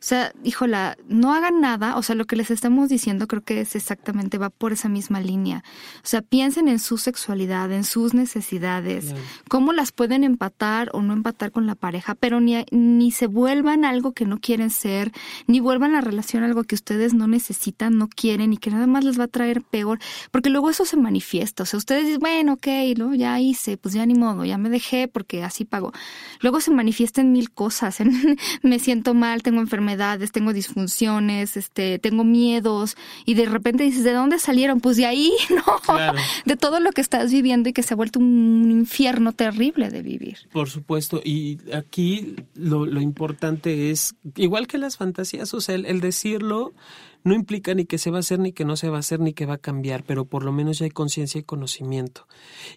sea, 0.00 0.32
híjola, 0.42 0.96
no 1.08 1.34
hagan 1.34 1.60
nada. 1.60 1.96
O 1.96 2.02
sea, 2.02 2.14
lo 2.14 2.24
que 2.24 2.36
les 2.36 2.50
estamos 2.50 2.88
diciendo 2.88 3.26
creo 3.26 3.42
que 3.42 3.60
es 3.60 3.76
exactamente, 3.76 4.38
va 4.38 4.50
por 4.50 4.72
esa 4.72 4.88
misma 4.88 5.20
línea. 5.20 5.62
O 5.98 6.06
sea, 6.06 6.22
piensen 6.22 6.68
en 6.68 6.78
su 6.78 6.98
sexualidad, 6.98 7.70
en 7.72 7.84
sus 7.84 8.14
necesidades, 8.14 9.14
cómo 9.48 9.72
las 9.72 9.92
pueden 9.92 10.24
empatar 10.24 10.90
o 10.92 11.02
no 11.02 11.12
empatar 11.12 11.52
con 11.52 11.66
la 11.66 11.74
pareja, 11.74 12.14
pero 12.14 12.40
ni, 12.40 12.64
ni 12.70 13.10
se 13.10 13.26
vuelvan 13.26 13.84
algo 13.84 14.12
que 14.12 14.24
no 14.24 14.38
quieren 14.38 14.70
ser, 14.70 15.12
ni 15.46 15.60
vuelvan 15.60 15.92
la 15.92 16.00
relación 16.00 16.44
algo 16.54 16.64
que 16.64 16.76
ustedes 16.76 17.14
no 17.14 17.26
necesitan, 17.26 17.98
no 17.98 18.08
quieren 18.08 18.52
y 18.52 18.58
que 18.58 18.70
nada 18.70 18.86
más 18.86 19.02
les 19.02 19.18
va 19.18 19.24
a 19.24 19.28
traer 19.28 19.60
peor, 19.62 19.98
porque 20.30 20.50
luego 20.50 20.70
eso 20.70 20.84
se 20.84 20.96
manifiesta, 20.96 21.64
o 21.64 21.66
sea, 21.66 21.78
ustedes 21.78 22.06
dicen, 22.06 22.20
bueno, 22.20 22.52
ok, 22.54 22.68
¿no? 22.96 23.14
ya 23.14 23.40
hice, 23.40 23.76
pues 23.76 23.94
ya 23.94 24.06
ni 24.06 24.14
modo, 24.14 24.44
ya 24.44 24.56
me 24.56 24.70
dejé 24.70 25.08
porque 25.08 25.42
así 25.42 25.64
pago. 25.64 25.92
Luego 26.40 26.60
se 26.60 26.70
manifiestan 26.70 27.32
mil 27.32 27.50
cosas, 27.50 27.98
me 28.62 28.78
siento 28.78 29.14
mal, 29.14 29.42
tengo 29.42 29.60
enfermedades, 29.60 30.30
tengo 30.30 30.52
disfunciones, 30.52 31.56
este, 31.56 31.98
tengo 31.98 32.22
miedos 32.22 32.96
y 33.24 33.34
de 33.34 33.46
repente 33.46 33.82
dices, 33.82 34.04
¿de 34.04 34.12
dónde 34.12 34.38
salieron? 34.38 34.80
Pues 34.80 34.96
de 34.96 35.06
ahí, 35.06 35.32
¿no? 35.50 35.96
De 36.44 36.56
todo 36.56 36.78
lo 36.78 36.92
que 36.92 37.00
estás 37.00 37.32
viviendo 37.32 37.68
y 37.68 37.72
que 37.72 37.82
se 37.82 37.94
ha 37.94 37.96
vuelto 37.96 38.20
un 38.20 38.70
infierno 38.70 39.32
terrible 39.32 39.90
de 39.90 40.02
vivir. 40.02 40.38
Por 40.52 40.70
supuesto, 40.70 41.20
y 41.24 41.58
aquí 41.72 42.36
lo, 42.54 42.86
lo 42.86 43.00
importante 43.00 43.90
es, 43.90 44.14
igual 44.36 44.68
que 44.68 44.78
las 44.78 44.96
fantasías, 44.96 45.52
o 45.52 45.60
sea, 45.60 45.74
el, 45.74 45.86
el 45.86 46.00
decir 46.00 46.43
hacerlo 46.44 46.74
no 47.24 47.34
implica 47.34 47.74
ni 47.74 47.86
que 47.86 47.98
se 47.98 48.10
va 48.10 48.18
a 48.18 48.20
hacer, 48.20 48.38
ni 48.38 48.52
que 48.52 48.64
no 48.64 48.76
se 48.76 48.90
va 48.90 48.98
a 48.98 49.00
hacer, 49.00 49.18
ni 49.18 49.32
que 49.32 49.46
va 49.46 49.54
a 49.54 49.58
cambiar, 49.58 50.04
pero 50.04 50.26
por 50.26 50.44
lo 50.44 50.52
menos 50.52 50.78
ya 50.78 50.84
hay 50.84 50.90
conciencia 50.90 51.38
y 51.38 51.42
conocimiento. 51.42 52.28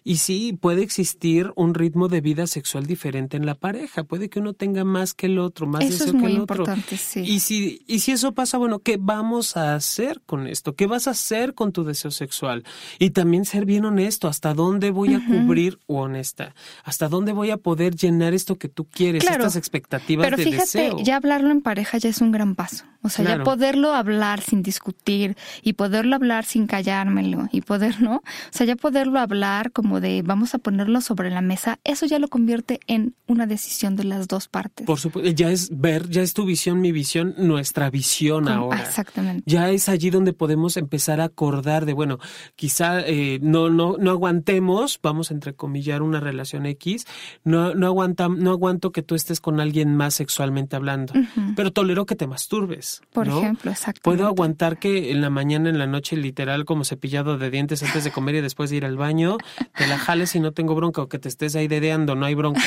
Y 0.04 0.16
sí, 0.16 0.58
puede 0.58 0.82
existir 0.82 1.52
un 1.54 1.74
ritmo 1.74 2.08
de 2.08 2.22
vida 2.22 2.46
sexual 2.46 2.86
diferente 2.86 3.36
en 3.36 3.44
la 3.44 3.54
pareja. 3.54 4.04
Puede 4.04 4.30
que 4.30 4.40
uno 4.40 4.54
tenga 4.54 4.84
más 4.84 5.12
que 5.12 5.26
el 5.26 5.38
otro, 5.38 5.66
más 5.66 5.84
eso 5.84 6.04
deseo 6.04 6.16
es 6.16 6.22
que 6.22 6.26
el 6.26 6.40
otro. 6.40 6.64
Sí. 6.96 7.20
Y 7.20 7.40
si, 7.40 7.82
y 7.86 8.00
si 8.00 8.12
eso 8.12 8.32
pasa, 8.32 8.58
bueno, 8.58 8.78
¿qué 8.78 8.96
vamos 8.98 9.56
a 9.56 9.74
hacer 9.74 10.22
con 10.24 10.46
esto? 10.46 10.74
¿Qué 10.74 10.86
vas 10.86 11.06
a 11.06 11.10
hacer 11.10 11.54
con 11.54 11.72
tu 11.72 11.84
deseo 11.84 12.10
sexual? 12.10 12.64
Y 12.98 13.10
también 13.10 13.44
ser 13.44 13.66
bien 13.66 13.84
honesto, 13.84 14.28
¿hasta 14.28 14.54
dónde 14.54 14.90
voy 14.90 15.12
a 15.14 15.24
cubrir 15.24 15.78
o 15.86 16.00
honesta? 16.02 16.54
¿Hasta 16.84 17.08
dónde 17.08 17.32
voy 17.32 17.50
a 17.50 17.58
poder 17.58 17.96
llenar 17.96 18.32
esto 18.32 18.56
que 18.56 18.68
tú 18.68 18.86
quieres, 18.86 19.24
estas 19.24 19.56
expectativas 19.56 20.24
pero 20.24 20.36
de 20.36 20.44
fíjate, 20.44 20.92
ya 21.02 21.16
hablarlo 21.16 21.50
en 21.50 21.60
pareja 21.60 21.98
ya 21.98 22.08
es 22.08 22.20
un 22.20 22.32
gran 22.32 22.54
paso. 22.54 22.84
O 23.02 23.08
sea, 23.08 23.24
ya 23.24 23.44
poderlo 23.44 23.92
hablar 23.92 24.37
sin 24.42 24.62
discutir 24.62 25.36
y 25.62 25.74
poderlo 25.74 26.16
hablar 26.16 26.44
sin 26.44 26.66
callármelo 26.66 27.48
y 27.52 27.60
poder, 27.60 28.00
¿no? 28.00 28.16
O 28.16 28.22
sea, 28.50 28.66
ya 28.66 28.76
poderlo 28.76 29.18
hablar 29.18 29.72
como 29.72 30.00
de 30.00 30.22
vamos 30.22 30.54
a 30.54 30.58
ponerlo 30.58 31.00
sobre 31.00 31.30
la 31.30 31.40
mesa, 31.40 31.78
eso 31.84 32.06
ya 32.06 32.18
lo 32.18 32.28
convierte 32.28 32.80
en 32.86 33.14
una 33.26 33.46
decisión 33.46 33.96
de 33.96 34.04
las 34.04 34.28
dos 34.28 34.48
partes. 34.48 34.86
Por 34.86 34.98
supuesto, 34.98 35.30
ya 35.30 35.50
es 35.50 35.70
ver, 35.78 36.08
ya 36.08 36.22
es 36.22 36.34
tu 36.34 36.44
visión, 36.44 36.80
mi 36.80 36.92
visión, 36.92 37.34
nuestra 37.38 37.90
visión 37.90 38.48
ahora. 38.48 38.80
Exactamente. 38.80 39.42
Ya 39.46 39.70
es 39.70 39.88
allí 39.88 40.10
donde 40.10 40.32
podemos 40.32 40.76
empezar 40.76 41.20
a 41.20 41.24
acordar 41.24 41.86
de, 41.86 41.92
bueno, 41.92 42.18
quizá 42.56 43.00
eh, 43.00 43.38
no, 43.42 43.70
no, 43.70 43.96
no 43.98 44.10
aguantemos, 44.10 44.98
vamos 45.02 45.30
a 45.30 45.34
entrecomillar 45.34 46.02
una 46.02 46.20
relación 46.20 46.66
X, 46.66 47.06
no, 47.44 47.74
no, 47.74 47.86
aguanta, 47.86 48.28
no 48.28 48.50
aguanto 48.50 48.92
que 48.92 49.02
tú 49.02 49.14
estés 49.14 49.40
con 49.40 49.60
alguien 49.60 49.94
más 49.96 50.14
sexualmente 50.14 50.76
hablando, 50.76 51.12
pero 51.56 51.72
tolero 51.72 52.06
que 52.06 52.16
te 52.16 52.26
masturbes. 52.26 53.02
Por 53.12 53.28
ejemplo, 53.28 53.70
exacto. 53.70 54.00
Puedo 54.02 54.26
aguantar 54.28 54.78
que 54.78 55.10
en 55.10 55.20
la 55.20 55.30
mañana, 55.30 55.68
en 55.68 55.78
la 55.78 55.86
noche, 55.86 56.16
literal, 56.16 56.64
como 56.64 56.84
cepillado 56.84 57.38
de 57.38 57.50
dientes 57.50 57.82
antes 57.82 58.04
de 58.04 58.10
comer 58.10 58.36
y 58.36 58.40
después 58.40 58.70
de 58.70 58.76
ir 58.76 58.84
al 58.84 58.96
baño, 58.96 59.38
te 59.76 59.86
la 59.86 59.98
jales 59.98 60.34
y 60.34 60.40
no 60.40 60.52
tengo 60.52 60.74
bronca, 60.74 61.02
o 61.02 61.08
que 61.08 61.18
te 61.18 61.28
estés 61.28 61.56
ahí 61.56 61.68
dedeando, 61.68 62.14
no 62.14 62.26
hay 62.26 62.34
bronca. 62.34 62.62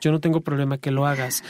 Yo 0.00 0.10
no 0.10 0.20
tengo 0.20 0.40
problema 0.40 0.78
que 0.78 0.90
lo 0.90 1.06
hagas. 1.06 1.44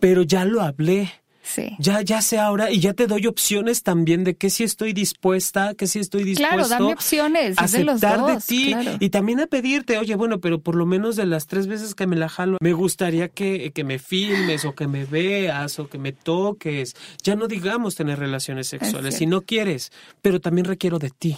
Pero 0.00 0.22
ya 0.22 0.44
lo 0.44 0.60
hablé. 0.60 1.12
Sí. 1.44 1.76
Ya, 1.78 2.00
ya 2.00 2.22
sé 2.22 2.38
ahora 2.38 2.70
y 2.70 2.80
ya 2.80 2.94
te 2.94 3.06
doy 3.06 3.26
opciones 3.26 3.82
también 3.82 4.24
de 4.24 4.34
que 4.34 4.48
si 4.48 4.64
estoy 4.64 4.94
dispuesta, 4.94 5.74
que 5.74 5.86
si 5.86 5.98
estoy 5.98 6.24
dispuesto. 6.24 6.56
Claro, 6.56 6.68
dame 6.68 6.92
opciones. 6.94 7.58
A 7.58 7.64
aceptar 7.64 8.24
de, 8.24 8.40
ti 8.40 8.74
y 8.98 9.10
también 9.10 9.40
a 9.40 9.46
pedirte, 9.46 9.98
oye, 9.98 10.14
bueno, 10.14 10.40
pero 10.40 10.60
por 10.60 10.74
lo 10.74 10.86
menos 10.86 11.16
de 11.16 11.26
las 11.26 11.46
tres 11.46 11.66
veces 11.66 11.94
que 11.94 12.06
me 12.06 12.16
la 12.16 12.30
jalo, 12.30 12.56
me 12.60 12.72
gustaría 12.72 13.28
que, 13.28 13.72
que 13.72 13.84
me 13.84 13.98
filmes 13.98 14.64
o 14.64 14.74
que 14.74 14.88
me 14.88 15.04
veas 15.04 15.78
o 15.78 15.88
que 15.88 15.98
me 15.98 16.12
toques. 16.12 16.96
Ya 17.22 17.36
no 17.36 17.46
digamos 17.46 17.94
tener 17.94 18.18
relaciones 18.18 18.66
sexuales 18.66 19.16
si 19.16 19.26
no 19.26 19.42
quieres, 19.42 19.92
pero 20.22 20.40
también 20.40 20.64
requiero 20.64 20.98
de 20.98 21.10
ti. 21.10 21.36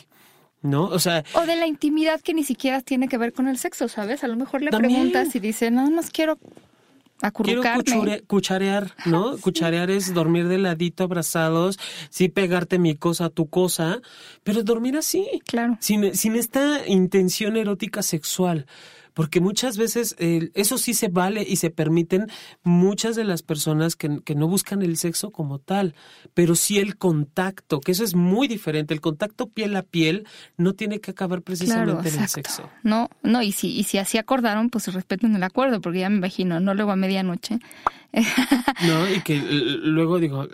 ¿no? 0.63 0.85
O 0.85 0.99
sea... 0.99 1.25
O 1.35 1.47
de 1.47 1.57
la 1.57 1.67
intimidad 1.67 2.21
que 2.21 2.35
ni 2.35 2.45
siquiera 2.45 2.81
tiene 2.81 3.09
que 3.09 3.19
ver 3.19 3.33
con 3.33 3.47
el 3.49 3.59
sexo, 3.59 3.89
¿sabes? 3.89 4.25
A 4.25 4.29
lo 4.29 4.37
mejor 4.37 4.63
le 4.63 4.71
preguntas 4.71 5.35
y 5.35 5.41
dice, 5.41 5.71
no, 5.71 5.89
no 5.91 6.03
quiero 6.13 6.39
Quiero 7.43 7.63
cucharear, 8.27 8.93
¿no? 9.07 9.37
cucharear 9.39 9.91
es 9.91 10.13
dormir 10.13 10.49
de 10.49 10.59
ladito, 10.59 11.05
abrazados, 11.05 11.79
sí 12.11 12.29
pegarte 12.29 12.79
mi 12.79 12.95
cosa 12.95 13.31
tu 13.31 13.49
cosa, 13.49 14.01
pero 14.43 14.63
dormir 14.63 14.97
así. 14.97 15.27
Claro. 15.47 15.79
Sin, 15.81 16.15
sin 16.15 16.37
esta 16.37 16.87
intención 16.87 17.57
erótica 17.57 18.03
sexual 18.03 18.67
porque 19.17 19.41
muchas 19.41 19.79
veces 19.79 20.15
eso 20.19 20.77
sí 20.77 20.93
se 20.93 21.09
vale 21.09 21.43
y 21.49 21.57
se 21.57 21.71
permiten 21.71 22.27
muchas 22.63 23.17
de 23.17 23.25
las 23.25 23.41
personas 23.41 23.97
que, 23.97 24.21
que, 24.23 24.35
no 24.35 24.47
buscan 24.47 24.83
el 24.83 24.99
sexo 24.99 25.31
como 25.31 25.59
tal, 25.59 25.95
pero 26.35 26.55
sí 26.55 26.79
el 26.79 26.99
contacto, 26.99 27.81
que 27.81 27.93
eso 27.93 28.05
es 28.05 28.15
muy 28.15 28.47
diferente. 28.47 28.93
El 28.93 29.01
contacto 29.01 29.49
piel 29.49 29.75
a 29.75 29.83
piel 29.83 30.27
no 30.59 30.75
tiene 30.75 31.01
que 31.01 31.13
acabar 31.13 31.41
precisamente 31.41 32.11
en 32.11 32.21
el 32.21 32.29
sexo. 32.29 32.69
No, 32.83 33.09
no, 33.23 33.41
y 33.41 33.53
si, 33.53 33.75
y 33.75 33.85
si 33.85 33.97
así 33.97 34.19
acordaron, 34.19 34.69
pues 34.69 34.93
respeten 34.93 35.35
el 35.35 35.43
acuerdo, 35.43 35.81
porque 35.81 36.01
ya 36.01 36.11
me 36.11 36.17
imagino, 36.19 36.61
no 36.61 36.75
luego 36.75 36.91
a 36.91 36.97
medianoche. 36.97 37.59
no, 38.13 39.11
y 39.17 39.23
que 39.23 39.39
luego 39.39 40.19
digo, 40.19 40.47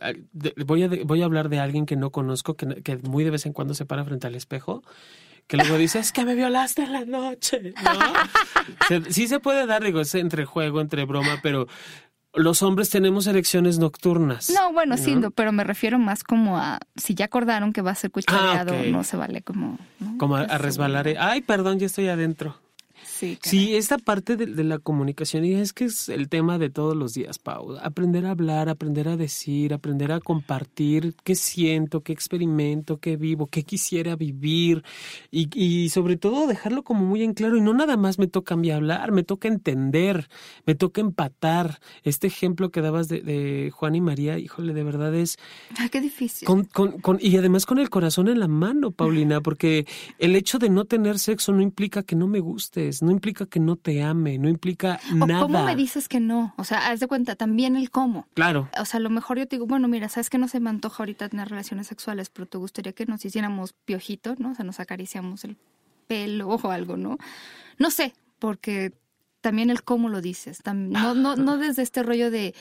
voy 0.64 0.85
a, 0.85 0.88
voy 1.05 1.22
a 1.22 1.25
hablar 1.25 1.48
de 1.48 1.59
alguien 1.59 1.85
que 1.85 1.96
no 1.96 2.11
conozco, 2.11 2.55
que, 2.55 2.81
que 2.85 2.96
muy 2.98 3.25
de 3.25 3.31
vez 3.31 3.44
en 3.44 3.55
cuando 3.55 3.75
se 3.75 3.87
para 3.87 4.05
frente 4.05 4.29
al 4.29 4.37
espejo 4.37 4.85
que 5.46 5.56
luego 5.56 5.76
dice, 5.76 5.98
es 5.98 6.12
que 6.12 6.24
me 6.24 6.34
violaste 6.34 6.82
en 6.82 6.92
la 6.92 7.04
noche, 7.04 7.74
¿no? 7.82 9.00
sí 9.10 9.28
se 9.28 9.40
puede 9.40 9.66
dar, 9.66 9.84
digo, 9.84 10.00
es 10.00 10.14
entre 10.14 10.44
juego, 10.44 10.80
entre 10.80 11.04
broma, 11.04 11.40
pero 11.42 11.66
los 12.34 12.62
hombres 12.62 12.88
tenemos 12.88 13.26
elecciones 13.26 13.78
nocturnas. 13.78 14.50
No, 14.50 14.72
bueno, 14.72 14.96
sí, 14.96 15.14
pero 15.34 15.52
me 15.52 15.64
refiero 15.64 15.98
más 15.98 16.24
como 16.24 16.56
a 16.58 16.80
si 16.96 17.14
ya 17.14 17.26
acordaron 17.26 17.72
que 17.72 17.82
va 17.82 17.90
a 17.90 17.94
ser 17.94 18.10
cuchareado, 18.10 18.74
ah, 18.74 18.82
no 18.86 19.04
se 19.04 19.16
vale 19.16 19.42
como... 19.42 19.78
Como 20.18 20.36
a, 20.36 20.42
a 20.42 20.58
resbalar. 20.58 21.08
Ay, 21.18 21.42
perdón, 21.42 21.78
ya 21.78 21.86
estoy 21.86 22.08
adentro. 22.08 22.62
Sí, 23.42 23.77
esta 23.77 23.98
parte 23.98 24.37
de, 24.37 24.64
la 24.64 24.79
comunicación, 24.79 25.44
y 25.44 25.54
es 25.54 25.73
que 25.73 25.85
es 25.85 26.08
el 26.08 26.29
tema 26.29 26.58
de 26.58 26.70
todos 26.70 26.96
los 26.96 27.14
días, 27.14 27.38
Pau. 27.38 27.77
Aprender 27.83 28.27
a 28.27 28.31
hablar, 28.31 28.68
aprender 28.68 29.08
a 29.08 29.16
decir, 29.16 29.75
aprender 29.75 30.12
a 30.12 30.20
compartir 30.20 31.14
qué 31.23 31.35
siento, 31.35 32.00
qué 32.00 32.12
experimento, 32.12 32.98
qué 32.98 33.16
vivo, 33.16 33.46
qué 33.46 33.62
quisiera 33.62 34.16
vivir, 34.16 34.83
y, 35.31 35.48
y 35.54 35.90
sobre 35.90 36.16
todo 36.16 36.46
dejarlo 36.46 36.83
como 36.83 37.04
muy 37.04 37.23
en 37.23 37.35
claro. 37.35 37.56
Y 37.56 37.60
no 37.60 37.75
nada 37.75 37.96
más 37.96 38.18
me 38.18 38.27
toca 38.27 38.54
a 38.54 38.56
mí 38.56 38.70
hablar, 38.70 39.12
me 39.12 39.23
toca 39.23 39.48
entender, 39.48 40.29
me 40.66 40.75
toca 40.75 41.00
empatar. 41.00 41.81
Este 42.02 42.27
ejemplo 42.27 42.70
que 42.70 42.81
dabas 42.81 43.08
de, 43.08 43.70
Juan 43.73 43.94
y 43.94 44.00
María, 44.00 44.38
híjole, 44.38 44.73
de 44.73 44.83
verdad 44.83 45.14
es. 45.14 45.38
Ah, 45.79 45.88
qué 45.90 46.00
difícil. 46.00 46.46
Con, 46.46 46.64
con, 46.64 47.00
con, 47.00 47.18
y 47.20 47.37
además 47.37 47.66
con 47.66 47.79
el 47.79 47.90
corazón 47.90 48.29
en 48.29 48.40
la 48.40 48.48
mano, 48.48 48.90
Paulina, 48.90 49.40
porque 49.42 49.87
el 50.18 50.35
hecho 50.35 50.58
de 50.58 50.70
no 50.70 50.85
tener 50.87 51.18
sexo 51.18 51.52
no 51.52 51.62
implica 51.62 52.02
que 52.02 52.16
no 52.16 52.27
me 52.27 52.40
gustes, 52.40 53.02
no 53.02 53.12
implica 53.13 53.46
que 53.46 53.60
no 53.60 53.77
te 53.77 54.02
ame, 54.02 54.38
no 54.38 54.48
implica 54.48 55.00
nada. 55.15 55.40
¿Cómo 55.40 55.65
me 55.65 55.77
dices 55.77 56.08
que 56.08 56.21
no? 56.21 56.54
O 56.56 56.65
sea, 56.65 56.90
haz 56.90 57.00
de 57.00 57.06
cuenta 57.06 57.37
también 57.37 57.77
el 57.77 57.90
cómo. 57.90 58.27
Claro. 58.35 58.69
O 58.81 58.85
sea, 58.85 58.98
a 58.98 59.00
lo 59.00 59.10
mejor 59.10 59.38
yo 59.38 59.46
te 59.46 59.56
digo, 59.56 59.67
bueno, 59.67 59.88
mira, 59.88 60.08
sabes 60.08 60.31
que 60.31 60.38
no 60.38 60.48
se 60.48 60.60
me 60.60 60.71
antoja 60.71 61.02
ahorita 61.02 61.29
tener 61.29 61.48
relaciones 61.48 61.87
sexuales, 61.87 62.31
pero 62.31 62.46
te 62.46 62.58
gustaría 62.58 62.92
que 62.92 63.06
nos 63.06 63.25
hiciéramos 63.25 63.73
piojito, 63.73 64.35
¿no? 64.38 64.50
O 64.50 64.54
sea, 64.54 64.65
nos 64.65 64.81
acariciamos 64.81 65.44
el 65.44 65.56
pelo 66.06 66.48
o 66.48 66.71
algo, 66.71 66.96
¿no? 66.96 67.19
No 67.79 67.90
sé, 67.90 68.15
porque 68.38 68.92
también 69.40 69.71
el 69.71 69.83
cómo 69.83 70.08
lo 70.08 70.21
dices. 70.21 70.63
No, 70.65 71.15
no, 71.15 71.37
no 71.37 71.58
desde 71.58 71.83
este 71.83 72.02
rollo 72.02 72.31
de 72.31 72.54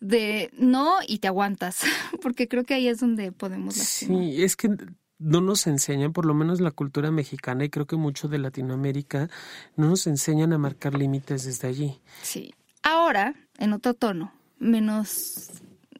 de 0.00 0.50
no 0.56 0.98
y 1.06 1.18
te 1.18 1.28
aguantas, 1.28 1.82
porque 2.22 2.48
creo 2.48 2.64
que 2.64 2.74
ahí 2.74 2.88
es 2.88 3.00
donde 3.00 3.32
podemos 3.32 3.74
Sí, 3.74 4.42
es 4.42 4.56
que 4.56 4.70
no 5.18 5.40
nos 5.40 5.66
enseñan, 5.66 6.12
por 6.12 6.24
lo 6.24 6.34
menos 6.34 6.60
la 6.60 6.70
cultura 6.70 7.10
mexicana 7.10 7.64
y 7.64 7.70
creo 7.70 7.86
que 7.86 7.96
mucho 7.96 8.28
de 8.28 8.38
Latinoamérica, 8.38 9.28
no 9.76 9.88
nos 9.88 10.06
enseñan 10.06 10.52
a 10.52 10.58
marcar 10.58 10.94
límites 10.94 11.44
desde 11.44 11.68
allí. 11.68 12.00
Sí. 12.22 12.54
Ahora, 12.82 13.34
en 13.58 13.72
otro 13.72 13.94
tono, 13.94 14.32
menos 14.58 15.50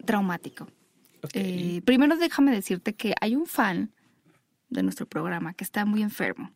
traumático. 0.04 0.68
Eh, 1.34 1.82
primero 1.84 2.16
déjame 2.16 2.52
decirte 2.52 2.94
que 2.94 3.14
hay 3.20 3.34
un 3.34 3.46
fan 3.46 3.90
de 4.68 4.82
nuestro 4.82 5.06
programa 5.06 5.54
que 5.54 5.64
está 5.64 5.84
muy 5.84 6.02
enfermo. 6.02 6.50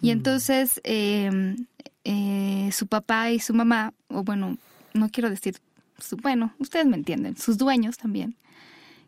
Y 0.00 0.08
mm. 0.08 0.10
entonces 0.10 0.80
em, 0.84 1.66
eh, 2.04 2.70
su 2.72 2.86
papá 2.86 3.30
y 3.30 3.40
su 3.40 3.54
mamá, 3.54 3.92
o 4.08 4.22
bueno, 4.22 4.56
no 4.94 5.08
quiero 5.10 5.28
decir, 5.28 5.56
su, 5.98 6.16
bueno, 6.16 6.54
ustedes 6.58 6.86
me 6.86 6.96
entienden, 6.96 7.36
sus 7.36 7.58
dueños 7.58 7.98
también, 7.98 8.36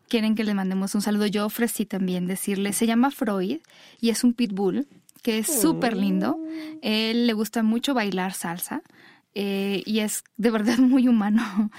quieren 0.09 0.35
que 0.35 0.43
le 0.43 0.53
mandemos 0.53 0.95
un 0.95 1.01
saludo. 1.01 1.27
Yo 1.27 1.45
ofrecí 1.45 1.85
también 1.85 2.27
decirle, 2.27 2.73
se 2.73 2.85
llama 2.85 3.11
Freud 3.11 3.59
y 4.01 4.09
es 4.09 4.23
un 4.23 4.33
pitbull 4.33 4.87
que 5.21 5.39
es 5.39 5.61
súper 5.61 5.95
lindo. 5.95 6.37
Oh. 6.37 6.79
Él 6.81 7.27
le 7.27 7.33
gusta 7.33 7.63
mucho 7.63 7.93
bailar 7.93 8.33
salsa 8.33 8.81
eh, 9.35 9.83
y 9.85 9.99
es 9.99 10.23
de 10.37 10.51
verdad 10.51 10.77
muy 10.79 11.07
humano. 11.07 11.71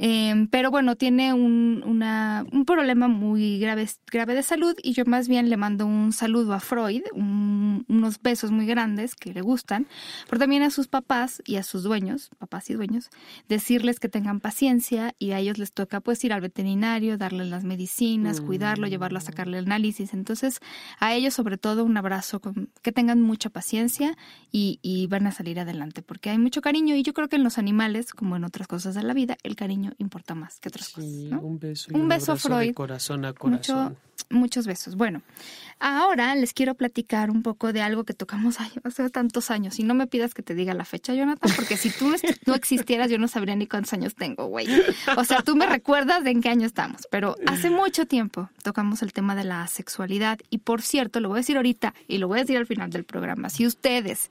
Em, 0.00 0.46
pero 0.46 0.70
bueno, 0.70 0.94
tiene 0.94 1.34
un, 1.34 1.82
un, 1.84 2.64
problema 2.64 3.08
muy 3.08 3.58
grave, 3.58 3.88
grave 4.06 4.36
de 4.36 4.44
salud 4.44 4.76
y 4.80 4.92
yo 4.92 5.04
más 5.04 5.26
bien 5.26 5.50
le 5.50 5.56
mando 5.56 5.86
un 5.86 6.12
saludo 6.12 6.52
a 6.52 6.60
Freud, 6.60 7.02
unos 7.14 8.22
besos 8.22 8.52
muy 8.52 8.64
grandes 8.64 9.16
que 9.16 9.34
le 9.34 9.40
gustan, 9.40 9.88
pero 10.28 10.38
también 10.38 10.62
a 10.62 10.70
sus 10.70 10.86
papás 10.86 11.42
y 11.44 11.56
a 11.56 11.64
sus 11.64 11.82
dueños, 11.82 12.30
papás 12.38 12.70
y 12.70 12.74
dueños, 12.74 13.10
decirles 13.48 13.98
que 13.98 14.08
tengan 14.08 14.38
paciencia 14.38 15.16
y 15.18 15.32
a 15.32 15.40
ellos 15.40 15.58
les 15.58 15.72
toca 15.72 16.00
pues 16.00 16.22
ir 16.22 16.32
al 16.32 16.42
veterinario, 16.42 17.18
darle 17.18 17.44
las 17.44 17.64
medicinas, 17.64 18.40
cuidarlo, 18.40 18.86
llevarlo 18.86 19.18
a 19.18 19.22
sacarle 19.22 19.58
el 19.58 19.64
análisis. 19.64 20.14
Entonces, 20.14 20.60
a 21.00 21.14
ellos 21.14 21.34
sobre 21.34 21.58
todo 21.58 21.84
un 21.84 21.96
abrazo, 21.96 22.40
con, 22.40 22.70
que 22.82 22.92
tengan 22.92 23.20
mucha 23.20 23.50
paciencia 23.50 24.16
y, 24.52 24.78
y 24.80 25.08
van 25.08 25.26
a 25.26 25.32
salir 25.32 25.58
adelante, 25.58 26.02
porque 26.02 26.30
hay 26.30 26.38
mucho 26.38 26.60
cariño 26.60 26.94
y 26.94 27.02
yo 27.02 27.14
creo 27.14 27.28
que 27.28 27.34
en 27.34 27.42
los 27.42 27.58
animales, 27.58 28.12
como 28.12 28.36
en 28.36 28.44
otras 28.44 28.68
cosas 28.68 28.94
de 28.94 29.02
la 29.02 29.12
vida, 29.12 29.36
el 29.42 29.56
cariño 29.56 29.87
importa 29.98 30.34
más 30.34 30.60
que 30.60 30.68
otras 30.68 30.90
cosas. 30.90 31.10
Un 31.10 31.58
beso, 31.58 31.90
un, 31.94 32.08
beso 32.08 32.36
Freud. 32.36 32.74
corazón 32.74 33.24
a 33.24 33.32
corazón. 33.32 33.96
muchos 34.30 34.66
besos. 34.66 34.94
Bueno, 34.96 35.22
ahora 35.80 36.34
les 36.34 36.52
quiero 36.52 36.74
platicar 36.74 37.30
un 37.30 37.42
poco 37.42 37.72
de 37.72 37.82
algo 37.82 38.04
que 38.04 38.14
tocamos 38.14 38.56
hace 38.84 39.10
tantos 39.10 39.50
años. 39.50 39.78
Y 39.78 39.84
no 39.84 39.94
me 39.94 40.06
pidas 40.06 40.34
que 40.34 40.42
te 40.42 40.54
diga 40.54 40.74
la 40.74 40.84
fecha, 40.84 41.14
Jonathan, 41.14 41.52
porque 41.56 41.76
si 41.76 41.90
tú 41.90 42.14
no 42.46 42.54
existieras, 42.54 43.10
yo 43.10 43.18
no 43.18 43.28
sabría 43.28 43.56
ni 43.56 43.66
cuántos 43.66 43.92
años 43.92 44.14
tengo, 44.14 44.46
güey. 44.46 44.68
O 45.16 45.24
sea, 45.24 45.42
tú 45.42 45.56
me 45.56 45.66
recuerdas 45.66 46.24
de 46.24 46.30
en 46.30 46.40
qué 46.40 46.50
año 46.50 46.66
estamos. 46.66 47.02
Pero 47.10 47.36
hace 47.46 47.70
mucho 47.70 48.06
tiempo 48.06 48.50
tocamos 48.62 49.02
el 49.02 49.12
tema 49.12 49.34
de 49.34 49.44
la 49.44 49.66
sexualidad. 49.66 50.38
Y 50.50 50.58
por 50.58 50.82
cierto, 50.82 51.20
lo 51.20 51.28
voy 51.28 51.38
a 51.38 51.40
decir 51.40 51.56
ahorita 51.56 51.94
y 52.06 52.18
lo 52.18 52.28
voy 52.28 52.38
a 52.38 52.42
decir 52.42 52.56
al 52.56 52.66
final 52.66 52.90
del 52.90 53.04
programa. 53.04 53.48
Si 53.48 53.66
ustedes 53.66 54.28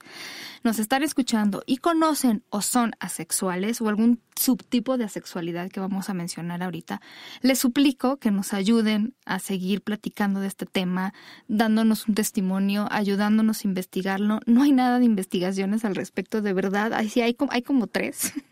nos 0.62 0.78
están 0.78 1.02
escuchando 1.02 1.62
y 1.66 1.78
conocen 1.78 2.42
o 2.50 2.62
son 2.62 2.92
asexuales 3.00 3.80
o 3.80 3.88
algún 3.88 4.20
subtipo 4.36 4.96
de 4.96 5.04
asexualidad 5.04 5.47
que 5.70 5.80
vamos 5.80 6.08
a 6.08 6.14
mencionar 6.14 6.62
ahorita, 6.62 7.00
les 7.42 7.58
suplico 7.58 8.16
que 8.18 8.30
nos 8.30 8.52
ayuden 8.52 9.14
a 9.24 9.38
seguir 9.38 9.82
platicando 9.82 10.40
de 10.40 10.46
este 10.46 10.66
tema, 10.66 11.12
dándonos 11.48 12.08
un 12.08 12.14
testimonio, 12.14 12.86
ayudándonos 12.90 13.64
a 13.64 13.68
investigarlo. 13.68 14.40
No 14.46 14.62
hay 14.62 14.72
nada 14.72 14.98
de 14.98 15.04
investigaciones 15.04 15.84
al 15.84 15.94
respecto, 15.94 16.42
de 16.42 16.52
verdad. 16.52 16.92
Ahí 16.92 17.08
sí 17.08 17.20
hay, 17.20 17.36
hay 17.50 17.62
como 17.62 17.86
tres. 17.86 18.32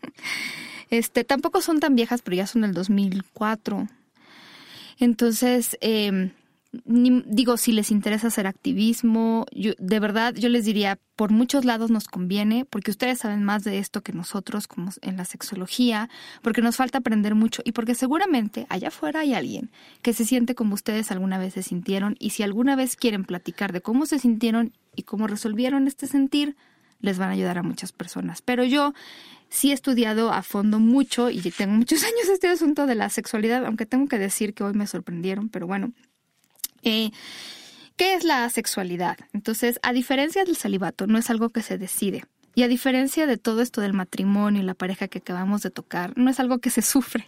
Este, 0.89 1.25
tampoco 1.25 1.61
son 1.61 1.81
tan 1.81 1.95
viejas, 1.95 2.21
pero 2.21 2.37
ya 2.37 2.47
son 2.47 2.61
del 2.61 2.73
2004. 2.73 3.87
Entonces, 4.99 5.77
eh, 5.81 6.31
digo, 6.85 7.57
si 7.57 7.71
les 7.71 7.91
interesa 7.91 8.27
hacer 8.27 8.47
activismo, 8.47 9.45
yo, 9.51 9.73
de 9.77 9.99
verdad 9.99 10.33
yo 10.35 10.49
les 10.49 10.65
diría, 10.65 10.99
por 11.15 11.31
muchos 11.31 11.65
lados 11.65 11.91
nos 11.91 12.07
conviene, 12.07 12.65
porque 12.65 12.91
ustedes 12.91 13.19
saben 13.19 13.43
más 13.43 13.63
de 13.63 13.79
esto 13.79 14.01
que 14.01 14.13
nosotros 14.13 14.67
como 14.67 14.91
en 15.01 15.17
la 15.17 15.25
sexología, 15.25 16.09
porque 16.41 16.61
nos 16.61 16.75
falta 16.75 16.99
aprender 16.99 17.35
mucho 17.35 17.61
y 17.65 17.71
porque 17.71 17.95
seguramente 17.95 18.67
allá 18.69 18.89
afuera 18.89 19.21
hay 19.21 19.33
alguien 19.33 19.71
que 20.01 20.13
se 20.13 20.25
siente 20.25 20.55
como 20.55 20.75
ustedes 20.75 21.11
alguna 21.11 21.37
vez 21.37 21.53
se 21.53 21.63
sintieron 21.63 22.15
y 22.19 22.31
si 22.31 22.43
alguna 22.43 22.75
vez 22.75 22.95
quieren 22.95 23.25
platicar 23.25 23.73
de 23.73 23.81
cómo 23.81 24.05
se 24.05 24.19
sintieron 24.19 24.73
y 24.95 25.03
cómo 25.03 25.27
resolvieron 25.27 25.87
este 25.87 26.07
sentir, 26.07 26.55
les 26.99 27.17
van 27.17 27.29
a 27.29 27.33
ayudar 27.33 27.57
a 27.57 27.63
muchas 27.63 27.91
personas. 27.91 28.41
Pero 28.41 28.63
yo 28.63 28.93
sí 29.49 29.71
he 29.71 29.73
estudiado 29.73 30.31
a 30.31 30.43
fondo 30.43 30.79
mucho 30.79 31.29
y 31.29 31.39
tengo 31.51 31.73
muchos 31.73 32.03
años 32.03 32.29
este 32.31 32.47
asunto 32.47 32.85
de 32.85 32.95
la 32.95 33.09
sexualidad, 33.09 33.65
aunque 33.65 33.85
tengo 33.85 34.07
que 34.07 34.19
decir 34.19 34.53
que 34.53 34.63
hoy 34.63 34.73
me 34.73 34.87
sorprendieron, 34.87 35.49
pero 35.49 35.67
bueno, 35.67 35.93
eh, 36.83 37.11
¿Qué 37.97 38.13
es 38.13 38.23
la 38.23 38.47
sexualidad? 38.49 39.17
Entonces, 39.33 39.79
a 39.81 39.91
diferencia 39.91 40.45
del 40.45 40.55
celibato, 40.55 41.07
no 41.07 41.17
es 41.17 41.31
algo 41.31 41.49
que 41.49 41.63
se 41.63 41.79
decide. 41.79 42.25
Y 42.53 42.61
a 42.61 42.67
diferencia 42.67 43.25
de 43.25 43.37
todo 43.37 43.61
esto 43.61 43.81
del 43.81 43.93
matrimonio 43.93 44.61
y 44.61 44.65
la 44.65 44.75
pareja 44.75 45.07
que 45.07 45.17
acabamos 45.17 45.63
de 45.63 45.71
tocar, 45.71 46.15
no 46.15 46.29
es 46.29 46.39
algo 46.39 46.59
que 46.59 46.69
se 46.69 46.81
sufre. 46.83 47.27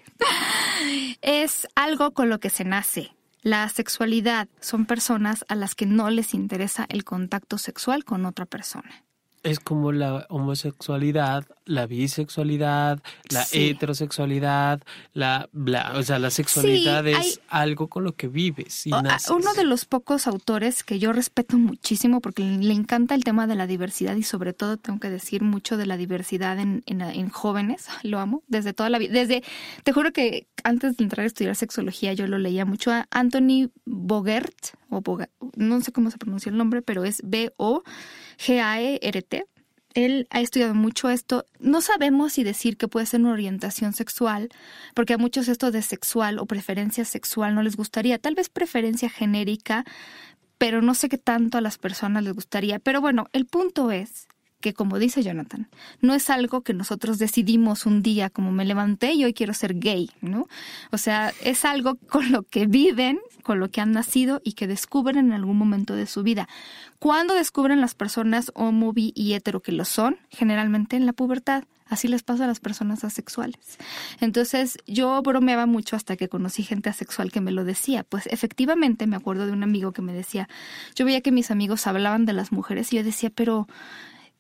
es 1.22 1.68
algo 1.76 2.12
con 2.12 2.30
lo 2.30 2.40
que 2.40 2.52
se 2.52 2.66
nace. 2.66 3.12
La 3.42 3.68
sexualidad 3.70 4.48
son 4.60 4.86
personas 4.86 5.44
a 5.48 5.56
las 5.56 5.74
que 5.74 5.88
no 5.88 6.10
les 6.12 6.36
interesa 6.36 6.86
el 6.90 7.04
contacto 7.04 7.58
sexual 7.58 8.06
con 8.06 8.26
otra 8.26 8.46
persona. 8.46 9.04
Es 9.44 9.60
como 9.60 9.92
la 9.92 10.26
homosexualidad, 10.30 11.46
la 11.66 11.86
bisexualidad, 11.86 13.00
la 13.30 13.46
heterosexualidad, 13.52 14.82
la, 15.14 15.48
o 15.96 16.04
sea, 16.04 16.20
la 16.20 16.30
sexualidad 16.30 17.08
es 17.08 17.40
algo 17.48 17.88
con 17.88 18.04
lo 18.04 18.16
que 18.16 18.28
vives 18.28 18.88
y 18.88 18.90
naces. 18.90 19.30
Uno 19.30 19.54
de 19.54 19.64
los 19.64 19.86
pocos 19.86 20.28
autores 20.28 20.84
que 20.84 21.00
yo 21.00 21.14
respeto 21.14 21.58
muchísimo 21.58 22.22
porque 22.22 22.44
le 22.44 22.74
encanta 22.74 23.16
el 23.16 23.24
tema 23.24 23.48
de 23.48 23.56
la 23.56 23.68
diversidad 23.68 24.16
y 24.16 24.24
sobre 24.24 24.54
todo 24.54 24.78
tengo 24.78 25.00
que 25.00 25.10
decir 25.10 25.44
mucho 25.44 25.78
de 25.78 25.86
la 25.86 25.96
diversidad 25.96 26.60
en, 26.60 26.84
en, 26.88 27.30
jóvenes, 27.30 27.88
lo 28.04 28.20
amo, 28.20 28.44
desde 28.48 28.74
toda 28.74 28.90
la 28.90 28.98
vida, 28.98 29.14
desde, 29.14 29.44
te 29.84 29.94
juro 29.94 30.12
que 30.12 30.48
antes 30.64 30.98
de 30.98 31.04
entrar 31.04 31.24
a 31.24 31.28
estudiar 31.28 31.56
sexología 31.56 32.14
yo 32.14 32.28
lo 32.28 32.38
leía 32.38 32.66
mucho 32.66 32.92
a 32.92 33.08
Anthony 33.12 33.70
Bogert, 33.86 34.79
o 34.90 35.02
Bogart, 35.02 35.32
no 35.56 35.82
sé 35.82 35.92
cómo 35.92 36.12
se 36.12 36.18
pronuncia 36.18 36.50
el 36.50 36.58
nombre, 36.58 36.82
pero 36.82 37.04
es 37.04 37.22
B-O 37.24 37.84
G-A-E-R-T. 38.38 39.46
Él 39.96 40.28
ha 40.30 40.40
estudiado 40.40 40.76
mucho 40.76 41.10
esto. 41.10 41.46
No 41.60 41.82
sabemos 41.82 42.34
si 42.34 42.44
decir 42.44 42.78
que 42.78 42.88
puede 42.88 43.06
ser 43.06 43.22
una 43.22 43.32
orientación 43.32 43.94
sexual, 43.94 44.50
porque 44.94 45.14
a 45.14 45.18
muchos 45.18 45.48
esto 45.48 45.72
de 45.72 45.82
sexual 45.82 46.40
o 46.40 46.46
preferencia 46.46 47.06
sexual 47.06 47.56
no 47.56 47.64
les 47.64 47.76
gustaría. 47.76 48.20
Tal 48.20 48.36
vez 48.36 48.50
preferencia 48.50 49.10
genérica, 49.10 49.86
pero 50.58 50.82
no 50.82 50.94
sé 50.94 51.10
qué 51.10 51.18
tanto 51.18 51.58
a 51.58 51.62
las 51.62 51.78
personas 51.78 52.24
les 52.24 52.34
gustaría. 52.34 52.80
Pero 52.80 53.02
bueno, 53.02 53.28
el 53.34 53.46
punto 53.46 53.92
es 53.92 54.28
que 54.60 54.74
como 54.74 55.00
dice 55.00 55.24
Jonathan, 55.24 55.68
no 56.02 56.14
es 56.14 56.30
algo 56.30 56.62
que 56.62 56.74
nosotros 56.74 57.18
decidimos 57.18 57.86
un 57.86 58.02
día 58.02 58.30
como 58.30 58.52
me 58.52 58.66
levanté 58.66 59.14
y 59.14 59.24
hoy 59.24 59.34
quiero 59.34 59.54
ser 59.54 59.80
gay, 59.80 60.10
¿no? 60.22 60.48
O 60.92 60.98
sea, 60.98 61.34
es 61.44 61.66
algo 61.66 61.96
con 62.10 62.32
lo 62.32 62.44
que 62.44 62.66
viven, 62.66 63.20
con 63.44 63.60
lo 63.60 63.70
que 63.70 63.82
han 63.82 63.92
nacido 63.92 64.42
y 64.44 64.54
que 64.54 64.68
descubren 64.68 65.18
en 65.18 65.34
algún 65.34 65.58
momento 65.58 65.96
de 65.96 66.06
su 66.06 66.24
vida. 66.24 66.48
¿Cuándo 67.00 67.34
descubren 67.34 67.82
las 67.82 67.96
personas 67.96 68.52
homo, 68.56 68.94
bi 68.94 69.14
y 69.16 69.34
hetero 69.34 69.62
que 69.62 69.72
lo 69.72 69.86
son? 69.86 70.18
Generalmente 70.30 70.96
en 70.96 71.06
la 71.06 71.14
pubertad 71.14 71.64
Así 71.90 72.08
les 72.08 72.22
pasa 72.22 72.44
a 72.44 72.48
las 72.48 72.60
personas 72.60 73.04
asexuales. 73.04 73.80
Entonces 74.22 74.78
yo 74.86 75.22
bromeaba 75.24 75.66
mucho 75.66 75.96
hasta 75.96 76.16
que 76.16 76.30
conocí 76.30 76.62
gente 76.64 76.88
asexual 76.88 77.32
que 77.32 77.42
me 77.42 77.52
lo 77.52 77.66
decía. 77.66 78.04
Pues 78.04 78.28
efectivamente 78.28 79.08
me 79.08 79.16
acuerdo 79.16 79.48
de 79.48 79.54
un 79.54 79.64
amigo 79.64 79.92
que 79.92 80.04
me 80.04 80.14
decía, 80.14 80.48
yo 80.96 81.04
veía 81.04 81.22
que 81.22 81.32
mis 81.32 81.50
amigos 81.50 81.88
hablaban 81.88 82.26
de 82.26 82.34
las 82.34 82.52
mujeres 82.52 82.94
y 82.94 82.98
yo 82.98 83.04
decía, 83.04 83.32
pero 83.34 83.68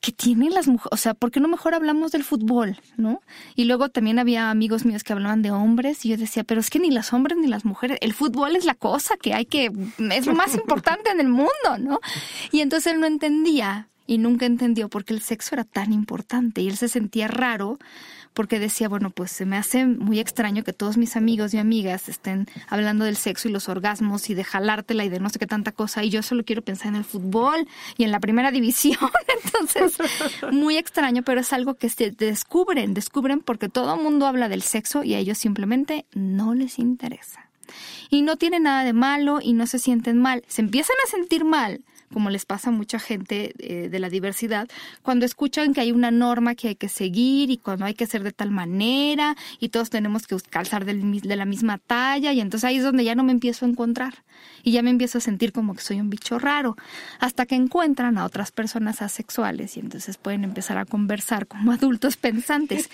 ¿qué 0.02 0.12
tienen 0.12 0.54
las 0.54 0.68
mujeres? 0.68 0.90
O 0.92 0.98
sea, 0.98 1.14
¿por 1.14 1.32
qué 1.32 1.40
no 1.40 1.48
mejor 1.48 1.74
hablamos 1.74 2.12
del 2.12 2.24
fútbol? 2.24 2.80
¿No? 2.98 3.22
Y 3.56 3.66
luego 3.66 3.90
también 3.90 4.20
había 4.20 4.50
amigos 4.50 4.86
míos 4.86 5.04
que 5.04 5.14
hablaban 5.14 5.42
de 5.42 5.52
hombres 5.52 6.06
y 6.06 6.10
yo 6.10 6.18
decía, 6.18 6.44
pero 6.44 6.62
es 6.62 6.70
que 6.70 6.80
ni 6.80 6.92
las 6.92 7.14
hombres 7.14 7.38
ni 7.38 7.48
las 7.48 7.66
mujeres, 7.66 7.98
el 8.02 8.14
fútbol 8.14 8.56
es 8.56 8.66
la 8.66 8.76
cosa 8.76 9.18
que 9.18 9.34
hay 9.34 9.46
que, 9.46 9.72
es 10.12 10.26
lo 10.26 10.34
más 10.34 10.56
importante 10.56 11.10
en 11.10 11.20
el 11.20 11.30
mundo, 11.30 11.78
¿no? 11.80 12.00
Y 12.52 12.62
entonces 12.62 12.94
él 12.94 13.00
no 13.00 13.08
entendía 13.08 13.88
y 14.08 14.18
nunca 14.18 14.46
entendió 14.46 14.90
por 14.90 15.06
qué 15.06 15.14
el 15.14 15.22
sexo 15.22 15.54
era 15.56 15.64
tan 15.64 15.94
importante 15.94 16.62
y 16.62 16.68
él 16.68 16.78
se 16.78 16.88
sentía 16.88 17.28
raro 17.28 17.78
porque 18.40 18.58
decía, 18.58 18.88
bueno, 18.88 19.10
pues 19.10 19.32
se 19.32 19.46
me 19.46 19.58
hace 19.58 19.86
muy 19.86 20.18
extraño 20.18 20.64
que 20.64 20.72
todos 20.72 20.96
mis 20.96 21.18
amigos 21.18 21.54
y 21.54 21.58
amigas 21.58 22.08
estén 22.08 22.48
hablando 22.70 23.04
del 23.04 23.18
sexo 23.18 23.50
y 23.50 23.52
los 23.52 23.68
orgasmos 23.68 24.30
y 24.30 24.34
de 24.34 24.46
jalártela 24.46 25.04
y 25.04 25.10
de 25.10 25.20
no 25.20 25.30
sé 25.30 25.40
qué 25.40 25.46
tanta 25.46 25.74
cosa 25.74 26.06
y 26.06 26.10
yo 26.10 26.24
solo 26.24 26.46
quiero 26.46 26.62
pensar 26.62 26.88
en 26.88 26.96
el 26.96 27.04
fútbol 27.04 27.68
y 27.98 28.06
en 28.06 28.12
la 28.14 28.22
primera 28.22 28.50
división. 28.54 28.98
Entonces, 29.44 29.98
muy 30.54 30.78
extraño, 30.78 31.22
pero 31.22 31.42
es 31.42 31.52
algo 31.52 31.74
que 31.74 31.90
se 31.90 32.12
descubren, 32.12 32.94
descubren 32.94 33.42
porque 33.42 33.68
todo 33.68 33.96
el 33.96 34.02
mundo 34.02 34.26
habla 34.26 34.48
del 34.48 34.62
sexo 34.62 35.04
y 35.04 35.16
a 35.16 35.18
ellos 35.18 35.38
simplemente 35.38 36.06
no 36.14 36.54
les 36.54 36.80
interesa. 36.80 37.50
Y 38.10 38.22
no 38.22 38.38
tiene 38.38 38.62
nada 38.62 38.86
de 38.86 38.94
malo 38.94 39.40
y 39.44 39.52
no 39.52 39.68
se 39.68 39.80
sienten 39.80 40.18
mal. 40.18 40.46
Se 40.48 40.62
empiezan 40.62 40.96
a 41.06 41.10
sentir 41.10 41.44
mal 41.44 41.82
como 42.14 42.30
les 42.30 42.46
pasa 42.46 42.70
a 42.70 42.74
mucha 42.74 43.00
gente 43.00 43.54
eh, 43.60 43.90
de 43.90 44.00
la 44.00 44.10
diversidad, 44.10 44.68
cuando 45.02 45.26
escuchan 45.26 45.74
que 45.74 45.82
hay 45.82 45.92
una 45.92 46.12
norma 46.12 46.56
que 46.56 46.70
hay 46.70 46.76
que 46.76 46.90
seguir 46.90 47.52
y 47.52 47.58
cuando 47.58 47.86
hay 47.86 47.94
que 47.94 48.06
ser 48.06 48.24
de 48.24 48.32
tal 48.32 48.52
manera 48.52 49.36
y 49.60 49.70
todos 49.70 49.90
tenemos 49.90 50.28
que 50.28 50.38
calzar 50.50 50.86
de 50.86 51.36
la 51.36 51.46
misma 51.46 51.78
talla 51.78 52.34
y 52.34 52.42
entonces 52.42 52.68
ahí 52.68 52.78
es 52.78 52.84
donde 52.84 53.04
ya 53.04 53.16
no 53.16 53.24
me 53.24 53.32
empiezo 53.32 53.66
a 53.66 53.70
encontrar 53.70 54.24
y 54.64 54.72
ya 54.72 54.82
me 54.82 54.90
empiezo 54.90 55.18
a 55.18 55.22
sentir 55.22 55.52
como 55.52 55.74
que 55.74 55.82
soy 55.82 56.00
un 56.00 56.10
bicho 56.10 56.40
raro, 56.40 56.76
hasta 57.20 57.46
que 57.46 57.56
encuentran 57.56 58.18
a 58.18 58.26
otras 58.26 58.52
personas 58.52 59.02
asexuales 59.02 59.78
y 59.78 59.80
entonces 59.80 60.18
pueden 60.18 60.44
empezar 60.44 60.78
a 60.78 60.86
conversar 60.86 61.48
como 61.48 61.72
adultos 61.74 62.18
pensantes. 62.18 62.90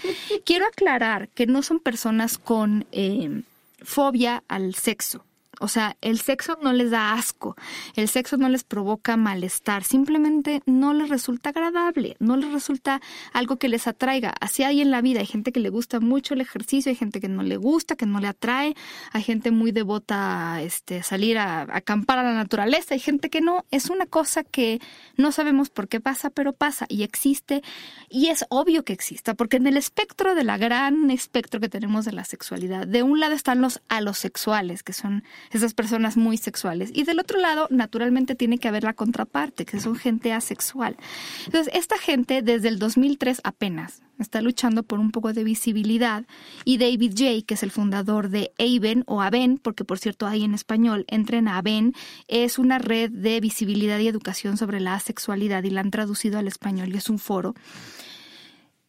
Quiero 0.46 0.66
aclarar 0.66 1.30
que 1.30 1.48
no 1.48 1.62
son 1.64 1.80
personas 1.80 2.38
con 2.38 2.86
eh, 2.92 3.42
fobia 3.82 4.44
al 4.48 4.76
sexo 4.76 5.26
o 5.60 5.68
sea, 5.68 5.98
el 6.02 6.20
sexo 6.20 6.58
no 6.62 6.74
les 6.74 6.92
da 6.92 7.14
asco, 7.14 7.56
el 7.96 8.08
sexo 8.08 8.38
no 8.38 8.50
les 8.50 8.64
provoca 8.64 9.18
malestar, 9.18 9.84
simplemente 9.84 10.62
no 10.66 10.94
les 10.94 11.10
resulta 11.10 11.50
agradable, 11.50 12.16
no 12.20 12.38
les 12.38 12.52
resulta 12.52 13.02
algo 13.34 13.58
que 13.58 13.70
les 13.70 13.88
atraiga. 13.88 14.34
Así 14.40 14.64
hay 14.64 14.82
en 14.82 14.92
la 14.92 15.02
vida, 15.02 15.20
hay 15.20 15.26
gente 15.26 15.52
que 15.52 15.60
le 15.60 15.70
gusta 15.70 16.00
mucho 16.00 16.34
el 16.34 16.42
ejercicio, 16.42 16.90
hay 16.90 16.96
gente 16.96 17.20
que 17.20 17.30
no 17.30 17.44
le 17.44 17.58
gusta, 17.58 17.96
que 17.96 18.06
no 18.06 18.20
le 18.20 18.28
atrae, 18.28 18.76
hay 19.12 19.24
gente 19.24 19.52
muy 19.52 19.72
devota 19.72 20.54
a 20.54 20.62
este, 20.62 21.04
salir 21.04 21.38
a, 21.38 21.62
acampar 21.62 22.20
a 22.20 22.24
la 22.24 22.34
naturaleza, 22.34 22.94
hay 22.94 23.00
gente 23.00 23.30
que 23.30 23.42
no. 23.42 23.66
Es 23.72 23.90
una 23.90 24.06
cosa 24.06 24.44
que 24.44 24.80
no 25.18 25.32
sabemos 25.32 25.70
por 25.70 25.88
qué 25.88 26.00
pasa, 26.00 26.30
pero 26.30 26.54
pasa 26.54 26.86
y 26.90 27.04
existe 27.04 27.62
y 28.10 28.28
es 28.28 28.46
obvio 28.50 28.84
que 28.84 28.94
exista, 28.94 29.34
porque 29.34 29.58
en 29.58 29.68
el 29.68 29.78
espectro 29.78 30.36
de 30.36 30.44
la 30.44 30.58
gran 30.58 31.12
espectro 31.12 31.60
que 31.60 31.70
tenemos 31.70 32.06
de 32.06 32.12
la 32.12 32.26
sexualidad, 32.26 32.88
de 32.88 33.04
un 33.04 33.20
lado 33.20 33.34
están 33.34 33.62
los 33.62 33.82
alosexuales, 33.90 34.84
que 34.84 34.94
son 34.94 35.24
esas 35.52 35.74
personas 35.74 36.18
muy 36.18 36.38
sexuales. 36.38 36.92
Y 36.94 37.04
del 37.04 37.20
otro 37.20 37.40
lado, 37.40 37.68
naturalmente, 37.70 38.36
tiene 38.36 38.58
que 38.58 38.68
haber 38.68 38.84
la 38.84 38.94
contraparte, 38.94 39.66
que 39.66 39.80
son 39.80 39.96
gente 39.96 40.34
asexual. 40.34 40.98
Entonces, 41.46 41.74
esta 41.74 41.98
gente 41.98 42.42
desde 42.42 42.68
el 42.68 42.80
2003 42.80 43.42
apenas 43.44 44.02
está 44.20 44.42
luchando 44.42 44.84
por 44.84 45.00
un 45.00 45.12
poco 45.12 45.34
de 45.34 45.44
visibilidad 45.44 46.26
y 46.64 46.78
David 46.78 47.14
Jay, 47.16 47.44
que 47.44 47.56
es 47.56 47.64
el 47.64 47.72
fundador 47.72 48.30
de 48.30 48.52
AVEN 48.60 49.04
o 49.08 49.22
AVEN, 49.22 49.58
porque 49.58 49.84
por 49.84 50.00
cierto 50.00 50.28
hay 50.28 50.44
en 50.44 50.54
español, 50.54 51.06
entren 51.08 51.48
a 51.48 51.58
AVEN, 51.58 51.94
es 52.28 52.58
una 52.58 52.80
red 52.80 53.12
de 53.12 53.40
visibilidad 53.40 54.00
y 54.00 54.08
educación 54.08 54.58
sobre 54.58 54.80
la 54.80 54.94
asexualidad 54.94 55.64
y 55.64 55.70
la 55.70 55.82
han 55.82 55.92
traducido 55.92 56.40
al 56.40 56.48
español 56.48 56.94
y 56.94 56.98
es 56.98 57.10
un 57.10 57.20
foro. 57.20 57.56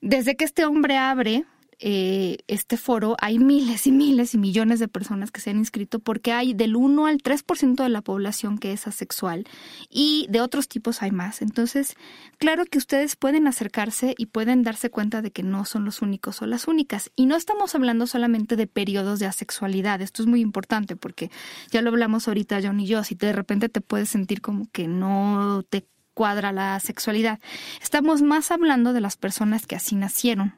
Desde 0.00 0.36
que 0.36 0.44
este 0.44 0.64
hombre 0.64 0.96
abre 0.96 1.44
eh, 1.78 2.38
este 2.46 2.78
foro 2.78 3.16
hay 3.20 3.38
miles 3.38 3.86
y 3.86 3.92
miles 3.92 4.32
y 4.32 4.38
millones 4.38 4.80
de 4.80 4.88
personas 4.88 5.30
que 5.30 5.42
se 5.42 5.50
han 5.50 5.58
inscrito 5.58 5.98
porque 5.98 6.32
hay 6.32 6.54
del 6.54 6.74
1 6.74 7.06
al 7.06 7.18
3% 7.18 7.82
de 7.82 7.88
la 7.90 8.00
población 8.00 8.56
que 8.56 8.72
es 8.72 8.86
asexual 8.86 9.44
y 9.90 10.26
de 10.30 10.40
otros 10.40 10.68
tipos 10.68 11.02
hay 11.02 11.10
más. 11.10 11.42
Entonces, 11.42 11.94
claro 12.38 12.64
que 12.64 12.78
ustedes 12.78 13.16
pueden 13.16 13.46
acercarse 13.46 14.14
y 14.16 14.26
pueden 14.26 14.62
darse 14.62 14.90
cuenta 14.90 15.20
de 15.20 15.30
que 15.30 15.42
no 15.42 15.64
son 15.66 15.84
los 15.84 16.00
únicos 16.00 16.40
o 16.40 16.46
las 16.46 16.66
únicas. 16.66 17.10
Y 17.14 17.26
no 17.26 17.36
estamos 17.36 17.74
hablando 17.74 18.06
solamente 18.06 18.56
de 18.56 18.66
periodos 18.66 19.18
de 19.18 19.26
asexualidad. 19.26 20.00
Esto 20.00 20.22
es 20.22 20.28
muy 20.28 20.40
importante 20.40 20.96
porque 20.96 21.30
ya 21.70 21.82
lo 21.82 21.90
hablamos 21.90 22.26
ahorita 22.26 22.60
John 22.62 22.80
y 22.80 22.86
yo. 22.86 23.04
Si 23.04 23.14
de 23.14 23.32
repente 23.32 23.68
te 23.68 23.80
puedes 23.82 24.08
sentir 24.08 24.40
como 24.40 24.70
que 24.70 24.88
no 24.88 25.62
te 25.68 25.86
cuadra 26.14 26.50
la 26.50 26.80
sexualidad. 26.80 27.38
Estamos 27.82 28.22
más 28.22 28.50
hablando 28.50 28.94
de 28.94 29.02
las 29.02 29.18
personas 29.18 29.66
que 29.66 29.76
así 29.76 29.96
nacieron, 29.96 30.54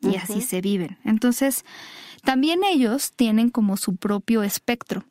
y 0.00 0.16
así 0.16 0.40
se 0.40 0.60
viven. 0.60 0.98
Entonces, 1.04 1.64
también 2.24 2.64
ellos 2.64 3.12
tienen 3.12 3.50
como 3.50 3.76
su 3.76 3.96
propio 3.96 4.42
espectro, 4.42 5.04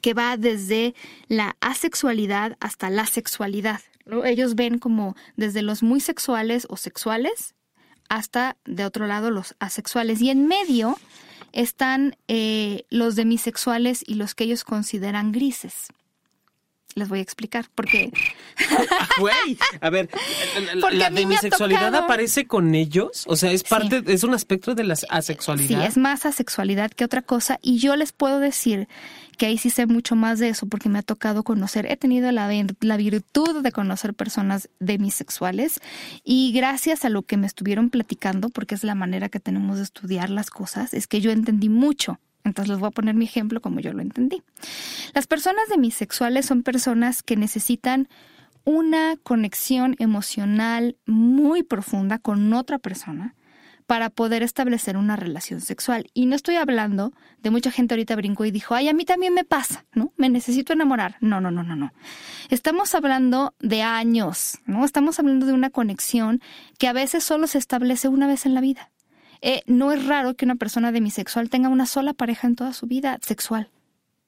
que 0.00 0.14
va 0.14 0.36
desde 0.36 0.94
la 1.28 1.56
asexualidad 1.60 2.56
hasta 2.60 2.90
la 2.90 3.06
sexualidad. 3.06 3.80
Ellos 4.24 4.54
ven 4.54 4.78
como 4.78 5.16
desde 5.36 5.62
los 5.62 5.82
muy 5.82 6.00
sexuales 6.00 6.66
o 6.68 6.76
sexuales 6.76 7.54
hasta, 8.08 8.56
de 8.64 8.84
otro 8.84 9.06
lado, 9.06 9.30
los 9.30 9.54
asexuales. 9.60 10.20
Y 10.20 10.30
en 10.30 10.46
medio 10.46 10.98
están 11.52 12.16
eh, 12.28 12.84
los 12.90 13.16
demisexuales 13.16 14.02
y 14.06 14.14
los 14.14 14.34
que 14.34 14.44
ellos 14.44 14.64
consideran 14.64 15.32
grises. 15.32 15.88
Les 16.94 17.08
voy 17.08 17.20
a 17.20 17.22
explicar 17.22 17.66
porque. 17.74 18.10
Güey, 19.18 19.58
a 19.80 19.90
ver, 19.90 20.08
la 20.92 21.10
demisexualidad 21.10 21.94
aparece 21.94 22.46
con 22.46 22.74
ellos, 22.74 23.24
o 23.26 23.36
sea, 23.36 23.52
es 23.52 23.62
parte, 23.62 24.02
es 24.06 24.24
un 24.24 24.34
aspecto 24.34 24.74
de 24.74 24.84
la 24.84 24.96
asexualidad. 25.08 25.80
Sí, 25.80 25.86
es 25.86 25.96
más 25.96 26.26
asexualidad 26.26 26.90
que 26.90 27.04
otra 27.04 27.22
cosa, 27.22 27.58
y 27.62 27.78
yo 27.78 27.96
les 27.96 28.12
puedo 28.12 28.38
decir 28.38 28.88
que 29.40 29.46
ahí 29.46 29.56
sí 29.56 29.70
sé 29.70 29.86
mucho 29.86 30.16
más 30.16 30.38
de 30.38 30.50
eso 30.50 30.66
porque 30.66 30.90
me 30.90 30.98
ha 30.98 31.02
tocado 31.02 31.42
conocer, 31.42 31.86
he 31.86 31.96
tenido 31.96 32.30
la, 32.30 32.50
la 32.80 32.96
virtud 32.98 33.62
de 33.62 33.72
conocer 33.72 34.12
personas 34.12 34.68
demisexuales 34.80 35.80
y 36.24 36.52
gracias 36.52 37.06
a 37.06 37.08
lo 37.08 37.22
que 37.22 37.38
me 37.38 37.46
estuvieron 37.46 37.88
platicando, 37.88 38.50
porque 38.50 38.74
es 38.74 38.84
la 38.84 38.94
manera 38.94 39.30
que 39.30 39.40
tenemos 39.40 39.78
de 39.78 39.84
estudiar 39.84 40.28
las 40.28 40.50
cosas, 40.50 40.92
es 40.92 41.06
que 41.06 41.22
yo 41.22 41.30
entendí 41.30 41.70
mucho 41.70 42.20
entonces 42.44 42.70
les 42.70 42.78
voy 42.78 42.88
a 42.88 42.92
poner 42.92 43.14
mi 43.14 43.24
ejemplo 43.24 43.60
como 43.60 43.80
yo 43.80 43.92
lo 43.92 44.02
entendí. 44.02 44.42
Las 45.14 45.26
personas 45.26 45.68
demisexuales 45.68 46.46
son 46.46 46.62
personas 46.62 47.22
que 47.22 47.36
necesitan 47.36 48.08
una 48.64 49.16
conexión 49.22 49.96
emocional 49.98 50.96
muy 51.06 51.62
profunda 51.62 52.18
con 52.18 52.52
otra 52.52 52.78
persona 52.78 53.34
para 53.90 54.08
poder 54.08 54.44
establecer 54.44 54.96
una 54.96 55.16
relación 55.16 55.60
sexual. 55.60 56.06
Y 56.14 56.26
no 56.26 56.36
estoy 56.36 56.54
hablando 56.54 57.12
de 57.42 57.50
mucha 57.50 57.72
gente 57.72 57.94
ahorita 57.94 58.14
brincó 58.14 58.44
y 58.44 58.52
dijo, 58.52 58.76
ay, 58.76 58.88
a 58.88 58.92
mí 58.92 59.04
también 59.04 59.34
me 59.34 59.42
pasa, 59.42 59.84
¿no? 59.94 60.12
Me 60.16 60.28
necesito 60.28 60.72
enamorar. 60.72 61.16
No, 61.20 61.40
no, 61.40 61.50
no, 61.50 61.64
no, 61.64 61.74
no. 61.74 61.92
Estamos 62.50 62.94
hablando 62.94 63.52
de 63.58 63.82
años, 63.82 64.58
¿no? 64.64 64.84
Estamos 64.84 65.18
hablando 65.18 65.44
de 65.44 65.54
una 65.54 65.70
conexión 65.70 66.40
que 66.78 66.86
a 66.86 66.92
veces 66.92 67.24
solo 67.24 67.48
se 67.48 67.58
establece 67.58 68.06
una 68.06 68.28
vez 68.28 68.46
en 68.46 68.54
la 68.54 68.60
vida. 68.60 68.92
Eh, 69.42 69.62
no 69.66 69.92
es 69.92 70.06
raro 70.06 70.34
que 70.34 70.44
una 70.44 70.56
persona 70.56 70.92
demisexual 70.92 71.48
tenga 71.48 71.68
una 71.68 71.86
sola 71.86 72.12
pareja 72.12 72.46
en 72.46 72.56
toda 72.56 72.72
su 72.72 72.86
vida 72.86 73.18
sexual. 73.22 73.68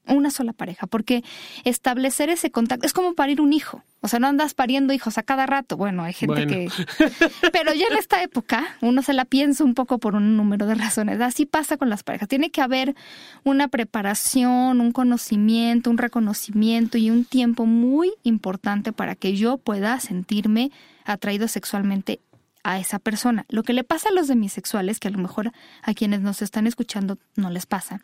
Una 0.08 0.30
sola 0.30 0.52
pareja, 0.52 0.88
porque 0.88 1.22
establecer 1.62 2.28
ese 2.28 2.50
contacto 2.50 2.86
es 2.86 2.92
como 2.92 3.14
parir 3.14 3.40
un 3.40 3.52
hijo. 3.52 3.84
O 4.00 4.08
sea, 4.08 4.18
no 4.18 4.26
andas 4.26 4.52
pariendo 4.52 4.92
hijos 4.92 5.16
a 5.16 5.22
cada 5.22 5.46
rato. 5.46 5.76
Bueno, 5.76 6.02
hay 6.02 6.12
gente 6.12 6.48
que. 6.48 6.68
Pero 7.52 7.72
ya 7.72 7.86
en 7.86 7.96
esta 7.96 8.20
época, 8.20 8.76
uno 8.80 9.00
se 9.02 9.12
la 9.12 9.24
piensa 9.24 9.62
un 9.62 9.74
poco 9.74 9.98
por 9.98 10.16
un 10.16 10.36
número 10.36 10.66
de 10.66 10.74
razones. 10.74 11.20
Así 11.20 11.46
pasa 11.46 11.76
con 11.76 11.88
las 11.88 12.02
parejas. 12.02 12.28
Tiene 12.28 12.50
que 12.50 12.60
haber 12.60 12.96
una 13.44 13.68
preparación, 13.68 14.80
un 14.80 14.90
conocimiento, 14.90 15.88
un 15.88 15.98
reconocimiento 15.98 16.98
y 16.98 17.10
un 17.10 17.24
tiempo 17.24 17.64
muy 17.64 18.12
importante 18.24 18.92
para 18.92 19.14
que 19.14 19.36
yo 19.36 19.56
pueda 19.56 20.00
sentirme 20.00 20.72
atraído 21.04 21.46
sexualmente 21.46 22.18
a 22.64 22.78
esa 22.78 22.98
persona. 22.98 23.44
Lo 23.48 23.62
que 23.62 23.72
le 23.72 23.84
pasa 23.84 24.08
a 24.08 24.12
los 24.12 24.28
demisexuales, 24.28 25.00
que 25.00 25.08
a 25.08 25.10
lo 25.10 25.18
mejor 25.18 25.52
a 25.82 25.94
quienes 25.94 26.20
nos 26.20 26.42
están 26.42 26.66
escuchando 26.66 27.18
no 27.36 27.50
les 27.50 27.66
pasa, 27.66 28.00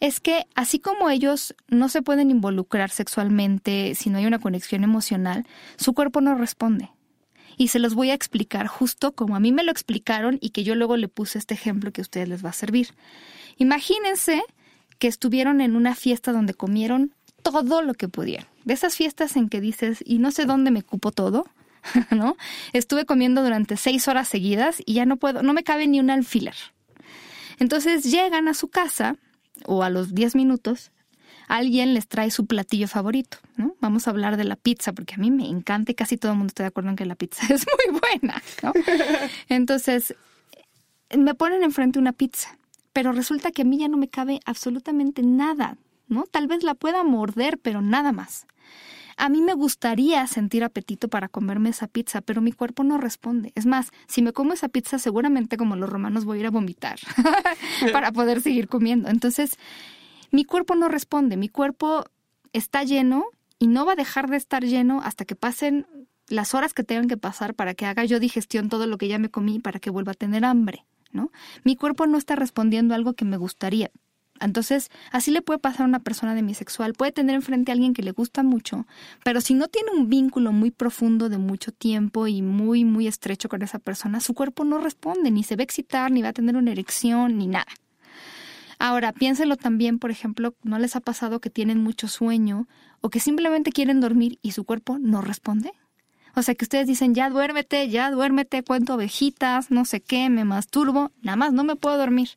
es 0.00 0.20
que 0.20 0.46
así 0.54 0.78
como 0.78 1.10
ellos 1.10 1.54
no 1.68 1.88
se 1.88 2.02
pueden 2.02 2.30
involucrar 2.30 2.90
sexualmente 2.90 3.94
si 3.94 4.10
no 4.10 4.18
hay 4.18 4.26
una 4.26 4.38
conexión 4.38 4.84
emocional, 4.84 5.46
su 5.76 5.92
cuerpo 5.92 6.20
no 6.20 6.34
responde. 6.34 6.90
Y 7.56 7.68
se 7.68 7.78
los 7.78 7.94
voy 7.94 8.10
a 8.10 8.14
explicar 8.14 8.66
justo 8.68 9.12
como 9.12 9.36
a 9.36 9.40
mí 9.40 9.52
me 9.52 9.64
lo 9.64 9.70
explicaron 9.70 10.38
y 10.40 10.50
que 10.50 10.64
yo 10.64 10.74
luego 10.74 10.96
le 10.96 11.08
puse 11.08 11.38
este 11.38 11.54
ejemplo 11.54 11.92
que 11.92 12.00
a 12.00 12.02
ustedes 12.02 12.28
les 12.28 12.44
va 12.44 12.50
a 12.50 12.54
servir. 12.54 12.94
Imagínense 13.58 14.42
que 14.98 15.08
estuvieron 15.08 15.60
en 15.60 15.76
una 15.76 15.94
fiesta 15.94 16.32
donde 16.32 16.54
comieron 16.54 17.14
todo 17.42 17.82
lo 17.82 17.94
que 17.94 18.08
pudieron. 18.08 18.46
De 18.64 18.74
esas 18.74 18.96
fiestas 18.96 19.36
en 19.36 19.48
que 19.48 19.60
dices, 19.60 20.02
y 20.04 20.18
no 20.18 20.30
sé 20.30 20.44
dónde 20.44 20.70
me 20.70 20.82
cupo 20.82 21.10
todo, 21.10 21.46
¿no? 22.10 22.36
Estuve 22.72 23.04
comiendo 23.04 23.42
durante 23.42 23.76
seis 23.76 24.08
horas 24.08 24.28
seguidas 24.28 24.82
y 24.84 24.94
ya 24.94 25.06
no 25.06 25.16
puedo, 25.16 25.42
no 25.42 25.52
me 25.52 25.62
cabe 25.62 25.86
ni 25.86 26.00
un 26.00 26.10
alfiler. 26.10 26.56
Entonces 27.58 28.04
llegan 28.04 28.48
a 28.48 28.54
su 28.54 28.68
casa 28.68 29.16
o 29.66 29.82
a 29.82 29.90
los 29.90 30.14
diez 30.14 30.34
minutos, 30.34 30.92
alguien 31.48 31.94
les 31.94 32.08
trae 32.08 32.30
su 32.30 32.46
platillo 32.46 32.88
favorito. 32.88 33.38
Vamos 33.80 34.06
a 34.06 34.10
hablar 34.10 34.36
de 34.36 34.44
la 34.44 34.56
pizza, 34.56 34.92
porque 34.92 35.14
a 35.14 35.18
mí 35.18 35.30
me 35.30 35.48
encanta 35.48 35.92
y 35.92 35.94
casi 35.94 36.16
todo 36.16 36.32
el 36.32 36.38
mundo 36.38 36.50
está 36.50 36.62
de 36.62 36.68
acuerdo 36.68 36.90
en 36.90 36.96
que 36.96 37.04
la 37.04 37.16
pizza 37.16 37.46
es 37.52 37.66
muy 37.66 38.00
buena, 38.00 38.42
¿no? 38.62 38.72
Entonces, 39.48 40.14
me 41.16 41.34
ponen 41.34 41.62
enfrente 41.62 41.98
una 41.98 42.12
pizza, 42.12 42.56
pero 42.92 43.12
resulta 43.12 43.50
que 43.50 43.62
a 43.62 43.64
mí 43.64 43.78
ya 43.78 43.88
no 43.88 43.96
me 43.96 44.08
cabe 44.08 44.40
absolutamente 44.46 45.22
nada, 45.22 45.76
¿no? 46.08 46.24
Tal 46.24 46.46
vez 46.46 46.62
la 46.62 46.74
pueda 46.74 47.02
morder, 47.02 47.58
pero 47.58 47.82
nada 47.82 48.12
más. 48.12 48.46
A 49.20 49.28
mí 49.28 49.42
me 49.42 49.52
gustaría 49.52 50.26
sentir 50.26 50.64
apetito 50.64 51.08
para 51.08 51.28
comerme 51.28 51.68
esa 51.68 51.88
pizza, 51.88 52.22
pero 52.22 52.40
mi 52.40 52.52
cuerpo 52.52 52.84
no 52.84 52.96
responde. 52.96 53.52
Es 53.54 53.66
más, 53.66 53.90
si 54.08 54.22
me 54.22 54.32
como 54.32 54.54
esa 54.54 54.70
pizza, 54.70 54.98
seguramente 54.98 55.58
como 55.58 55.76
los 55.76 55.90
romanos 55.90 56.24
voy 56.24 56.38
a 56.38 56.40
ir 56.40 56.46
a 56.46 56.50
vomitar 56.50 56.98
para 57.92 58.12
poder 58.12 58.40
seguir 58.40 58.66
comiendo. 58.66 59.10
Entonces, 59.10 59.58
mi 60.30 60.46
cuerpo 60.46 60.74
no 60.74 60.88
responde, 60.88 61.36
mi 61.36 61.50
cuerpo 61.50 62.06
está 62.54 62.82
lleno 62.82 63.26
y 63.58 63.66
no 63.66 63.84
va 63.84 63.92
a 63.92 63.96
dejar 63.96 64.30
de 64.30 64.38
estar 64.38 64.64
lleno 64.64 65.02
hasta 65.04 65.26
que 65.26 65.36
pasen 65.36 65.86
las 66.28 66.54
horas 66.54 66.72
que 66.72 66.82
tengan 66.82 67.06
que 67.06 67.18
pasar 67.18 67.54
para 67.54 67.74
que 67.74 67.84
haga 67.84 68.06
yo 68.06 68.20
digestión 68.20 68.70
todo 68.70 68.86
lo 68.86 68.96
que 68.96 69.08
ya 69.08 69.18
me 69.18 69.28
comí 69.28 69.58
para 69.58 69.80
que 69.80 69.90
vuelva 69.90 70.12
a 70.12 70.14
tener 70.14 70.46
hambre, 70.46 70.86
¿no? 71.12 71.30
Mi 71.62 71.76
cuerpo 71.76 72.06
no 72.06 72.16
está 72.16 72.36
respondiendo 72.36 72.94
a 72.94 72.96
algo 72.96 73.12
que 73.12 73.26
me 73.26 73.36
gustaría. 73.36 73.90
Entonces, 74.40 74.90
así 75.12 75.30
le 75.30 75.42
puede 75.42 75.58
pasar 75.58 75.82
a 75.82 75.88
una 75.88 76.00
persona 76.00 76.34
demisexual. 76.34 76.94
Puede 76.94 77.12
tener 77.12 77.34
enfrente 77.34 77.70
a 77.70 77.74
alguien 77.74 77.92
que 77.92 78.02
le 78.02 78.12
gusta 78.12 78.42
mucho, 78.42 78.86
pero 79.24 79.40
si 79.40 79.54
no 79.54 79.68
tiene 79.68 79.90
un 79.90 80.08
vínculo 80.08 80.52
muy 80.52 80.70
profundo 80.70 81.28
de 81.28 81.38
mucho 81.38 81.72
tiempo 81.72 82.26
y 82.26 82.42
muy, 82.42 82.84
muy 82.84 83.06
estrecho 83.06 83.48
con 83.48 83.62
esa 83.62 83.78
persona, 83.78 84.20
su 84.20 84.34
cuerpo 84.34 84.64
no 84.64 84.78
responde, 84.78 85.30
ni 85.30 85.44
se 85.44 85.56
va 85.56 85.60
a 85.60 85.64
excitar, 85.64 86.10
ni 86.10 86.22
va 86.22 86.30
a 86.30 86.32
tener 86.32 86.56
una 86.56 86.72
erección, 86.72 87.38
ni 87.38 87.46
nada. 87.46 87.66
Ahora, 88.78 89.12
piénselo 89.12 89.56
también, 89.56 89.98
por 89.98 90.10
ejemplo, 90.10 90.54
¿no 90.62 90.78
les 90.78 90.96
ha 90.96 91.00
pasado 91.00 91.40
que 91.40 91.50
tienen 91.50 91.82
mucho 91.82 92.08
sueño 92.08 92.66
o 93.02 93.10
que 93.10 93.20
simplemente 93.20 93.72
quieren 93.72 94.00
dormir 94.00 94.38
y 94.40 94.52
su 94.52 94.64
cuerpo 94.64 94.98
no 94.98 95.20
responde? 95.20 95.72
O 96.34 96.42
sea, 96.42 96.54
que 96.54 96.64
ustedes 96.64 96.86
dicen, 96.86 97.14
ya 97.14 97.28
duérmete, 97.28 97.90
ya 97.90 98.10
duérmete, 98.10 98.62
cuento 98.62 98.94
ovejitas, 98.94 99.70
no 99.70 99.84
sé 99.84 100.00
qué, 100.00 100.30
me 100.30 100.44
masturbo, 100.44 101.10
nada 101.20 101.36
más, 101.36 101.52
no 101.52 101.62
me 101.62 101.76
puedo 101.76 101.98
dormir. 101.98 102.30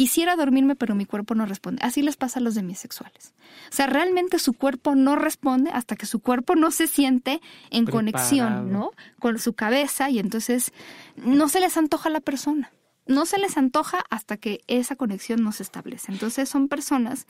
Quisiera 0.00 0.34
dormirme, 0.34 0.76
pero 0.76 0.94
mi 0.94 1.04
cuerpo 1.04 1.34
no 1.34 1.44
responde. 1.44 1.82
Así 1.84 2.00
les 2.00 2.16
pasa 2.16 2.38
a 2.38 2.42
los 2.42 2.54
demisexuales. 2.54 3.34
O 3.70 3.74
sea, 3.74 3.86
realmente 3.86 4.38
su 4.38 4.54
cuerpo 4.54 4.94
no 4.94 5.14
responde 5.14 5.70
hasta 5.74 5.94
que 5.94 6.06
su 6.06 6.20
cuerpo 6.20 6.54
no 6.54 6.70
se 6.70 6.86
siente 6.86 7.42
en 7.68 7.84
conexión, 7.84 8.72
¿no? 8.72 8.92
Con 9.18 9.38
su 9.38 9.52
cabeza 9.52 10.08
y 10.08 10.18
entonces 10.18 10.72
no 11.16 11.50
se 11.50 11.60
les 11.60 11.76
antoja 11.76 12.08
la 12.08 12.20
persona. 12.20 12.72
No 13.06 13.26
se 13.26 13.36
les 13.36 13.58
antoja 13.58 14.02
hasta 14.08 14.38
que 14.38 14.62
esa 14.68 14.96
conexión 14.96 15.42
no 15.42 15.52
se 15.52 15.64
establece. 15.64 16.10
Entonces 16.10 16.48
son 16.48 16.68
personas 16.68 17.26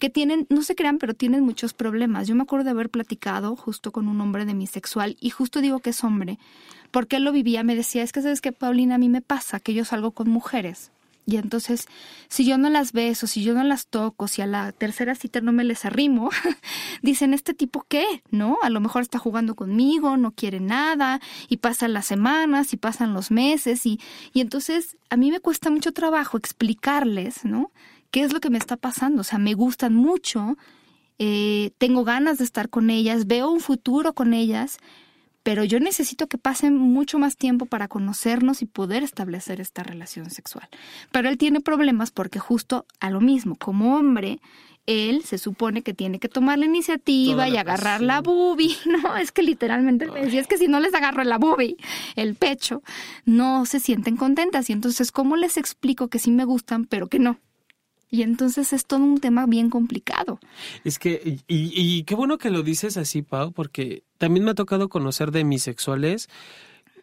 que 0.00 0.10
tienen, 0.10 0.48
no 0.50 0.62
se 0.62 0.74
crean, 0.74 0.98
pero 0.98 1.14
tienen 1.14 1.44
muchos 1.44 1.74
problemas. 1.74 2.26
Yo 2.26 2.34
me 2.34 2.42
acuerdo 2.42 2.64
de 2.64 2.70
haber 2.70 2.90
platicado 2.90 3.54
justo 3.54 3.92
con 3.92 4.08
un 4.08 4.20
hombre 4.20 4.46
demisexual 4.46 5.16
y 5.20 5.30
justo 5.30 5.60
digo 5.60 5.78
que 5.78 5.90
es 5.90 6.02
hombre, 6.02 6.40
porque 6.90 7.18
él 7.18 7.22
lo 7.22 7.30
vivía, 7.30 7.62
me 7.62 7.76
decía, 7.76 8.02
es 8.02 8.10
que 8.10 8.20
sabes 8.20 8.40
que 8.40 8.50
Paulina, 8.50 8.96
a 8.96 8.98
mí 8.98 9.08
me 9.08 9.20
pasa 9.20 9.60
que 9.60 9.74
yo 9.74 9.84
salgo 9.84 10.10
con 10.10 10.28
mujeres 10.28 10.90
y 11.26 11.36
entonces, 11.36 11.86
si 12.28 12.44
yo 12.44 12.58
no 12.58 12.70
las 12.70 12.92
beso, 12.92 13.26
si 13.26 13.42
yo 13.42 13.54
no 13.54 13.62
las 13.62 13.86
toco, 13.86 14.26
si 14.26 14.42
a 14.42 14.46
la 14.46 14.72
tercera 14.72 15.14
cita 15.14 15.40
no 15.40 15.52
me 15.52 15.64
les 15.64 15.84
arrimo, 15.84 16.30
dicen, 17.02 17.34
¿este 17.34 17.54
tipo 17.54 17.84
qué? 17.88 18.22
¿No? 18.30 18.58
A 18.62 18.70
lo 18.70 18.80
mejor 18.80 19.02
está 19.02 19.18
jugando 19.18 19.54
conmigo, 19.54 20.16
no 20.16 20.32
quiere 20.32 20.60
nada, 20.60 21.20
y 21.48 21.58
pasan 21.58 21.92
las 21.92 22.06
semanas, 22.06 22.72
y 22.72 22.76
pasan 22.76 23.14
los 23.14 23.30
meses, 23.30 23.86
y, 23.86 24.00
y 24.32 24.40
entonces 24.40 24.96
a 25.08 25.16
mí 25.16 25.30
me 25.30 25.40
cuesta 25.40 25.70
mucho 25.70 25.92
trabajo 25.92 26.36
explicarles, 26.36 27.44
¿no? 27.44 27.70
¿Qué 28.10 28.22
es 28.22 28.32
lo 28.32 28.40
que 28.40 28.50
me 28.50 28.58
está 28.58 28.76
pasando? 28.76 29.20
O 29.20 29.24
sea, 29.24 29.38
me 29.38 29.54
gustan 29.54 29.94
mucho, 29.94 30.56
eh, 31.18 31.72
tengo 31.78 32.02
ganas 32.02 32.38
de 32.38 32.44
estar 32.44 32.70
con 32.70 32.90
ellas, 32.90 33.26
veo 33.26 33.50
un 33.50 33.60
futuro 33.60 34.14
con 34.14 34.34
ellas, 34.34 34.78
pero 35.42 35.64
yo 35.64 35.80
necesito 35.80 36.26
que 36.26 36.38
pasen 36.38 36.76
mucho 36.76 37.18
más 37.18 37.36
tiempo 37.36 37.66
para 37.66 37.88
conocernos 37.88 38.62
y 38.62 38.66
poder 38.66 39.02
establecer 39.02 39.60
esta 39.60 39.82
relación 39.82 40.30
sexual. 40.30 40.68
Pero 41.12 41.28
él 41.28 41.38
tiene 41.38 41.60
problemas 41.60 42.10
porque 42.10 42.38
justo 42.38 42.86
a 43.00 43.10
lo 43.10 43.20
mismo, 43.20 43.56
como 43.56 43.96
hombre, 43.96 44.40
él 44.86 45.22
se 45.24 45.38
supone 45.38 45.82
que 45.82 45.94
tiene 45.94 46.18
que 46.18 46.28
tomar 46.28 46.58
la 46.58 46.66
iniciativa 46.66 47.48
y 47.48 47.56
agarrar 47.56 48.00
la 48.02 48.20
bubi, 48.20 48.76
¿no? 48.86 49.16
Es 49.16 49.32
que 49.32 49.42
literalmente 49.42 50.10
me 50.10 50.24
decía, 50.24 50.40
es 50.40 50.46
que 50.46 50.58
si 50.58 50.68
no 50.68 50.80
les 50.80 50.94
agarro 50.94 51.22
la 51.24 51.38
bubi, 51.38 51.76
el 52.16 52.34
pecho, 52.34 52.82
no 53.24 53.66
se 53.66 53.80
sienten 53.80 54.16
contentas. 54.16 54.68
Y 54.68 54.72
entonces, 54.72 55.12
¿cómo 55.12 55.36
les 55.36 55.56
explico 55.56 56.08
que 56.08 56.18
sí 56.18 56.30
me 56.30 56.44
gustan, 56.44 56.84
pero 56.84 57.08
que 57.08 57.18
no? 57.18 57.38
Y 58.10 58.22
entonces 58.22 58.72
es 58.72 58.86
todo 58.86 59.04
un 59.04 59.20
tema 59.20 59.46
bien 59.46 59.70
complicado. 59.70 60.40
Es 60.82 60.98
que, 60.98 61.38
y, 61.46 62.02
qué 62.02 62.14
bueno 62.16 62.38
que 62.38 62.50
lo 62.50 62.64
dices 62.64 62.96
así, 62.96 63.22
Pau, 63.22 63.52
porque 63.52 64.02
también 64.20 64.44
me 64.44 64.50
ha 64.50 64.54
tocado 64.54 64.90
conocer 64.90 65.30
de 65.30 65.44
sexuales 65.62 66.28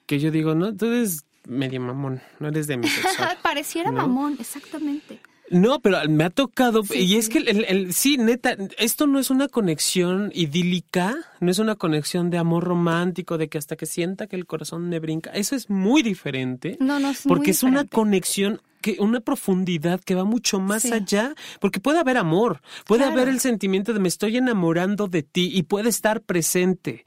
que 0.06 0.20
yo 0.20 0.30
digo, 0.30 0.54
no, 0.54 0.76
tú 0.76 0.86
eres 0.86 1.26
medio 1.48 1.82
mamón, 1.82 2.22
no 2.40 2.48
eres 2.48 2.68
demisexual. 2.68 3.40
Pareciera 3.42 3.92
mamón, 3.92 4.38
exactamente. 4.40 5.20
No, 5.50 5.80
pero 5.80 5.98
me 6.10 6.26
ha 6.26 6.30
tocado, 6.30 6.84
y 6.94 7.16
es 7.16 7.30
que 7.30 7.38
el, 7.40 7.66
el, 7.66 7.94
sí, 7.94 8.18
neta, 8.18 8.58
esto 8.78 9.08
no 9.08 9.20
es 9.20 9.30
una 9.30 9.48
conexión 9.48 10.32
idílica, 10.34 11.16
no 11.40 11.52
es 11.52 11.60
una 11.60 11.76
conexión 11.76 12.30
de 12.30 12.38
amor 12.38 12.66
romántico, 12.66 13.38
de 13.38 13.48
que 13.48 13.58
hasta 13.58 13.76
que 13.76 13.86
sienta 13.86 14.28
que 14.28 14.36
el 14.36 14.46
corazón 14.46 14.90
me 14.90 15.00
brinca, 15.00 15.32
eso 15.32 15.56
es 15.56 15.70
muy 15.70 16.04
diferente. 16.04 16.78
No, 16.80 17.00
no, 17.00 17.12
es 17.12 17.22
Porque 17.26 17.52
es 17.52 17.64
una 17.64 17.86
conexión 17.86 18.62
que 18.82 18.98
una 19.00 19.22
profundidad 19.22 20.02
que 20.02 20.16
va 20.16 20.24
mucho 20.24 20.60
más 20.60 20.86
allá, 20.86 21.34
porque 21.60 21.80
puede 21.80 22.00
haber 22.00 22.18
amor, 22.18 22.62
puede 22.86 23.06
haber 23.06 23.30
el 23.30 23.40
sentimiento 23.40 23.94
de 23.94 24.00
me 24.00 24.08
estoy 24.08 24.38
enamorando 24.38 25.08
de 25.08 25.24
ti 25.24 25.50
y 25.54 25.64
puede 25.64 25.90
estar 25.90 26.22
presente. 26.22 27.06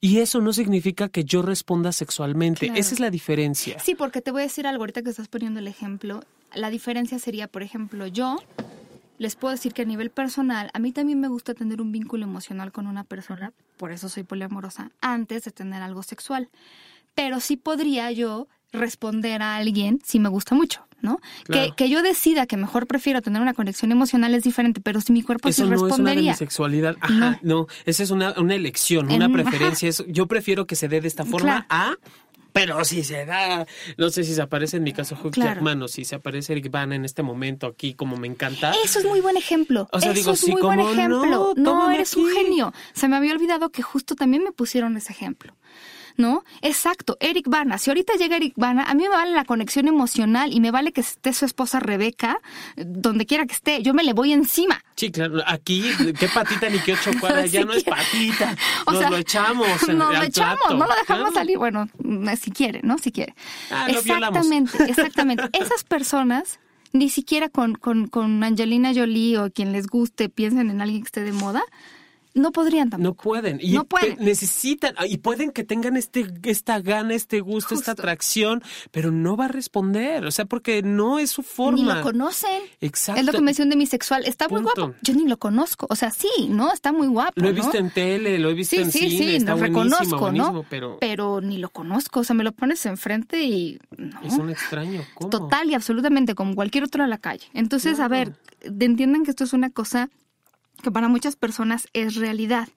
Y 0.00 0.18
eso 0.18 0.40
no 0.42 0.52
significa 0.52 1.08
que 1.08 1.24
yo 1.24 1.40
responda 1.40 1.90
sexualmente. 1.90 2.70
Esa 2.74 2.94
es 2.94 3.00
la 3.00 3.10
diferencia. 3.10 3.78
Sí, 3.78 3.94
porque 3.94 4.20
te 4.20 4.32
voy 4.32 4.42
a 4.42 4.44
decir 4.44 4.66
algo 4.66 4.82
ahorita 4.82 5.02
que 5.02 5.08
estás 5.08 5.28
poniendo 5.28 5.60
el 5.60 5.68
ejemplo. 5.68 6.20
La 6.54 6.70
diferencia 6.70 7.18
sería, 7.18 7.48
por 7.48 7.62
ejemplo, 7.62 8.06
yo 8.06 8.38
les 9.18 9.36
puedo 9.36 9.52
decir 9.52 9.72
que 9.72 9.82
a 9.82 9.84
nivel 9.84 10.10
personal, 10.10 10.70
a 10.74 10.78
mí 10.78 10.92
también 10.92 11.20
me 11.20 11.28
gusta 11.28 11.54
tener 11.54 11.80
un 11.80 11.92
vínculo 11.92 12.24
emocional 12.24 12.72
con 12.72 12.86
una 12.86 13.04
persona, 13.04 13.52
por 13.76 13.92
eso 13.92 14.08
soy 14.08 14.24
poliamorosa, 14.24 14.90
antes 15.00 15.44
de 15.44 15.50
tener 15.50 15.82
algo 15.82 16.02
sexual. 16.02 16.48
Pero 17.14 17.38
sí 17.38 17.56
podría 17.56 18.10
yo 18.10 18.48
responder 18.72 19.40
a 19.40 19.56
alguien 19.56 20.00
si 20.04 20.18
me 20.18 20.28
gusta 20.28 20.56
mucho, 20.56 20.84
¿no? 21.00 21.20
Que, 21.46 21.72
que, 21.76 21.88
yo 21.88 22.02
decida 22.02 22.46
que 22.46 22.56
mejor 22.56 22.88
prefiero 22.88 23.22
tener 23.22 23.40
una 23.40 23.54
conexión 23.54 23.92
emocional 23.92 24.34
es 24.34 24.42
diferente, 24.42 24.80
pero 24.80 25.00
si 25.00 25.12
mi 25.12 25.22
cuerpo 25.22 25.48
Eso 25.48 25.64
sí 25.64 25.70
no 25.70 25.76
respondería. 25.76 26.32
Es 26.32 26.38
una 26.40 26.46
sexualidad. 26.46 26.96
Ajá, 27.00 27.38
no. 27.42 27.68
esa 27.86 28.02
es 28.02 28.10
una, 28.10 28.34
una 28.36 28.56
elección, 28.56 29.10
una 29.12 29.28
preferencia. 29.28 29.90
yo 30.08 30.26
prefiero 30.26 30.66
que 30.66 30.74
se 30.74 30.88
dé 30.88 31.00
de 31.00 31.08
esta 31.08 31.24
forma 31.24 31.66
a 31.68 31.94
pero 32.54 32.84
si 32.84 33.02
se 33.02 33.26
da, 33.26 33.66
no 33.98 34.10
sé 34.10 34.22
si 34.22 34.32
se 34.32 34.40
aparece 34.40 34.76
en 34.76 34.84
mi 34.84 34.92
caso 34.92 35.18
Hugh 35.20 35.34
Jackman 35.34 35.88
si 35.88 36.04
se 36.04 36.14
aparece 36.14 36.52
Eric 36.52 36.72
en 36.72 37.04
este 37.04 37.24
momento 37.24 37.66
aquí, 37.66 37.94
como 37.94 38.16
me 38.16 38.28
encanta. 38.28 38.72
Eso 38.84 39.00
es 39.00 39.06
muy 39.06 39.20
buen 39.20 39.36
ejemplo. 39.36 39.88
O 39.90 39.98
sea, 39.98 40.12
Eso 40.12 40.20
digo, 40.20 40.30
es 40.30 40.48
muy 40.48 40.62
buen 40.62 40.78
ejemplo. 40.78 41.24
No, 41.26 41.52
no 41.56 41.90
eres 41.90 42.14
un 42.14 42.30
genio. 42.30 42.72
Se 42.92 43.08
me 43.08 43.16
había 43.16 43.32
olvidado 43.32 43.70
que 43.70 43.82
justo 43.82 44.14
también 44.14 44.44
me 44.44 44.52
pusieron 44.52 44.96
ese 44.96 45.12
ejemplo. 45.12 45.56
¿No? 46.16 46.44
Exacto, 46.62 47.16
Eric 47.20 47.48
Bana. 47.48 47.78
Si 47.78 47.90
ahorita 47.90 48.14
llega 48.14 48.36
Eric 48.36 48.54
Bana, 48.56 48.84
a 48.84 48.94
mí 48.94 49.02
me 49.02 49.08
vale 49.08 49.32
la 49.32 49.44
conexión 49.44 49.88
emocional 49.88 50.52
y 50.52 50.60
me 50.60 50.70
vale 50.70 50.92
que 50.92 51.00
esté 51.00 51.32
su 51.32 51.44
esposa 51.44 51.80
Rebeca, 51.80 52.38
donde 52.76 53.26
quiera 53.26 53.46
que 53.46 53.54
esté, 53.54 53.82
yo 53.82 53.94
me 53.94 54.04
le 54.04 54.12
voy 54.12 54.32
encima. 54.32 54.82
Sí, 54.96 55.10
claro, 55.10 55.42
aquí, 55.46 55.84
qué 56.18 56.28
patita 56.28 56.68
ni 56.68 56.78
qué 56.78 56.94
ocho 56.94 57.10
cuadras, 57.20 57.50
ya 57.50 57.64
no 57.64 57.72
es 57.72 57.84
patita, 57.84 58.56
nos 58.86 59.10
lo 59.10 59.16
echamos. 59.16 59.88
nos 59.88 60.14
lo 60.14 60.22
echamos, 60.22 60.70
no 60.70 60.86
lo 60.86 60.94
dejamos 60.94 61.34
salir, 61.34 61.58
bueno, 61.58 61.88
mm, 61.98 62.28
si 62.40 62.50
quiere, 62.50 62.80
¿no? 62.82 62.98
Si 62.98 63.10
quiere. 63.10 63.34
Ah, 63.70 63.86
exactamente, 63.88 64.84
exactamente. 64.84 65.44
Esas 65.52 65.84
personas 65.84 66.60
ni 66.92 67.08
siquiera 67.08 67.48
con, 67.48 67.74
con, 67.74 68.06
con 68.06 68.42
Angelina 68.44 68.92
Jolie 68.94 69.38
o 69.38 69.50
quien 69.50 69.72
les 69.72 69.88
guste 69.88 70.28
piensen 70.28 70.70
en 70.70 70.80
alguien 70.80 71.02
que 71.02 71.06
esté 71.06 71.22
de 71.22 71.32
moda, 71.32 71.62
no 72.34 72.50
podrían 72.50 72.90
tampoco. 72.90 73.08
No 73.08 73.14
pueden. 73.14 73.58
Y 73.60 73.72
no 73.72 73.84
pueden. 73.84 74.16
necesitan, 74.18 74.94
y 75.08 75.18
pueden 75.18 75.52
que 75.52 75.62
tengan 75.62 75.96
este, 75.96 76.26
esta 76.42 76.80
gana, 76.80 77.14
este 77.14 77.40
gusto, 77.40 77.74
esta 77.74 77.92
atracción, 77.92 78.62
pero 78.90 79.12
no 79.12 79.36
va 79.36 79.46
a 79.46 79.48
responder. 79.48 80.24
O 80.26 80.30
sea, 80.32 80.44
porque 80.44 80.82
no 80.82 81.20
es 81.20 81.30
su 81.30 81.42
forma. 81.42 81.78
Ni 81.78 81.84
lo 81.84 82.02
conocen. 82.02 82.62
Exacto. 82.80 83.20
Es 83.20 83.26
lo 83.26 83.32
que 83.32 83.40
me 83.40 83.52
decía 83.52 83.64
de 83.64 83.76
mi 83.76 83.86
sexual. 83.86 84.24
Está 84.26 84.48
muy 84.48 84.62
guapo. 84.62 84.94
Yo 85.02 85.14
ni 85.14 85.28
lo 85.28 85.38
conozco. 85.38 85.86
O 85.88 85.96
sea, 85.96 86.10
sí, 86.10 86.48
¿no? 86.48 86.72
Está 86.72 86.92
muy 86.92 87.06
guapo. 87.06 87.32
Lo 87.36 87.48
he 87.48 87.52
visto 87.52 87.78
en 87.78 87.90
tele, 87.90 88.38
lo 88.38 88.50
he 88.50 88.54
visto 88.54 88.76
en 88.76 88.90
cine. 88.90 89.10
Sí, 89.10 89.38
sí, 89.38 89.38
lo 89.40 89.56
reconozco, 89.56 90.32
¿no? 90.32 90.64
Pero... 90.68 90.98
pero 91.00 91.40
ni 91.40 91.58
lo 91.58 91.68
conozco. 91.68 92.20
O 92.20 92.24
sea, 92.24 92.34
me 92.34 92.42
lo 92.42 92.52
pones 92.52 92.84
enfrente 92.86 93.44
y. 93.44 93.78
Es 94.24 94.34
un 94.34 94.50
extraño. 94.50 95.02
¿Cómo? 95.14 95.30
Total 95.30 95.70
y 95.70 95.74
absolutamente, 95.74 96.34
como 96.34 96.54
cualquier 96.56 96.84
otro 96.84 97.04
a 97.04 97.06
la 97.06 97.18
calle. 97.18 97.46
Entonces, 97.54 98.00
a 98.00 98.08
ver, 98.08 98.34
entiendan 98.60 99.24
que 99.24 99.30
esto 99.30 99.44
es 99.44 99.52
una 99.52 99.70
cosa 99.70 100.10
que 100.84 100.92
para 100.92 101.08
muchas 101.08 101.34
personas 101.34 101.88
es 101.92 102.14
realidad. 102.14 102.68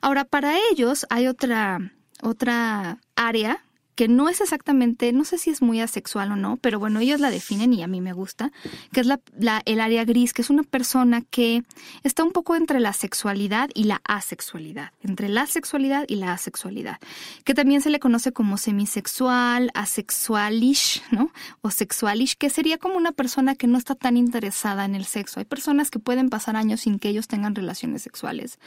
Ahora, 0.00 0.24
para 0.24 0.56
ellos 0.70 1.06
hay 1.10 1.26
otra, 1.26 1.92
otra 2.22 2.98
área 3.14 3.62
que 4.02 4.08
no 4.08 4.28
es 4.28 4.40
exactamente, 4.40 5.12
no 5.12 5.22
sé 5.22 5.38
si 5.38 5.50
es 5.50 5.62
muy 5.62 5.80
asexual 5.80 6.32
o 6.32 6.34
no, 6.34 6.56
pero 6.56 6.80
bueno, 6.80 6.98
ellos 6.98 7.20
la 7.20 7.30
definen 7.30 7.72
y 7.72 7.84
a 7.84 7.86
mí 7.86 8.00
me 8.00 8.12
gusta, 8.12 8.50
que 8.92 8.98
es 8.98 9.06
la, 9.06 9.20
el 9.64 9.80
área 9.80 10.04
gris, 10.04 10.32
que 10.32 10.42
es 10.42 10.50
una 10.50 10.64
persona 10.64 11.22
que 11.22 11.62
está 12.02 12.24
un 12.24 12.32
poco 12.32 12.56
entre 12.56 12.80
la 12.80 12.94
sexualidad 12.94 13.70
y 13.74 13.84
la 13.84 14.00
asexualidad, 14.02 14.90
entre 15.04 15.28
la 15.28 15.46
sexualidad 15.46 16.04
y 16.08 16.16
la 16.16 16.32
asexualidad, 16.32 16.98
que 17.44 17.54
también 17.54 17.80
se 17.80 17.90
le 17.90 18.00
conoce 18.00 18.32
como 18.32 18.58
semisexual, 18.58 19.70
asexualish, 19.72 21.00
¿no? 21.12 21.30
O 21.60 21.70
sexualish, 21.70 22.34
que 22.36 22.50
sería 22.50 22.78
como 22.78 22.96
una 22.96 23.12
persona 23.12 23.54
que 23.54 23.68
no 23.68 23.78
está 23.78 23.94
tan 23.94 24.16
interesada 24.16 24.84
en 24.84 24.96
el 24.96 25.04
sexo. 25.04 25.38
Hay 25.38 25.46
personas 25.46 25.92
que 25.92 26.00
pueden 26.00 26.28
pasar 26.28 26.56
años 26.56 26.80
sin 26.80 26.98
que 26.98 27.08
ellos 27.08 27.28
tengan 27.28 27.54
relaciones 27.54 28.02
sexuales. 28.02 28.58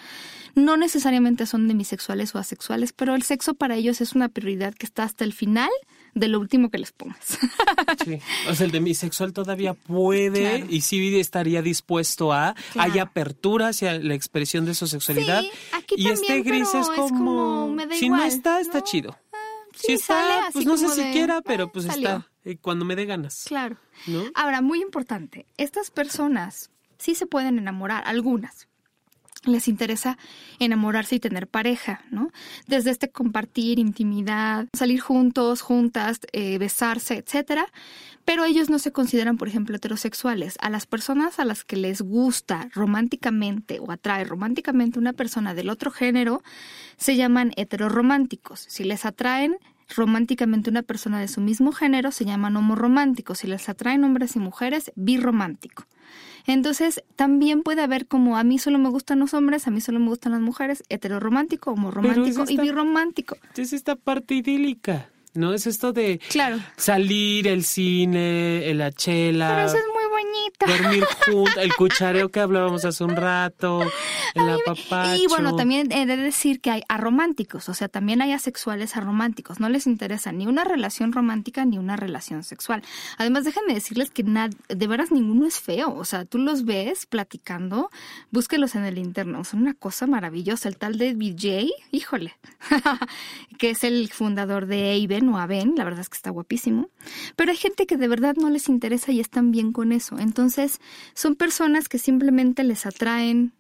No 0.56 0.78
necesariamente 0.78 1.46
son 1.46 1.68
demisexuales 1.68 2.34
o 2.34 2.40
asexuales, 2.40 2.94
pero 2.94 3.16
el 3.16 3.24
sexo 3.24 3.54
para 3.54 3.76
ellos 3.76 4.00
es 4.00 4.14
una 4.14 4.30
prioridad 4.30 4.74
que 4.74 4.86
está 4.86 5.04
el 5.26 5.34
final 5.34 5.70
de 6.16 6.30
lo 6.30 6.40
último 6.40 6.72
que 6.72 6.78
les 6.78 6.92
pongas. 6.92 7.38
Sí. 8.04 8.20
O 8.50 8.54
sea, 8.54 8.66
el 8.66 8.72
demisexual 8.72 9.34
todavía 9.34 9.74
puede 9.74 10.66
y 10.70 10.82
sí 10.82 11.20
estaría 11.20 11.62
dispuesto 11.62 12.34
a. 12.34 12.56
Hay 12.76 13.00
apertura 13.00 13.70
hacia 13.70 13.98
la 13.98 14.14
expresión 14.14 14.66
de 14.66 14.76
su 14.76 14.86
sexualidad. 14.86 15.44
y 15.96 16.10
este 16.10 16.42
gris 16.42 16.74
es 16.74 16.88
como. 16.88 17.76
si 17.98 18.10
no 18.10 18.24
está, 18.24 18.60
está 18.60 18.84
chido. 18.84 19.18
Ah, 19.34 19.38
si 19.76 19.94
está, 19.94 20.50
pues 20.54 20.66
no 20.66 20.78
sé 20.78 20.90
si 20.90 21.02
quiera, 21.12 21.42
pero 21.42 21.72
pues 21.72 21.86
está. 21.86 22.28
Eh, 22.44 22.58
cuando 22.62 22.86
me 22.86 22.96
dé 22.96 23.06
ganas. 23.06 23.46
Claro. 23.48 23.78
Ahora, 24.36 24.62
muy 24.62 24.82
importante, 24.82 25.48
estas 25.58 25.90
personas 25.90 26.70
sí 26.98 27.16
se 27.16 27.26
pueden 27.26 27.58
enamorar, 27.58 28.04
algunas 28.06 28.68
les 29.48 29.68
interesa 29.68 30.18
enamorarse 30.60 31.16
y 31.16 31.20
tener 31.20 31.48
pareja, 31.48 32.02
¿no? 32.12 32.32
Desde 32.68 32.92
este 32.92 33.10
compartir, 33.10 33.80
intimidad, 33.80 34.68
salir 34.74 35.00
juntos, 35.02 35.62
juntas, 35.62 36.20
eh, 36.32 36.58
besarse, 36.58 37.18
etcétera. 37.18 37.66
Pero 38.26 38.44
ellos 38.44 38.70
no 38.70 38.80
se 38.80 38.92
consideran, 38.92 39.38
por 39.38 39.48
ejemplo, 39.48 39.76
heterosexuales. 39.76 40.58
A 40.60 40.70
las 40.70 40.88
personas 40.88 41.40
a 41.40 41.46
las 41.46 41.64
que 41.64 41.76
les 41.76 42.02
gusta 42.02 42.70
románticamente 42.74 43.80
o 43.80 43.92
atrae 43.92 44.24
románticamente 44.24 44.98
una 44.98 45.14
persona 45.14 45.54
del 45.54 45.70
otro 45.70 45.92
género, 45.92 46.42
se 46.98 47.16
llaman 47.16 47.52
heterorománticos. 47.56 48.66
Si 48.68 48.84
les 48.84 49.06
atraen 49.06 49.58
románticamente 49.90 50.70
una 50.70 50.82
persona 50.82 51.20
de 51.20 51.28
su 51.28 51.42
mismo 51.42 51.72
género, 51.72 52.12
se 52.12 52.26
llaman 52.26 52.56
homorománticos. 52.56 53.40
Si 53.40 53.48
les 53.48 53.70
atraen 53.70 54.04
hombres 54.04 54.36
y 54.36 54.40
mujeres, 54.40 54.92
birromántico. 54.96 55.86
Entonces, 56.48 57.04
también 57.16 57.64
puede 57.64 57.82
haber 57.82 58.08
como 58.08 58.38
a 58.38 58.44
mí 58.44 58.60
solo 58.60 58.78
me 58.78 58.90
gustan 58.90 59.20
los 59.20 59.34
hombres, 59.34 59.68
a 59.68 59.72
mí 59.72 59.82
solo 59.82 60.00
me 60.00 60.10
gustan 60.10 60.34
las 60.34 60.42
mujeres, 60.42 60.84
heteroromántico, 60.90 61.72
homoromántico 61.72 62.46
y 62.48 62.58
birromántico. 62.58 63.38
Es 63.56 63.74
esta 63.74 63.96
parte 63.96 64.36
idílica. 64.36 65.10
¿no? 65.36 65.54
Es 65.54 65.68
esto 65.68 65.94
de 65.94 66.20
claro. 66.30 66.60
salir, 66.78 67.48
el 67.48 67.64
cine, 67.64 68.74
la 68.74 68.92
chela. 68.92 69.50
Pero 69.50 69.68
eso 69.68 69.78
es 69.78 69.84
bonito. 70.36 70.84
Dormir 70.84 71.06
juntos, 71.26 71.58
el 71.58 71.74
cuchareo 71.76 72.30
que 72.30 72.40
hablábamos 72.40 72.86
hace 72.86 73.04
un 73.04 73.16
rato, 73.16 73.82
el 74.34 74.50
apapacho. 74.50 75.22
Y 75.22 75.28
bueno, 75.28 75.56
también 75.56 75.92
he 75.92 76.06
de 76.06 76.18
decir 76.18 76.62
que 76.62 76.72
hay 76.72 76.84
arománticos, 76.88 77.70
o 77.70 77.74
sea, 77.74 77.88
también 77.88 78.22
hay 78.22 78.32
asexuales 78.32 78.96
arománticos. 78.96 79.60
No 79.60 79.70
les 79.70 79.88
interesa 79.88 80.32
ni 80.32 80.48
una 80.48 80.64
relación 80.64 81.14
romántica 81.14 81.66
ni 81.66 81.78
una 81.78 81.96
relación 81.96 82.44
sexual. 82.44 82.84
Además, 83.18 83.44
déjenme 83.46 83.74
decirles 83.74 84.10
que 84.12 84.24
de 84.24 84.88
veras 84.88 85.12
ninguno 85.12 85.46
es 85.46 85.60
feo. 85.60 85.94
O 85.96 86.06
sea, 86.06 86.26
tú 86.26 86.38
los 86.38 86.66
ves 86.66 87.06
platicando, 87.06 87.90
búsquelos 88.32 88.76
en 88.76 88.86
el 88.86 88.98
interno. 88.98 89.44
Son 89.44 89.62
una 89.62 89.74
cosa 89.74 90.08
maravillosa. 90.08 90.70
El 90.70 90.78
tal 90.78 90.98
de 90.98 91.14
BJ, 91.14 91.70
híjole, 91.92 92.34
que 93.58 93.72
es 93.72 93.84
el 93.84 94.10
fundador 94.10 94.66
de 94.66 95.02
Aven 95.04 95.30
o 95.30 95.40
a 95.40 95.48
Ben, 95.48 95.76
la 95.76 95.84
verdad 95.84 96.02
es 96.02 96.10
que 96.10 96.18
está 96.18 96.30
guapísimo, 96.30 96.90
pero 97.36 97.52
hay 97.52 97.58
gente 97.58 97.86
que 97.86 97.98
de 97.98 98.08
verdad 98.08 98.36
no 98.36 98.50
les 98.50 98.70
interesa 98.70 99.12
y 99.12 99.20
están 99.20 99.52
bien 99.52 99.72
con 99.72 99.92
eso. 99.92 100.18
Entonces, 100.26 100.82
son 101.14 101.36
personas 101.36 101.88
que 101.88 102.00
simplemente 102.00 102.64
les 102.64 102.86
atraen 102.86 103.54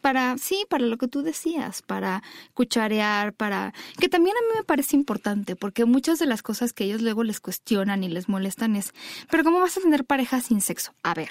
para, 0.00 0.36
sí, 0.38 0.66
para 0.68 0.84
lo 0.84 0.96
que 0.98 1.08
tú 1.08 1.22
decías, 1.22 1.82
para 1.82 2.22
cucharear, 2.52 3.32
para... 3.32 3.72
que 3.98 4.08
también 4.08 4.36
a 4.36 4.40
mí 4.40 4.58
me 4.58 4.64
parece 4.64 4.96
importante, 4.96 5.56
porque 5.56 5.84
muchas 5.84 6.18
de 6.18 6.26
las 6.26 6.42
cosas 6.42 6.72
que 6.72 6.84
ellos 6.84 7.00
luego 7.00 7.22
les 7.22 7.40
cuestionan 7.40 8.02
y 8.02 8.08
les 8.08 8.28
molestan 8.28 8.74
es, 8.76 8.92
pero 9.30 9.44
¿cómo 9.44 9.60
vas 9.60 9.76
a 9.76 9.80
tener 9.80 10.04
pareja 10.04 10.40
sin 10.40 10.60
sexo? 10.60 10.92
A 11.02 11.14
ver, 11.14 11.30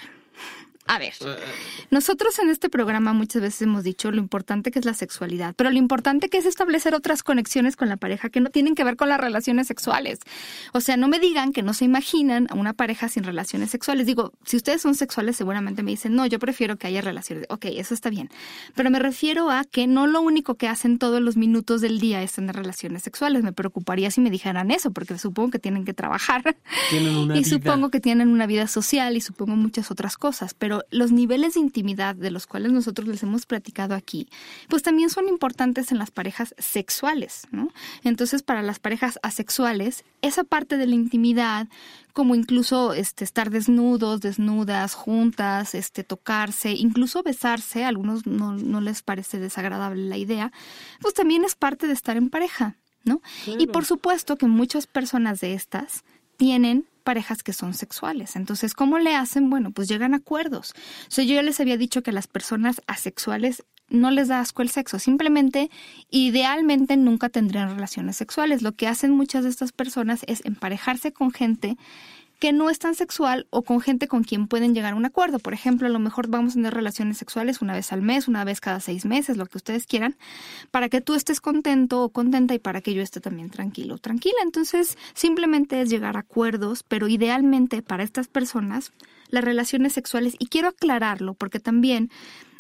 a 0.89 0.97
ver, 0.97 1.13
eh, 1.21 1.25
eh. 1.27 1.85
nosotros 1.91 2.39
en 2.39 2.49
este 2.49 2.67
programa 2.67 3.13
muchas 3.13 3.43
veces 3.43 3.61
hemos 3.61 3.83
dicho 3.83 4.09
lo 4.11 4.17
importante 4.17 4.71
que 4.71 4.79
es 4.79 4.85
la 4.85 4.95
sexualidad, 4.95 5.53
pero 5.55 5.69
lo 5.69 5.77
importante 5.77 6.29
que 6.29 6.39
es 6.39 6.47
establecer 6.47 6.95
otras 6.95 7.21
conexiones 7.21 7.75
con 7.75 7.89
la 7.89 7.97
pareja 7.97 8.29
que 8.29 8.39
no 8.39 8.49
tienen 8.49 8.73
que 8.73 8.83
ver 8.83 8.95
con 8.95 9.07
las 9.07 9.19
relaciones 9.19 9.67
sexuales. 9.67 10.17
O 10.73 10.81
sea, 10.81 10.97
no 10.97 11.07
me 11.07 11.19
digan 11.19 11.53
que 11.53 11.61
no 11.61 11.75
se 11.75 11.85
imaginan 11.85 12.47
a 12.49 12.55
una 12.55 12.73
pareja 12.73 13.07
sin 13.07 13.23
relaciones 13.23 13.69
sexuales. 13.69 14.07
Digo, 14.07 14.33
si 14.45 14.57
ustedes 14.57 14.81
son 14.81 14.95
sexuales 14.95 15.35
seguramente 15.35 15.83
me 15.83 15.91
dicen, 15.91 16.15
no, 16.15 16.25
yo 16.25 16.39
prefiero 16.39 16.77
que 16.77 16.87
haya 16.87 17.01
relaciones. 17.01 17.45
Ok, 17.49 17.65
eso 17.65 17.93
está 17.93 18.09
bien. 18.09 18.31
Pero 18.73 18.89
me 18.89 18.97
refiero 18.97 19.51
a 19.51 19.65
que 19.65 19.85
no 19.85 20.07
lo 20.07 20.21
único 20.21 20.55
que 20.55 20.67
hacen 20.67 20.97
todos 20.97 21.21
los 21.21 21.37
minutos 21.37 21.81
del 21.81 21.99
día 21.99 22.23
es 22.23 22.33
tener 22.33 22.55
relaciones 22.55 23.03
sexuales. 23.03 23.43
Me 23.43 23.53
preocuparía 23.53 24.09
si 24.09 24.21
me 24.21 24.31
dijeran 24.31 24.71
eso, 24.71 24.89
porque 24.89 25.19
supongo 25.19 25.51
que 25.51 25.59
tienen 25.59 25.85
que 25.85 25.93
trabajar. 25.93 26.55
Tienen 26.89 27.15
una 27.15 27.37
y 27.37 27.43
supongo 27.43 27.89
que 27.91 27.99
tienen 27.99 28.29
una 28.29 28.47
vida 28.47 28.65
social 28.65 29.15
y 29.15 29.21
supongo 29.21 29.55
muchas 29.55 29.91
otras 29.91 30.17
cosas. 30.17 30.55
Pero 30.55 30.78
los 30.91 31.11
niveles 31.11 31.53
de 31.53 31.59
intimidad 31.59 32.15
de 32.15 32.31
los 32.31 32.47
cuales 32.47 32.71
nosotros 32.71 33.07
les 33.07 33.23
hemos 33.23 33.45
platicado 33.45 33.95
aquí, 33.95 34.29
pues 34.67 34.83
también 34.83 35.09
son 35.09 35.27
importantes 35.27 35.91
en 35.91 35.97
las 35.97 36.11
parejas 36.11 36.55
sexuales, 36.57 37.47
¿no? 37.51 37.69
Entonces, 38.03 38.43
para 38.43 38.61
las 38.61 38.79
parejas 38.79 39.19
asexuales, 39.23 40.03
esa 40.21 40.43
parte 40.43 40.77
de 40.77 40.87
la 40.87 40.95
intimidad, 40.95 41.67
como 42.13 42.35
incluso 42.35 42.93
este, 42.93 43.23
estar 43.23 43.49
desnudos, 43.49 44.21
desnudas, 44.21 44.93
juntas, 44.93 45.75
este, 45.75 46.03
tocarse, 46.03 46.71
incluso 46.71 47.23
besarse, 47.23 47.83
a 47.83 47.87
algunos 47.87 48.25
no, 48.25 48.53
no 48.53 48.81
les 48.81 49.01
parece 49.01 49.39
desagradable 49.39 50.03
la 50.03 50.17
idea, 50.17 50.51
pues 51.01 51.13
también 51.13 51.43
es 51.45 51.55
parte 51.55 51.87
de 51.87 51.93
estar 51.93 52.17
en 52.17 52.29
pareja, 52.29 52.75
¿no? 53.03 53.21
Y 53.57 53.67
por 53.67 53.85
supuesto 53.85 54.37
que 54.37 54.47
muchas 54.47 54.87
personas 54.87 55.39
de 55.39 55.53
estas 55.53 56.03
tienen 56.37 56.85
parejas 57.09 57.41
que 57.41 57.53
son 57.53 57.73
sexuales. 57.73 58.35
Entonces, 58.35 58.75
¿cómo 58.75 58.99
le 58.99 59.15
hacen? 59.15 59.49
Bueno, 59.49 59.71
pues 59.71 59.87
llegan 59.87 60.13
a 60.13 60.17
acuerdos. 60.17 60.75
O 61.17 61.21
yo 61.23 61.33
ya 61.33 61.41
les 61.41 61.59
había 61.59 61.75
dicho 61.75 62.03
que 62.03 62.11
a 62.11 62.13
las 62.13 62.27
personas 62.27 62.83
asexuales 62.85 63.63
no 63.89 64.11
les 64.11 64.27
da 64.27 64.41
asco 64.41 64.61
el 64.61 64.69
sexo, 64.69 64.99
simplemente, 64.99 65.71
idealmente 66.11 66.97
nunca 66.97 67.29
tendrían 67.29 67.71
relaciones 67.71 68.15
sexuales. 68.15 68.61
Lo 68.61 68.73
que 68.73 68.87
hacen 68.87 69.09
muchas 69.09 69.43
de 69.43 69.49
estas 69.49 69.71
personas 69.71 70.21
es 70.27 70.45
emparejarse 70.45 71.11
con 71.11 71.31
gente 71.31 71.77
que 72.39 72.53
no 72.53 72.69
es 72.69 72.79
tan 72.79 72.95
sexual 72.95 73.47
o 73.49 73.63
con 73.63 73.81
gente 73.81 74.07
con 74.07 74.23
quien 74.23 74.47
pueden 74.47 74.73
llegar 74.73 74.93
a 74.93 74.95
un 74.95 75.05
acuerdo. 75.05 75.39
Por 75.39 75.53
ejemplo, 75.53 75.87
a 75.87 75.89
lo 75.89 75.99
mejor 75.99 76.27
vamos 76.27 76.53
a 76.53 76.55
tener 76.55 76.73
relaciones 76.73 77.17
sexuales 77.17 77.61
una 77.61 77.73
vez 77.73 77.91
al 77.91 78.01
mes, 78.01 78.27
una 78.27 78.45
vez 78.45 78.61
cada 78.61 78.79
seis 78.79 79.05
meses, 79.05 79.37
lo 79.37 79.45
que 79.45 79.57
ustedes 79.57 79.85
quieran, 79.85 80.15
para 80.71 80.89
que 80.89 81.01
tú 81.01 81.15
estés 81.15 81.41
contento 81.41 82.01
o 82.01 82.09
contenta 82.09 82.53
y 82.53 82.59
para 82.59 82.81
que 82.81 82.93
yo 82.93 83.01
esté 83.01 83.19
también 83.19 83.49
tranquilo 83.49 83.97
tranquila. 83.97 84.37
Entonces, 84.43 84.97
simplemente 85.13 85.81
es 85.81 85.89
llegar 85.89 86.15
a 86.15 86.21
acuerdos, 86.21 86.83
pero 86.83 87.07
idealmente 87.07 87.81
para 87.81 88.03
estas 88.03 88.27
personas, 88.27 88.93
las 89.29 89.43
relaciones 89.43 89.93
sexuales, 89.93 90.35
y 90.39 90.47
quiero 90.47 90.69
aclararlo 90.69 91.33
porque 91.33 91.59
también 91.59 92.09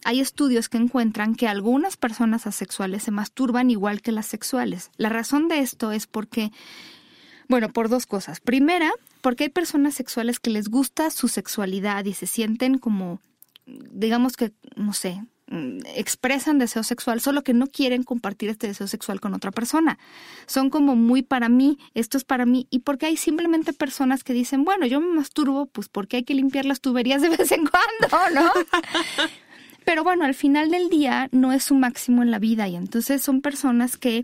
hay 0.05 0.19
estudios 0.19 0.69
que 0.69 0.77
encuentran 0.77 1.35
que 1.35 1.47
algunas 1.47 1.97
personas 1.97 2.47
asexuales 2.47 3.03
se 3.03 3.11
masturban 3.11 3.69
igual 3.69 4.01
que 4.01 4.11
las 4.11 4.27
sexuales. 4.27 4.91
La 4.97 5.09
razón 5.09 5.47
de 5.47 5.59
esto 5.59 5.91
es 5.91 6.07
porque 6.07 6.51
bueno, 7.49 7.69
por 7.69 7.89
dos 7.89 8.05
cosas. 8.05 8.39
Primera, 8.39 8.91
porque 9.21 9.45
hay 9.45 9.49
personas 9.49 9.95
sexuales 9.95 10.39
que 10.39 10.51
les 10.51 10.69
gusta 10.69 11.09
su 11.09 11.27
sexualidad 11.27 12.05
y 12.05 12.13
se 12.13 12.27
sienten 12.27 12.77
como, 12.77 13.19
digamos 13.65 14.37
que, 14.37 14.53
no 14.75 14.93
sé, 14.93 15.23
mm, 15.47 15.79
expresan 15.95 16.59
deseo 16.59 16.83
sexual, 16.83 17.21
solo 17.21 17.43
que 17.43 17.55
no 17.55 17.65
quieren 17.65 18.03
compartir 18.03 18.49
este 18.49 18.67
deseo 18.67 18.85
sexual 18.85 19.19
con 19.19 19.33
otra 19.33 19.49
persona. 19.49 19.97
Son 20.45 20.69
como 20.69 20.95
muy 20.95 21.23
para 21.23 21.49
mí, 21.49 21.79
esto 21.95 22.17
es 22.17 22.23
para 22.23 22.45
mí, 22.45 22.67
y 22.69 22.79
porque 22.79 23.07
hay 23.07 23.17
simplemente 23.17 23.73
personas 23.73 24.23
que 24.23 24.33
dicen, 24.33 24.63
bueno, 24.63 24.85
yo 24.85 25.01
me 25.01 25.07
masturbo, 25.07 25.65
pues 25.65 25.89
porque 25.89 26.17
hay 26.17 26.23
que 26.23 26.35
limpiar 26.35 26.65
las 26.65 26.81
tuberías 26.81 27.23
de 27.23 27.29
vez 27.29 27.51
en 27.51 27.65
cuando, 27.65 28.41
¿no? 28.41 28.51
Pero 29.85 30.03
bueno, 30.03 30.23
al 30.23 30.35
final 30.35 30.69
del 30.69 30.87
día 30.89 31.29
no 31.31 31.51
es 31.51 31.63
su 31.63 31.73
máximo 31.73 32.21
en 32.21 32.29
la 32.29 32.37
vida 32.37 32.67
y 32.67 32.75
entonces 32.75 33.23
son 33.23 33.41
personas 33.41 33.97
que 33.97 34.23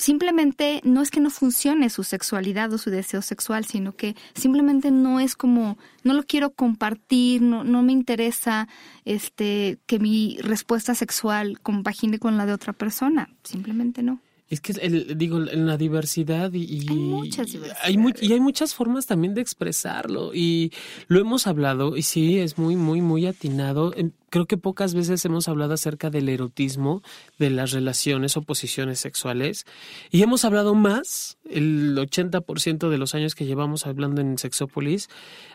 simplemente 0.00 0.80
no 0.82 1.02
es 1.02 1.10
que 1.10 1.20
no 1.20 1.28
funcione 1.28 1.90
su 1.90 2.04
sexualidad 2.04 2.72
o 2.72 2.78
su 2.78 2.88
deseo 2.90 3.20
sexual, 3.20 3.66
sino 3.66 3.94
que 3.94 4.16
simplemente 4.34 4.90
no 4.90 5.20
es 5.20 5.36
como, 5.36 5.76
no 6.04 6.14
lo 6.14 6.22
quiero 6.22 6.50
compartir, 6.50 7.42
no, 7.42 7.64
no 7.64 7.82
me 7.82 7.92
interesa 7.92 8.66
este 9.04 9.78
que 9.86 9.98
mi 9.98 10.38
respuesta 10.40 10.94
sexual 10.94 11.60
compagine 11.60 12.18
con 12.18 12.38
la 12.38 12.46
de 12.46 12.54
otra 12.54 12.72
persona, 12.72 13.28
simplemente 13.44 14.02
no. 14.02 14.20
Es 14.48 14.60
que, 14.60 14.72
el, 14.80 15.16
digo, 15.16 15.38
en 15.46 15.66
la 15.66 15.76
diversidad 15.76 16.52
y, 16.52 16.88
hay 16.88 16.96
muchas 16.96 17.56
hay 17.82 17.96
y 18.20 18.32
hay 18.32 18.40
muchas 18.40 18.74
formas 18.74 19.06
también 19.06 19.32
de 19.32 19.42
expresarlo 19.42 20.34
y 20.34 20.72
lo 21.06 21.20
hemos 21.20 21.46
hablado 21.46 21.96
y 21.96 22.02
sí, 22.02 22.38
es 22.38 22.58
muy, 22.58 22.74
muy, 22.74 23.00
muy 23.00 23.26
atinado. 23.26 23.92
Creo 24.30 24.46
que 24.46 24.56
pocas 24.56 24.94
veces 24.94 25.24
hemos 25.24 25.48
hablado 25.48 25.74
acerca 25.74 26.08
del 26.08 26.28
erotismo, 26.28 27.02
de 27.38 27.50
las 27.50 27.72
relaciones 27.72 28.36
o 28.36 28.42
posiciones 28.42 29.00
sexuales, 29.00 29.66
y 30.10 30.22
hemos 30.22 30.44
hablado 30.44 30.74
más, 30.74 31.38
el 31.48 31.96
80% 31.96 32.88
de 32.88 32.98
los 32.98 33.14
años 33.14 33.34
que 33.34 33.44
llevamos 33.44 33.86
hablando 33.86 34.20
en 34.20 34.38
Sexópolis, 34.38 35.08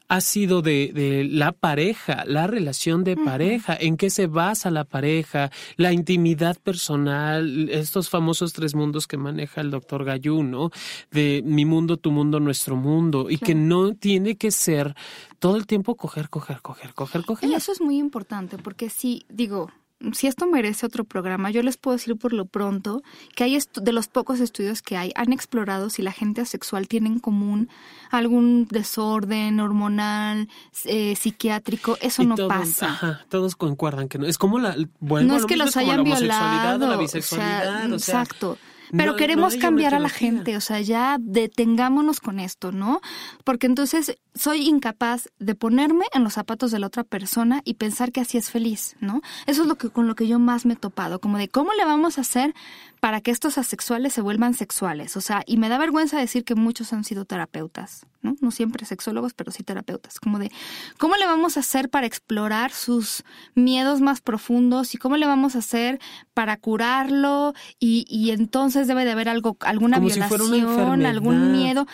ha 0.08 0.22
sido 0.22 0.62
de, 0.62 0.92
de 0.94 1.24
la 1.24 1.52
pareja, 1.52 2.26
la 2.28 2.46
relación 2.46 3.04
de 3.04 3.18
pareja, 3.18 3.76
en 3.80 3.98
qué 3.98 4.10
se 4.10 4.28
basa 4.28 4.70
la 4.70 4.84
pareja, 4.84 5.52
la 5.78 5.94
intimidad 5.94 6.58
personal, 6.60 7.70
estos 7.70 8.10
famosos 8.10 8.54
tres 8.54 8.76
mundos 8.76 9.08
que 9.08 9.18
maneja 9.18 9.62
el 9.62 9.72
doctor 9.72 10.04
Gallú, 10.04 10.44
¿no? 10.44 10.70
De 11.12 11.42
mi 11.44 11.66
mundo, 11.66 11.98
tu 11.98 12.12
mundo, 12.12 12.40
nuestro 12.40 12.76
mundo, 12.76 13.28
y 13.30 13.38
que 13.38 13.56
no 13.56 13.96
tiene 13.96 14.36
que 14.36 14.52
ser 14.52 14.96
todo 15.40 15.56
el 15.56 15.68
tiempo 15.68 15.96
coger, 15.96 16.30
coger, 16.30 16.62
coger, 16.62 16.94
coger, 16.94 17.26
coger. 17.26 17.50
Y 17.50 17.54
eso 17.54 17.72
es 17.72 17.82
muy 17.82 17.98
importante, 17.98 18.58
porque 18.58 18.90
si, 18.90 19.26
digo, 19.30 19.70
si 20.14 20.28
esto 20.28 20.46
merece 20.46 20.86
otro 20.86 21.04
programa, 21.04 21.50
yo 21.52 21.64
les 21.64 21.78
puedo 21.78 21.96
decir 21.96 22.18
por 22.18 22.34
lo 22.34 22.46
pronto 22.46 23.02
que 23.36 23.46
hay 23.46 23.58
de 23.82 23.92
los 23.94 24.08
pocos 24.08 24.40
estudios 24.40 24.82
que 24.82 24.98
hay, 24.98 25.12
han 25.16 25.32
explorado 25.32 25.90
si 25.90 26.02
la 26.02 26.12
gente 26.12 26.42
asexual 26.42 26.88
tiene 26.88 27.08
en 27.08 27.20
común 27.20 27.70
algún 28.12 28.68
desorden 28.70 29.60
hormonal, 29.60 30.50
eh, 30.84 31.16
psiquiátrico, 31.16 31.98
eso 32.02 32.24
no 32.24 32.36
pasa. 32.48 32.88
Ajá, 32.88 33.26
todos 33.30 33.56
concuerdan 33.56 34.10
que 34.10 34.18
no. 34.18 34.26
Es 34.28 34.38
como 34.38 34.60
la, 34.60 34.76
bueno, 35.00 35.30
no 35.30 35.38
es 35.38 35.46
que 35.46 35.58
los 35.58 35.76
hayan 35.78 36.04
violado, 36.04 36.88
la 36.88 36.98
bisexualidad, 36.98 37.92
exacto. 37.92 38.58
Pero 38.92 39.16
queremos 39.16 39.56
cambiar 39.56 39.94
a 39.94 40.00
la 40.00 40.10
gente, 40.10 40.58
o 40.58 40.62
sea, 40.62 40.82
ya 40.82 41.18
detengámonos 41.20 42.20
con 42.20 42.40
esto, 42.40 42.72
¿no? 42.72 43.02
Porque 43.44 43.68
entonces 43.68 44.18
soy 44.34 44.68
incapaz 44.68 45.30
de 45.40 45.56
ponerme 45.56 46.06
en 46.14 46.24
los 46.24 46.34
zapatos 46.34 46.72
de 46.72 46.80
la 46.80 46.88
otra 46.88 47.04
persona 47.04 47.62
y 47.64 47.76
pensar 47.76 48.12
que 48.12 48.22
así 48.22 48.38
es 48.38 48.50
feliz, 48.50 48.96
¿no? 49.00 49.22
Eso 49.46 49.64
es 49.64 49.68
lo 49.68 49.76
que 49.76 49.90
con 49.90 50.08
lo 50.08 50.16
que 50.16 50.28
yo 50.28 50.40
más 50.40 50.66
me 50.66 50.74
he 50.74 50.78
topado, 50.78 51.20
como 51.20 51.38
de 51.38 51.48
cómo 51.50 51.74
le 51.74 51.86
vamos 51.86 52.18
a 52.18 52.22
hacer 52.22 52.54
para 53.00 53.22
que 53.22 53.32
estos 53.32 53.58
asexuales 53.58 54.14
se 54.14 54.22
vuelvan 54.22 54.54
sexuales, 54.54 55.16
o 55.18 55.22
sea, 55.22 55.44
y 55.46 55.58
me 55.58 55.70
da 55.70 55.78
vergüenza 55.78 56.20
decir 56.20 56.44
que 56.44 56.56
muchos 56.56 56.92
han 56.94 57.04
sido 57.04 57.26
terapeutas, 57.26 58.06
¿no? 58.26 58.36
No 58.42 58.52
siempre 58.52 58.86
sexólogos, 58.86 59.34
pero 59.34 59.52
sí 59.52 59.64
terapeutas, 59.64 60.20
como 60.20 60.40
de 60.40 60.52
cómo 60.98 61.16
le 61.16 61.26
vamos 61.26 61.56
a 61.56 61.62
hacer 61.62 61.90
para 61.90 62.06
explorar 62.06 62.72
sus 62.72 63.24
miedos 63.54 64.02
más 64.02 64.20
profundos 64.20 64.94
y 64.94 64.98
cómo 64.98 65.16
le 65.16 65.26
vamos 65.26 65.56
a 65.56 65.60
hacer 65.60 66.00
para 66.34 66.58
curarlo 66.58 67.54
y, 67.80 68.06
y 68.10 68.32
entonces 68.32 68.88
debe 68.88 69.06
de 69.06 69.12
haber 69.12 69.30
algo, 69.30 69.56
alguna 69.62 70.00
violación, 70.00 71.06
algún 71.06 71.54
miedo 71.54 71.88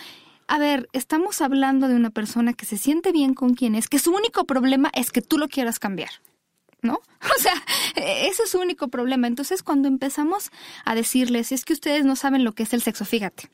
a 0.47 0.57
ver, 0.57 0.89
estamos 0.91 1.39
hablando 1.39 1.87
de 1.87 1.95
una 1.95 2.09
persona 2.09 2.51
que 2.51 2.65
se 2.65 2.77
siente 2.77 3.13
bien 3.13 3.33
con 3.33 3.53
quien 3.53 3.73
es, 3.73 3.87
que 3.87 3.99
su 3.99 4.13
único 4.13 4.43
problema 4.43 4.89
es 4.93 5.09
que 5.09 5.21
tú 5.21 5.37
lo 5.37 5.47
quieras 5.47 5.79
cambiar. 5.79 6.09
¿no? 6.81 6.99
O 7.37 7.41
sea, 7.41 7.53
ese 7.95 8.43
es 8.43 8.51
su 8.51 8.59
único 8.59 8.89
problema. 8.89 9.27
Entonces, 9.27 9.63
cuando 9.63 9.87
empezamos 9.87 10.51
a 10.83 10.95
decirles, 10.95 11.51
es 11.51 11.63
que 11.63 11.73
ustedes 11.73 12.03
no 12.03 12.15
saben 12.15 12.43
lo 12.43 12.51
que 12.51 12.63
es 12.63 12.73
el 12.73 12.81
sexo, 12.81 13.05
fíjate. 13.05 13.49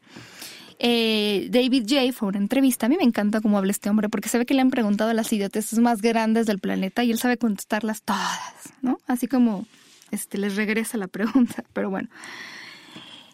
Eh, 0.80 1.48
David 1.50 1.86
J. 1.90 2.14
fue 2.14 2.30
una 2.30 2.38
entrevista. 2.38 2.86
A 2.86 2.90
mí 2.90 2.98
me 2.98 3.04
encanta 3.04 3.42
cómo 3.42 3.58
habla 3.58 3.72
este 3.72 3.90
hombre 3.90 4.10
porque 4.10 4.30
se 4.30 4.38
ve 4.38 4.46
que 4.46 4.54
le 4.54 4.62
han 4.62 4.70
preguntado 4.70 5.12
las 5.14 5.32
idioteces 5.34 5.80
más 5.80 6.02
grandes 6.02 6.46
del 6.46 6.60
planeta 6.60 7.04
y 7.04 7.12
él 7.12 7.20
sabe 7.20 7.38
contestarlas 7.38 8.04
todas, 8.04 8.74
¿no? 8.82 9.00
Así 9.08 9.28
como 9.28 9.66
este, 10.12 10.38
les 10.38 10.56
regresa 10.56 10.98
la 10.98 11.08
pregunta. 11.08 11.64
Pero 11.74 11.90
bueno, 11.90 12.10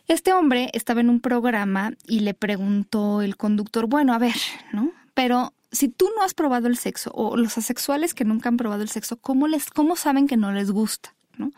este 0.07 0.33
hombre 0.33 0.69
estaba 0.73 1.01
en 1.01 1.09
un 1.09 1.19
programa 1.19 1.93
y 2.07 2.21
le 2.21 2.33
preguntó 2.33 3.21
el 3.21 3.35
conductor, 3.37 3.87
bueno, 3.87 4.13
a 4.13 4.19
ver, 4.19 4.35
¿no? 4.71 4.91
Pero 5.13 5.53
si 5.71 5.89
tú 5.89 6.09
no 6.15 6.23
has 6.23 6.33
probado 6.33 6.67
el 6.67 6.77
sexo 6.77 7.11
o 7.13 7.35
los 7.35 7.57
asexuales 7.57 8.13
que 8.13 8.25
nunca 8.25 8.49
han 8.49 8.57
probado 8.57 8.83
el 8.83 8.89
sexo, 8.89 9.17
¿cómo, 9.17 9.47
les, 9.47 9.69
cómo 9.69 9.95
saben 9.95 10.27
que 10.27 10.37
no 10.37 10.51
les 10.51 10.71
gusta? 10.71 11.13
¿no? 11.37 11.51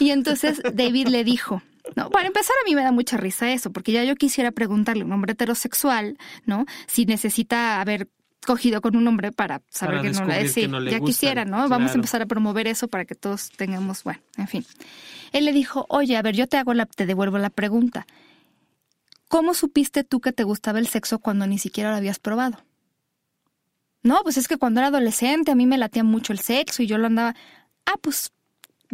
Y 0.00 0.10
entonces 0.10 0.60
David 0.72 1.08
le 1.08 1.24
dijo, 1.24 1.62
no, 1.94 2.10
para 2.10 2.26
empezar 2.26 2.56
a 2.60 2.68
mí 2.68 2.74
me 2.74 2.82
da 2.82 2.92
mucha 2.92 3.16
risa 3.16 3.52
eso, 3.52 3.72
porque 3.72 3.92
ya 3.92 4.04
yo 4.04 4.16
quisiera 4.16 4.50
preguntarle 4.50 5.02
a 5.02 5.06
un 5.06 5.12
hombre 5.12 5.32
heterosexual, 5.32 6.18
¿no? 6.44 6.66
Si 6.86 7.06
necesita 7.06 7.80
haber 7.80 8.08
cogido 8.44 8.80
con 8.80 8.96
un 8.96 9.06
hombre 9.06 9.32
para 9.32 9.62
saber 9.68 10.02
que, 10.02 10.10
no, 10.10 10.24
le, 10.24 10.48
sí, 10.48 10.68
ya 10.90 11.00
quisiera, 11.00 11.44
¿no? 11.44 11.68
Vamos 11.68 11.92
a 11.92 11.94
empezar 11.94 12.22
a 12.22 12.26
promover 12.26 12.66
eso 12.66 12.88
para 12.88 13.04
que 13.04 13.14
todos 13.14 13.50
tengamos, 13.50 14.04
bueno, 14.04 14.20
en 14.36 14.48
fin. 14.48 14.66
Él 15.32 15.44
le 15.44 15.52
dijo, 15.52 15.84
oye, 15.88 16.16
a 16.16 16.22
ver, 16.22 16.34
yo 16.34 16.46
te 16.46 16.56
hago 16.56 16.72
la, 16.72 16.86
te 16.86 17.06
devuelvo 17.06 17.38
la 17.38 17.50
pregunta. 17.50 18.06
¿Cómo 19.28 19.54
supiste 19.54 20.04
tú 20.04 20.20
que 20.20 20.32
te 20.32 20.44
gustaba 20.44 20.78
el 20.78 20.86
sexo 20.86 21.18
cuando 21.18 21.46
ni 21.46 21.58
siquiera 21.58 21.90
lo 21.90 21.96
habías 21.96 22.18
probado? 22.18 22.64
No, 24.02 24.20
pues 24.22 24.36
es 24.36 24.46
que 24.46 24.56
cuando 24.56 24.80
era 24.80 24.88
adolescente 24.88 25.50
a 25.50 25.56
mí 25.56 25.66
me 25.66 25.78
latía 25.78 26.04
mucho 26.04 26.32
el 26.32 26.38
sexo 26.38 26.82
y 26.82 26.86
yo 26.86 26.96
lo 26.96 27.08
andaba. 27.08 27.34
Ah, 27.86 27.96
pues 28.00 28.32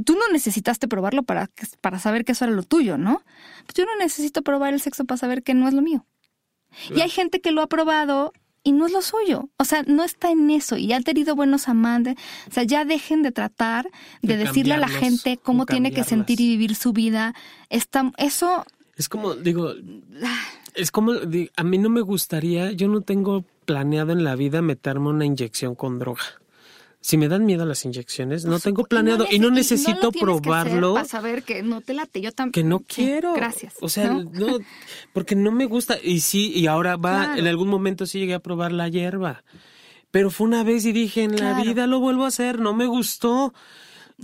tú 0.02 0.14
no 0.14 0.28
necesitaste 0.32 0.88
probarlo 0.88 1.22
para, 1.22 1.50
para 1.80 1.98
saber 1.98 2.24
que 2.24 2.32
eso 2.32 2.44
era 2.44 2.54
lo 2.54 2.62
tuyo, 2.62 2.98
¿no? 2.98 3.22
Pues 3.66 3.74
yo 3.74 3.84
no 3.84 3.96
necesito 3.98 4.42
probar 4.42 4.74
el 4.74 4.80
sexo 4.80 5.04
para 5.04 5.18
saber 5.18 5.42
que 5.42 5.54
no 5.54 5.68
es 5.68 5.74
lo 5.74 5.82
mío. 5.82 6.06
Y 6.94 7.00
hay 7.00 7.10
gente 7.10 7.40
que 7.40 7.52
lo 7.52 7.62
ha 7.62 7.66
probado 7.66 8.32
y 8.64 8.72
no 8.72 8.86
es 8.86 8.92
lo 8.92 9.02
suyo. 9.02 9.50
O 9.58 9.64
sea, 9.64 9.82
no 9.82 10.04
está 10.04 10.30
en 10.30 10.50
eso 10.50 10.76
y 10.76 10.92
ha 10.92 11.00
tenido 11.00 11.34
buenos 11.34 11.68
amantes. 11.68 12.16
O 12.48 12.52
sea, 12.52 12.62
ya 12.62 12.84
dejen 12.84 13.22
de 13.22 13.32
tratar 13.32 13.90
de, 14.22 14.36
decirle 14.36 14.74
a 14.74 14.78
la 14.78 14.88
gente 14.88 15.38
cómo 15.42 15.66
tiene 15.66 15.92
que 15.92 16.04
sentir 16.04 16.40
y 16.40 16.48
vivir 16.48 16.74
su 16.74 16.92
vida. 16.92 17.34
Está, 17.70 18.12
eso... 18.18 18.64
Es 18.96 19.08
como, 19.08 19.34
digo, 19.34 19.72
es 20.74 20.90
como, 20.90 21.12
a 21.12 21.64
mí 21.64 21.78
no 21.78 21.88
me 21.88 22.02
gustaría, 22.02 22.72
yo 22.72 22.88
no 22.88 23.00
tengo 23.00 23.44
planeado 23.64 24.12
en 24.12 24.22
la 24.22 24.36
vida 24.36 24.62
meterme 24.62 25.08
una 25.08 25.24
inyección 25.24 25.74
con 25.74 25.98
droga. 25.98 26.22
Si 27.02 27.18
me 27.18 27.28
dan 27.28 27.44
miedo 27.44 27.66
las 27.66 27.84
inyecciones, 27.84 28.44
no 28.44 28.60
tengo 28.60 28.84
planeado 28.84 29.26
y 29.28 29.40
no, 29.40 29.50
necesito 29.50 30.12
probarlo. 30.12 30.94
para 30.94 31.04
saber 31.04 31.42
que 31.42 31.64
no 31.64 31.80
te 31.80 31.94
late, 31.94 32.20
yo 32.20 32.30
también. 32.30 32.52
Que 32.52 32.62
no 32.62 32.78
quiero. 32.78 33.34
gracias. 33.34 33.74
O 33.80 33.88
sea, 33.88 34.10
¿no? 34.10 34.58
porque 35.12 35.34
no 35.34 35.50
me 35.50 35.66
gusta. 35.66 35.98
Y 36.00 36.20
sí, 36.20 36.52
y 36.54 36.68
ahora 36.68 36.96
va, 36.96 37.36
en 37.36 37.48
algún 37.48 37.68
momento 37.68 38.06
sí 38.06 38.20
llegué 38.20 38.34
a 38.34 38.38
probar 38.38 38.70
la 38.70 38.88
hierba. 38.88 39.42
Pero 40.12 40.30
fue 40.30 40.46
una 40.46 40.62
vez 40.62 40.84
y 40.84 40.92
dije, 40.92 41.24
en 41.24 41.36
la 41.36 41.60
vida 41.60 41.88
lo 41.88 41.98
vuelvo 41.98 42.24
a 42.24 42.28
hacer, 42.28 42.60
no 42.60 42.72
me 42.72 42.86
gustó. 42.86 43.52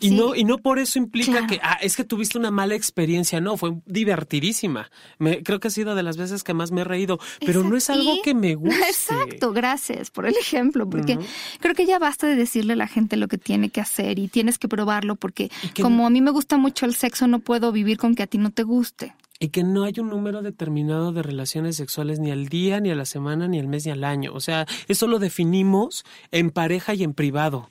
Y 0.01 0.11
no, 0.11 0.34
y 0.34 0.45
no 0.45 0.59
por 0.59 0.78
eso 0.78 0.99
implica 0.99 1.47
que, 1.47 1.61
ah, 1.62 1.78
es 1.80 1.97
que 1.97 2.05
tuviste 2.05 2.39
una 2.39 2.51
mala 2.51 2.74
experiencia, 2.74 3.41
no, 3.41 3.57
fue 3.57 3.76
divertidísima. 3.86 4.91
Me, 5.18 5.43
creo 5.43 5.61
que 5.61 5.68
ha 5.68 5.70
sido 5.70 5.95
de 5.95 6.03
las 6.03 6.16
veces 6.16 6.45
que 6.45 6.55
más 6.55 6.70
me 6.70 6.82
he 6.82 6.84
reído, 6.84 7.18
pero 7.45 7.64
no 7.64 7.76
es 7.76 7.91
algo 7.91 8.22
que 8.22 8.34
me 8.34 8.55
guste. 8.57 8.76
Exacto, 8.89 9.53
gracias 9.53 10.11
por 10.11 10.26
el 10.26 10.36
ejemplo, 10.36 10.89
porque 10.89 11.18
creo 11.61 11.74
que 11.74 11.86
ya 11.86 11.99
basta 11.99 12.26
de 12.26 12.36
decirle 12.36 12.74
a 12.74 12.76
la 12.76 12.86
gente 12.86 13.16
lo 13.16 13.28
que 13.28 13.39
tiene 13.39 13.70
que 13.70 13.80
hacer 13.80 14.18
y 14.18 14.28
tienes 14.28 14.59
que 14.59 14.68
probarlo, 14.68 15.16
porque 15.16 15.51
como 15.80 16.07
a 16.07 16.11
mí 16.11 16.20
me 16.20 16.30
gusta 16.30 16.57
mucho 16.57 16.86
el 16.86 16.95
sexo, 16.95 17.26
no 17.26 17.41
puedo 17.41 17.72
vivir 17.72 17.99
con 17.99 18.14
que 18.14 18.22
a 18.22 18.26
ti 18.26 18.39
no 18.39 18.51
te 18.51 18.62
guste. 18.62 19.14
Y 19.41 19.49
que 19.49 19.62
no 19.62 19.84
hay 19.84 19.95
un 19.99 20.09
número 20.09 20.43
determinado 20.43 21.12
de 21.12 21.22
relaciones 21.22 21.76
sexuales 21.76 22.18
ni 22.18 22.32
al 22.32 22.49
día, 22.49 22.80
ni 22.80 22.91
a 22.91 22.97
la 22.97 23.05
semana, 23.05 23.47
ni 23.47 23.61
al 23.61 23.68
mes, 23.68 23.86
ni 23.86 23.93
al 23.93 24.03
año. 24.03 24.32
O 24.34 24.41
sea, 24.41 24.66
eso 24.89 25.07
lo 25.07 25.20
definimos 25.20 26.05
en 26.32 26.51
pareja 26.51 26.95
y 26.95 27.05
en 27.05 27.14
privado. 27.14 27.70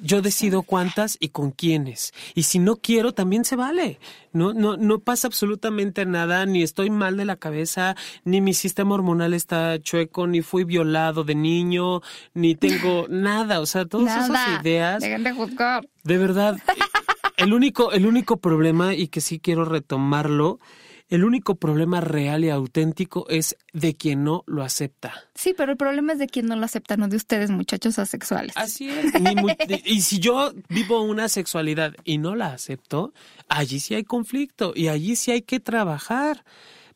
Yo 0.00 0.22
decido 0.22 0.62
cuántas 0.62 1.16
y 1.18 1.30
con 1.30 1.50
quiénes. 1.50 2.12
Y 2.34 2.44
si 2.44 2.60
no 2.60 2.76
quiero, 2.76 3.12
también 3.12 3.44
se 3.44 3.56
vale. 3.56 3.98
No, 4.32 4.52
no, 4.52 4.76
no 4.76 5.00
pasa 5.00 5.26
absolutamente 5.26 6.06
nada, 6.06 6.46
ni 6.46 6.62
estoy 6.62 6.88
mal 6.88 7.16
de 7.16 7.24
la 7.24 7.34
cabeza, 7.34 7.96
ni 8.24 8.40
mi 8.40 8.54
sistema 8.54 8.94
hormonal 8.94 9.34
está 9.34 9.80
chueco, 9.80 10.28
ni 10.28 10.40
fui 10.42 10.62
violado 10.62 11.24
de 11.24 11.34
niño, 11.34 12.00
ni 12.32 12.54
tengo 12.54 13.06
nada. 13.10 13.58
O 13.60 13.66
sea, 13.66 13.86
todas 13.86 14.24
esas 14.24 14.62
ideas. 14.62 15.02
de 15.02 15.32
juzgar. 15.32 15.88
De 16.04 16.16
verdad. 16.16 16.58
El 17.36 17.52
único, 17.52 17.92
el 17.92 18.06
único 18.06 18.36
problema, 18.36 18.94
y 18.94 19.08
que 19.08 19.20
sí 19.20 19.40
quiero 19.40 19.64
retomarlo, 19.64 20.60
el 21.08 21.24
único 21.24 21.54
problema 21.54 22.00
real 22.00 22.44
y 22.44 22.50
auténtico 22.50 23.26
es 23.28 23.56
de 23.72 23.94
quien 23.94 24.24
no 24.24 24.44
lo 24.46 24.62
acepta. 24.62 25.14
Sí, 25.34 25.54
pero 25.56 25.72
el 25.72 25.78
problema 25.78 26.12
es 26.12 26.18
de 26.18 26.26
quien 26.26 26.46
no 26.46 26.56
lo 26.56 26.64
acepta, 26.64 26.96
no 26.96 27.08
de 27.08 27.16
ustedes, 27.16 27.50
muchachos 27.50 27.98
asexuales. 27.98 28.52
Así 28.56 28.90
es. 28.90 29.12
y 29.84 30.02
si 30.02 30.18
yo 30.18 30.52
vivo 30.68 31.00
una 31.02 31.28
sexualidad 31.28 31.94
y 32.04 32.18
no 32.18 32.34
la 32.34 32.52
acepto, 32.52 33.12
allí 33.48 33.80
sí 33.80 33.94
hay 33.94 34.04
conflicto 34.04 34.72
y 34.74 34.88
allí 34.88 35.16
sí 35.16 35.30
hay 35.30 35.42
que 35.42 35.60
trabajar. 35.60 36.44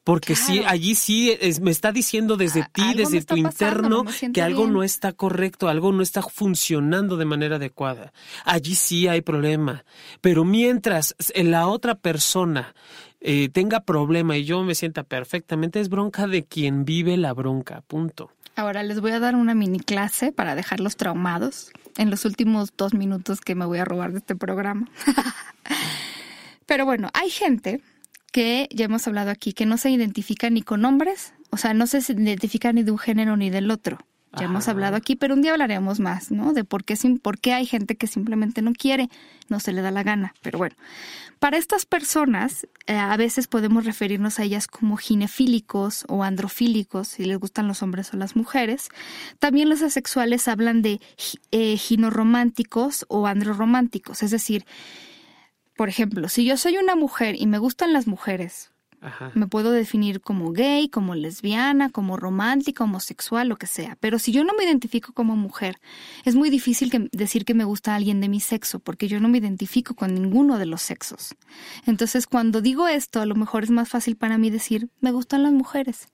Porque 0.05 0.35
sí, 0.35 0.63
allí 0.67 0.97
sí 0.97 1.39
me 1.61 1.71
está 1.71 1.93
diciendo 1.93 2.37
desde 2.37 2.67
ti, 2.73 2.83
desde 2.97 3.23
tu 3.23 3.37
interno, 3.37 4.05
que 4.35 4.43
algo 4.43 4.67
no 4.67 4.83
está 4.83 5.13
correcto, 5.13 5.69
algo 5.69 5.93
no 5.93 6.03
está 6.03 6.23
funcionando 6.23 7.17
de 7.17 7.25
manera 7.25 7.55
adecuada. 7.55 8.13
Allí 8.45 8.75
sí 8.75 9.07
hay 9.07 9.21
problema. 9.21 9.85
Pero 10.21 10.45
mientras 10.45 11.15
la 11.37 11.69
otra 11.69 11.95
persona 11.95 12.75
eh, 13.25 13.49
tenga 13.49 13.81
problema 13.81 14.37
y 14.37 14.45
yo 14.45 14.63
me 14.63 14.75
sienta 14.75 15.05
perfectamente, 15.05 15.81
es 15.81 15.89
bronca 15.89 16.27
de 16.27 16.45
quien 16.45 16.85
vive 16.85 17.17
la 17.17 17.33
bronca, 17.33 17.83
punto. 17.83 18.31
Ahora 18.55 18.83
les 18.83 19.01
voy 19.01 19.13
a 19.13 19.21
dar 19.21 19.35
una 19.35 19.55
mini 19.55 19.81
clase 19.81 20.33
para 20.33 20.55
dejarlos 20.55 20.97
traumados 20.97 21.73
en 21.97 22.11
los 22.11 22.25
últimos 22.25 22.73
dos 22.77 22.95
minutos 22.95 23.41
que 23.41 23.55
me 23.55 23.65
voy 23.65 23.79
a 23.79 23.85
robar 23.85 24.13
de 24.13 24.19
este 24.19 24.37
programa. 24.37 24.89
Pero 26.67 26.85
bueno, 26.85 27.09
hay 27.15 27.31
gente 27.31 27.81
que 28.31 28.69
ya 28.73 28.87
hemos 28.87 29.07
hablado 29.07 29.31
aquí 29.31 29.53
que 29.53 29.67
no 29.67 29.77
se 29.77 29.91
identifica 29.91 30.51
ni 30.51 30.63
con 30.63 30.85
hombres, 30.85 31.33
o 31.51 31.57
sea, 31.57 31.75
no 31.75 31.87
se 31.87 31.99
identifica 32.13 32.73
ni 32.73 32.83
de 32.83 32.91
un 32.91 32.99
género 32.99 33.37
ni 33.37 33.51
del 33.51 33.71
otro. 33.71 33.99
Ya 34.39 34.47
hemos 34.47 34.67
hablado 34.69 34.97
aquí, 34.97 35.15
pero 35.15 35.35
un 35.35 35.43
día 35.43 35.53
hablaremos 35.53 36.01
más, 36.01 36.31
¿no? 36.31 36.55
De 36.55 36.65
por 36.65 36.85
qué, 36.85 36.97
por 37.21 37.39
qué 37.39 37.53
hay 37.53 37.67
gente 37.67 37.97
que 37.97 38.07
simplemente 38.07 38.63
no 38.63 38.73
quiere, 38.73 39.11
no 39.49 39.61
se 39.61 39.73
le 39.73 39.83
da 39.83 39.91
la 39.91 40.03
gana. 40.03 40.35
Pero 40.41 40.57
bueno, 40.57 40.75
para 41.39 41.59
estas 41.59 41.85
personas, 41.85 42.67
eh, 42.87 42.97
a 42.97 43.17
veces 43.19 43.47
podemos 43.47 43.85
referirnos 43.85 44.39
a 44.39 44.45
ellas 44.45 44.69
como 44.69 44.97
ginefílicos 44.97 46.07
o 46.09 46.23
androfílicos, 46.25 47.09
si 47.09 47.27
les 47.27 47.39
gustan 47.39 47.69
los 47.69 47.83
hombres 47.83 48.15
o 48.15 48.17
las 48.17 48.35
mujeres. 48.35 48.89
También 49.39 49.69
los 49.69 49.83
asexuales 49.83 50.49
hablan 50.49 50.81
de 50.81 51.01
eh, 51.51 51.77
ginorománticos 51.77 53.05
o 53.09 53.27
androrománticos, 53.27 54.23
es 54.23 54.31
decir, 54.31 54.65
por 55.77 55.89
ejemplo, 55.89 56.29
si 56.29 56.45
yo 56.45 56.57
soy 56.57 56.79
una 56.79 56.97
mujer 56.97 57.35
y 57.39 57.47
me 57.47 57.59
gustan 57.59 57.93
las 57.93 58.07
mujeres, 58.07 58.72
me 59.35 59.47
puedo 59.47 59.73
definir 59.73 60.21
como 60.21 60.53
gay, 60.53 60.89
como 60.89 61.15
lesbiana, 61.15 61.91
como 61.91 62.17
romántica, 62.17 62.85
homosexual, 62.85 63.49
lo 63.49 63.57
que 63.57 63.67
sea. 63.67 63.97
Pero 64.01 64.19
si 64.19 64.33
yo 64.33 64.45
no 64.45 64.55
me 64.55 64.65
identifico 64.65 65.13
como 65.13 65.37
mujer, 65.37 65.81
es 66.25 66.35
muy 66.35 66.51
difícil 66.51 67.11
decir 67.13 67.45
que 67.45 67.55
me 67.55 67.65
gusta 67.65 67.95
alguien 67.95 68.21
de 68.21 68.29
mi 68.29 68.41
sexo, 68.41 68.79
porque 68.79 69.09
yo 69.09 69.21
no 69.21 69.29
me 69.29 69.39
identifico 69.39 69.95
con 69.95 70.15
ninguno 70.15 70.59
de 70.59 70.67
los 70.67 70.83
sexos. 70.83 71.35
Entonces, 71.87 72.27
cuando 72.27 72.61
digo 72.61 72.89
esto, 72.89 73.21
a 73.21 73.27
lo 73.27 73.35
mejor 73.35 73.65
es 73.65 73.71
más 73.71 73.89
fácil 73.89 74.17
para 74.17 74.39
mí 74.39 74.51
decir, 74.51 74.89
me 75.01 75.13
gustan 75.13 75.43
las 75.43 75.53
mujeres. 75.53 76.09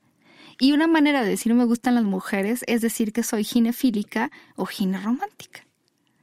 Y 0.61 0.73
una 0.73 0.89
manera 0.89 1.23
de 1.23 1.29
decir 1.29 1.55
me 1.55 1.65
gustan 1.65 1.95
las 1.95 2.05
mujeres 2.05 2.65
es 2.67 2.81
decir 2.81 3.13
que 3.13 3.23
soy 3.23 3.45
ginefílica 3.45 4.31
o 4.57 4.67
gineromántica. 4.67 5.68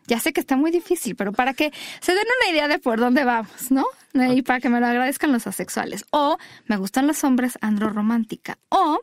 Ya 0.07 0.19
sé 0.19 0.33
que 0.33 0.39
está 0.39 0.55
muy 0.55 0.71
difícil, 0.71 1.15
pero 1.15 1.31
para 1.31 1.53
que 1.53 1.71
se 1.99 2.13
den 2.13 2.25
una 2.41 2.51
idea 2.51 2.67
de 2.67 2.79
por 2.79 2.99
dónde 2.99 3.23
vamos, 3.23 3.71
¿no? 3.71 3.85
Y 4.13 4.41
para 4.43 4.59
que 4.59 4.69
me 4.69 4.79
lo 4.79 4.85
agradezcan 4.85 5.31
los 5.31 5.47
asexuales. 5.47 6.05
O 6.11 6.37
me 6.67 6.77
gustan 6.77 7.07
los 7.07 7.23
hombres 7.23 7.57
androromántica. 7.61 8.57
O 8.69 8.99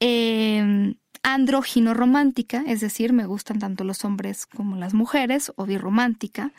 eh, 0.00 0.94
androginoromántica, 1.24 2.62
es 2.66 2.80
decir, 2.80 3.12
me 3.12 3.26
gustan 3.26 3.58
tanto 3.58 3.82
los 3.82 4.04
hombres 4.04 4.46
como 4.46 4.76
las 4.76 4.92
mujeres, 4.94 5.52
o 5.56 5.64
biromántica. 5.64 6.52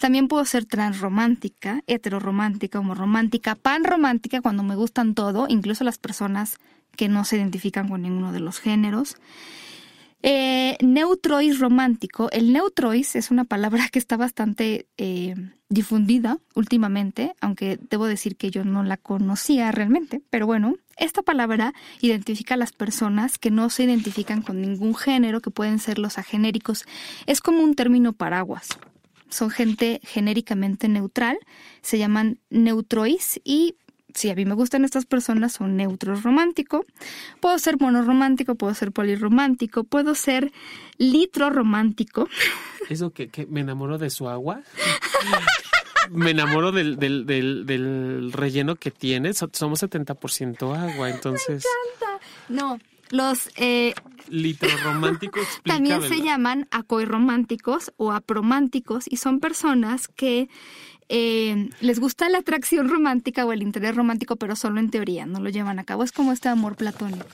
También 0.00 0.26
puedo 0.26 0.44
ser 0.46 0.64
transromántica, 0.64 1.82
heteroromántica, 1.86 2.80
homoromántica, 2.80 3.54
panromántica, 3.54 4.40
cuando 4.40 4.62
me 4.62 4.74
gustan 4.74 5.14
todo, 5.14 5.46
incluso 5.48 5.84
las 5.84 5.98
personas 5.98 6.56
que 6.96 7.08
no 7.08 7.24
se 7.24 7.36
identifican 7.36 7.88
con 7.88 8.02
ninguno 8.02 8.32
de 8.32 8.40
los 8.40 8.58
géneros. 8.58 9.16
Eh, 10.28 10.76
neutrois 10.80 11.60
romántico. 11.60 12.28
El 12.32 12.52
neutrois 12.52 13.14
es 13.14 13.30
una 13.30 13.44
palabra 13.44 13.88
que 13.92 14.00
está 14.00 14.16
bastante 14.16 14.88
eh, 14.96 15.36
difundida 15.68 16.38
últimamente, 16.56 17.32
aunque 17.40 17.78
debo 17.88 18.06
decir 18.06 18.34
que 18.34 18.50
yo 18.50 18.64
no 18.64 18.82
la 18.82 18.96
conocía 18.96 19.70
realmente. 19.70 20.20
Pero 20.28 20.46
bueno, 20.46 20.74
esta 20.96 21.22
palabra 21.22 21.74
identifica 22.00 22.54
a 22.54 22.56
las 22.56 22.72
personas 22.72 23.38
que 23.38 23.52
no 23.52 23.70
se 23.70 23.84
identifican 23.84 24.42
con 24.42 24.60
ningún 24.60 24.96
género, 24.96 25.40
que 25.40 25.52
pueden 25.52 25.78
ser 25.78 26.00
los 26.00 26.18
agenéricos. 26.18 26.86
Es 27.26 27.40
como 27.40 27.62
un 27.62 27.76
término 27.76 28.12
paraguas. 28.12 28.70
Son 29.28 29.48
gente 29.50 30.00
genéricamente 30.02 30.88
neutral, 30.88 31.38
se 31.82 31.98
llaman 31.98 32.40
neutrois 32.50 33.40
y 33.44 33.76
si 34.16 34.30
a 34.30 34.34
mí 34.34 34.44
me 34.44 34.54
gustan 34.54 34.84
estas 34.84 35.06
personas, 35.06 35.52
son 35.52 35.76
neutros 35.76 36.22
romántico. 36.22 36.84
Puedo 37.40 37.58
ser 37.58 37.78
monoromántico, 37.78 38.54
puedo 38.54 38.74
ser 38.74 38.90
polirromántico, 38.90 39.84
puedo 39.84 40.14
ser 40.14 40.52
litro 40.98 41.50
romántico. 41.50 42.28
¿Eso 42.88 43.10
que, 43.10 43.46
me 43.48 43.60
enamoro 43.60 43.98
de 43.98 44.10
su 44.10 44.28
agua? 44.28 44.62
me 46.10 46.30
enamoro 46.30 46.72
del, 46.72 46.96
del, 46.96 47.26
del, 47.26 48.32
relleno 48.32 48.76
que 48.76 48.90
tiene. 48.90 49.34
Somos 49.34 49.82
70% 49.82 50.76
agua, 50.76 51.10
entonces... 51.10 51.64
Me 51.64 52.06
encanta. 52.06 52.26
No, 52.48 52.78
los 53.10 53.50
eh, 53.56 53.94
litrorománticos 54.28 55.46
también 55.64 56.02
se 56.02 56.22
llaman 56.22 56.68
acoirrománticos 56.70 57.92
o 57.96 58.12
aprománticos 58.12 59.04
y 59.08 59.18
son 59.18 59.40
personas 59.40 60.08
que 60.08 60.48
eh, 61.08 61.70
les 61.80 62.00
gusta 62.00 62.28
la 62.28 62.38
atracción 62.38 62.88
romántica 62.88 63.44
o 63.44 63.52
el 63.52 63.62
interés 63.62 63.94
romántico, 63.94 64.36
pero 64.36 64.56
solo 64.56 64.80
en 64.80 64.90
teoría, 64.90 65.26
no 65.26 65.40
lo 65.40 65.50
llevan 65.50 65.78
a 65.78 65.84
cabo. 65.84 66.02
Es 66.02 66.12
como 66.12 66.32
este 66.32 66.48
amor 66.48 66.76
platónico. 66.76 67.26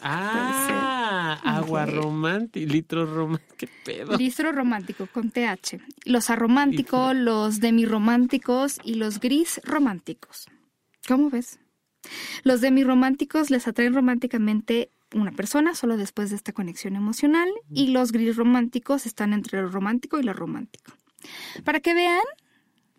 Ah, 0.00 1.38
agua 1.44 1.84
romántica, 1.84 2.72
litro 2.72 3.04
romántico, 3.04 3.54
qué 3.58 3.68
pedo. 3.84 4.16
Litro 4.16 4.52
romántico 4.52 5.06
con 5.12 5.30
TH. 5.30 5.78
Los 6.06 6.30
arománticos, 6.30 7.14
los 7.14 7.60
demirománticos 7.60 8.78
y 8.82 8.94
los 8.94 9.20
gris 9.20 9.60
románticos. 9.64 10.46
¿Cómo 11.06 11.28
ves? 11.28 11.58
Los 12.44 12.60
demirománticos 12.60 13.50
les 13.50 13.68
atraen 13.68 13.94
románticamente 13.94 14.90
una 15.14 15.32
persona 15.32 15.74
solo 15.74 15.96
después 15.96 16.30
de 16.30 16.36
esta 16.36 16.52
conexión 16.52 16.96
emocional 16.96 17.48
y 17.70 17.88
los 17.88 18.10
gris 18.10 18.36
románticos 18.36 19.06
están 19.06 19.32
entre 19.32 19.62
lo 19.62 19.68
romántico 19.68 20.18
y 20.18 20.22
lo 20.22 20.32
romántico. 20.32 20.92
Para 21.62 21.80
que 21.80 21.94
vean 21.94 22.24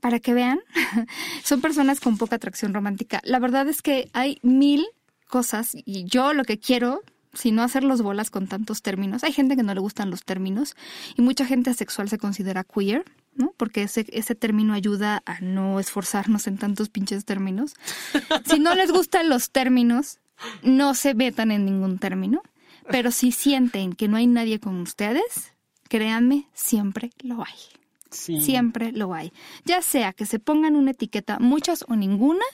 para 0.06 0.20
que 0.20 0.36
vean, 0.36 0.60
son 1.44 1.62
personas 1.62 2.00
con 2.00 2.20
poca 2.20 2.36
atracción 2.36 2.76
romántica. 2.76 3.22
La 3.24 3.40
verdad 3.40 3.68
es 3.68 3.82
que 3.82 4.12
hay 4.14 4.38
mil 4.44 4.86
cosas 5.28 5.72
y 5.74 6.06
yo 6.06 6.32
lo 6.34 6.44
que 6.44 6.60
quiero 6.60 7.02
si 7.34 7.52
no 7.52 7.64
hacerlos 7.64 8.04
bolas 8.04 8.30
con 8.30 8.46
tantos 8.46 8.84
términos. 8.84 9.24
Hay 9.24 9.34
gente 9.34 9.56
que 9.56 9.64
no 9.64 9.74
le 9.74 9.80
gustan 9.80 10.12
los 10.12 10.24
términos 10.24 10.76
y 11.18 11.24
mucha 11.24 11.48
gente 11.48 11.72
asexual 11.72 12.08
se 12.08 12.20
considera 12.20 12.64
queer, 12.64 13.04
¿no? 13.34 13.56
Porque 13.58 13.82
ese, 13.82 14.06
ese 14.10 14.36
término 14.36 14.76
ayuda 14.76 15.24
a 15.26 15.40
no 15.42 15.80
esforzarnos 15.80 16.46
en 16.46 16.60
tantos 16.60 16.90
pinches 16.90 17.26
términos. 17.26 17.74
Si 18.46 18.60
no 18.60 18.76
les 18.76 18.92
gustan 18.92 19.28
los 19.28 19.50
términos, 19.50 20.20
no 20.62 20.94
se 20.94 21.16
metan 21.16 21.50
en 21.50 21.66
ningún 21.66 21.98
término, 21.98 22.44
pero 22.92 23.10
si 23.10 23.32
sienten 23.32 23.94
que 23.94 24.08
no 24.08 24.18
hay 24.18 24.28
nadie 24.28 24.60
con 24.60 24.80
ustedes, 24.82 25.54
créanme, 25.90 26.48
siempre 26.54 27.10
lo 27.24 27.44
hay. 27.44 27.85
Siempre 28.16 28.92
lo 28.92 29.14
hay. 29.14 29.32
Ya 29.66 29.82
sea 29.82 30.14
que 30.14 30.26
se 30.26 30.40
pongan 30.40 30.76
una 30.76 30.92
etiqueta, 30.92 31.40
muchas 31.40 31.86
o 31.88 31.96
ninguna, 31.96 32.46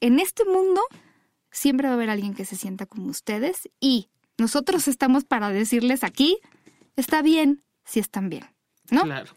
en 0.00 0.20
este 0.20 0.44
mundo 0.44 0.82
siempre 1.50 1.88
va 1.88 1.94
a 1.94 1.96
haber 1.96 2.10
alguien 2.10 2.34
que 2.34 2.44
se 2.44 2.56
sienta 2.56 2.86
como 2.86 3.08
ustedes 3.08 3.68
y 3.80 4.08
nosotros 4.38 4.88
estamos 4.88 5.24
para 5.24 5.50
decirles 5.50 6.04
aquí, 6.04 6.38
está 6.96 7.22
bien 7.22 7.62
si 7.84 8.00
están 8.00 8.28
bien, 8.28 8.44
¿no? 8.90 9.04
Claro. 9.04 9.32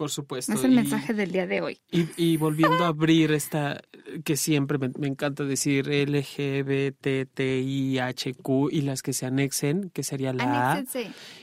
Por 0.00 0.10
supuesto. 0.10 0.54
Es 0.54 0.64
el 0.64 0.70
mensaje 0.70 1.12
del 1.12 1.30
día 1.30 1.46
de 1.46 1.60
hoy. 1.60 1.78
Y, 1.90 2.38
volviendo 2.38 2.84
a 2.84 2.86
abrir 2.86 3.32
esta, 3.32 3.82
que 4.24 4.38
siempre 4.38 4.78
me, 4.78 4.90
encanta 5.06 5.44
decir 5.44 5.88
LGBTTIHQ 5.88 7.12
y 8.72 8.80
las 8.80 9.02
que 9.02 9.12
se 9.12 9.26
anexen, 9.26 9.90
que 9.90 10.02
sería 10.02 10.32
la 10.32 10.72
A. 10.72 10.82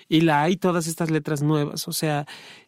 Y 0.10 0.22
la 0.22 0.42
A 0.42 0.50
y 0.50 0.58
todas 0.58 0.88
estas 0.88 1.12
letras 1.12 1.44
nuevas. 1.44 1.88
O 1.88 1.92
sea, 1.92 2.26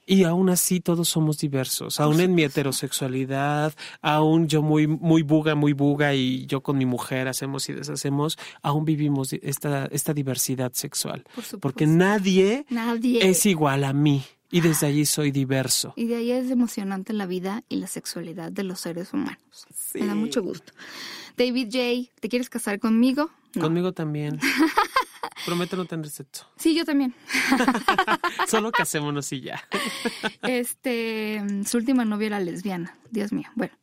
y 0.09 0.23
aún 0.23 0.49
así 0.49 0.79
todos 0.79 1.07
somos 1.07 1.37
diversos. 1.37 1.99
Aún 1.99 2.19
en 2.19 2.33
mi 2.33 2.41
heterosexualidad, 2.41 3.75
aún 4.01 4.47
yo 4.47 4.63
muy, 4.63 4.87
muy 4.87 5.21
buga, 5.21 5.53
muy 5.53 5.73
buga 5.73 6.15
y 6.15 6.47
yo 6.47 6.61
con 6.61 6.79
mi 6.79 6.87
mujer 6.87 7.27
hacemos 7.27 7.69
y 7.69 7.73
deshacemos, 7.73 8.35
aún 8.63 8.85
vivimos 8.85 9.33
esta, 9.33 9.85
esta 9.85 10.15
diversidad 10.15 10.73
sexual. 10.73 11.25
Porque 11.61 11.85
nadie, 11.85 12.65
nadie 12.71 13.29
es 13.29 13.45
igual 13.45 13.83
a 13.83 13.93
mí. 13.93 14.23
Y 14.49 14.61
desde 14.61 14.87
allí 14.87 15.05
soy 15.05 15.29
diverso. 15.29 15.93
Y 15.95 16.07
de 16.07 16.15
ahí 16.15 16.31
es 16.31 16.49
emocionante 16.49 17.13
la 17.13 17.27
vida 17.27 17.63
y 17.69 17.75
la 17.75 17.85
sexualidad 17.85 18.51
de 18.51 18.63
los 18.63 18.79
seres 18.79 19.13
humanos. 19.13 19.67
Me 19.93 20.07
da 20.07 20.15
mucho 20.15 20.41
gusto. 20.41 20.73
David 21.37 21.67
J., 21.71 22.11
¿te 22.19 22.29
quieres 22.29 22.49
casar 22.49 22.79
conmigo? 22.79 23.29
Conmigo 23.59 23.91
también. 23.91 24.39
Prometo 25.45 25.75
no 25.77 25.85
tener 25.85 26.09
sexo. 26.09 26.47
Sí, 26.57 26.75
yo 26.75 26.85
también. 26.85 27.13
Solo 28.47 28.71
casémonos 28.71 29.31
y 29.31 29.41
ya. 29.41 29.63
este, 30.43 31.41
su 31.65 31.77
última 31.77 32.05
novia 32.05 32.27
era 32.27 32.39
lesbiana. 32.39 32.97
Dios 33.09 33.31
mío. 33.31 33.49
Bueno. 33.55 33.73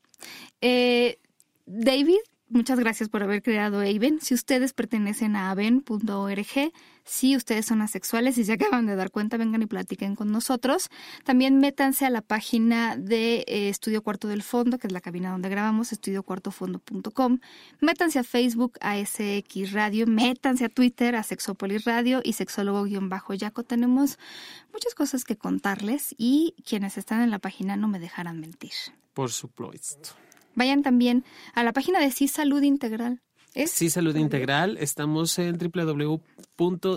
Eh, 0.60 1.18
David 1.66 2.18
Muchas 2.48 2.78
gracias 2.78 3.08
por 3.08 3.24
haber 3.24 3.42
creado 3.42 3.80
Aven. 3.80 4.20
Si 4.20 4.32
ustedes 4.32 4.72
pertenecen 4.72 5.34
a 5.34 5.50
aven.org, 5.50 6.72
si 7.02 7.36
ustedes 7.36 7.66
son 7.66 7.82
asexuales 7.82 8.38
y 8.38 8.44
se 8.44 8.52
acaban 8.54 8.86
de 8.86 8.94
dar 8.94 9.10
cuenta, 9.10 9.36
vengan 9.36 9.62
y 9.62 9.66
platiquen 9.66 10.14
con 10.14 10.30
nosotros. 10.30 10.88
También 11.24 11.58
métanse 11.58 12.06
a 12.06 12.10
la 12.10 12.22
página 12.22 12.96
de 12.96 13.44
eh, 13.48 13.68
Estudio 13.68 14.00
Cuarto 14.02 14.28
del 14.28 14.44
Fondo, 14.44 14.78
que 14.78 14.86
es 14.86 14.92
la 14.92 15.00
cabina 15.00 15.32
donde 15.32 15.48
grabamos, 15.48 15.90
estudiocuartofondo.com. 15.90 17.40
Métanse 17.80 18.20
a 18.20 18.24
Facebook, 18.24 18.78
a 18.80 18.96
SX 19.04 19.72
Radio. 19.72 20.06
Métanse 20.06 20.66
a 20.66 20.68
Twitter, 20.68 21.16
a 21.16 21.24
Sexopolis 21.24 21.84
Radio 21.84 22.20
y 22.22 22.34
Sexólogo-Yaco. 22.34 23.64
Tenemos 23.64 24.20
muchas 24.72 24.94
cosas 24.94 25.24
que 25.24 25.36
contarles 25.36 26.14
y 26.16 26.54
quienes 26.64 26.96
están 26.96 27.22
en 27.22 27.32
la 27.32 27.40
página 27.40 27.76
no 27.76 27.88
me 27.88 27.98
dejarán 27.98 28.38
mentir. 28.38 28.72
Por 29.14 29.32
supuesto. 29.32 30.10
Vayan 30.56 30.82
también 30.82 31.24
a 31.54 31.62
la 31.62 31.72
página 31.72 32.00
de 32.00 32.10
Sí 32.10 32.26
Salud 32.26 32.62
Integral. 32.62 33.20
Sí, 33.66 33.88
salud 33.90 34.14
integral. 34.16 34.76
Estamos 34.78 35.38
en 35.38 35.56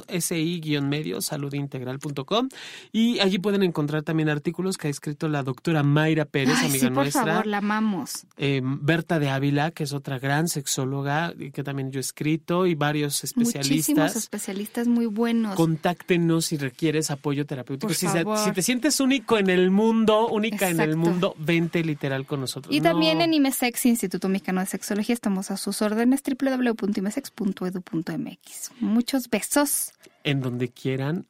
www.si-medio 0.01 1.21
saludintegral.com 1.21 2.49
y 2.91 3.19
allí 3.19 3.39
pueden 3.39 3.63
encontrar 3.63 4.03
también 4.03 4.29
artículos 4.29 4.77
que 4.77 4.87
ha 4.87 4.89
escrito 4.91 5.27
la 5.29 5.43
doctora 5.43 5.83
Mayra 5.83 6.25
Pérez, 6.25 6.55
Ay, 6.59 6.65
amiga 6.67 6.79
sí, 6.79 6.85
por 6.87 7.03
nuestra. 7.03 7.25
favor, 7.25 7.47
la 7.47 7.57
amamos. 7.59 8.25
Eh, 8.37 8.61
Berta 8.63 9.19
de 9.19 9.29
Ávila, 9.29 9.71
que 9.71 9.83
es 9.83 9.93
otra 9.93 10.19
gran 10.19 10.47
sexóloga 10.47 11.33
y 11.37 11.51
que 11.51 11.63
también 11.63 11.91
yo 11.91 11.99
he 11.99 12.01
escrito, 12.01 12.65
y 12.67 12.75
varios 12.75 13.21
Muchísimos 13.35 13.55
especialistas. 13.55 14.15
especialistas 14.15 14.87
muy 14.87 15.05
buenos. 15.05 15.55
Contáctenos 15.55 16.45
si 16.47 16.57
requieres 16.57 17.11
apoyo 17.11 17.45
terapéutico. 17.45 17.87
Por 17.87 17.95
Si, 17.95 18.07
se- 18.07 18.25
si 18.43 18.51
te 18.51 18.61
sientes 18.61 18.99
único 18.99 19.37
en 19.37 19.49
el 19.49 19.71
mundo, 19.71 20.27
única 20.27 20.69
en 20.69 20.79
el 20.79 20.95
mundo, 20.97 21.35
vente 21.37 21.83
literal 21.83 22.25
con 22.25 22.41
nosotros. 22.41 22.73
Y 22.75 22.81
también 22.81 23.21
en 23.21 23.33
IMESEX, 23.33 23.85
Instituto 23.85 24.29
Mexicano 24.29 24.59
de 24.61 24.65
Sexología, 24.67 25.13
estamos 25.13 25.51
a 25.51 25.57
sus 25.57 25.81
órdenes, 25.81 26.21
www.imesex.edu.mx. 26.49 28.71
Muchos 28.79 29.29
besos. 29.29 29.91
En 30.23 30.41
donde 30.41 30.69
quieran. 30.69 31.27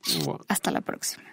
Hasta 0.48 0.72
la 0.72 0.80
próxima. 0.82 1.26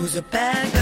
Who's 0.00 0.16
a 0.16 0.22
bad 0.22 0.72
girl 0.72 0.79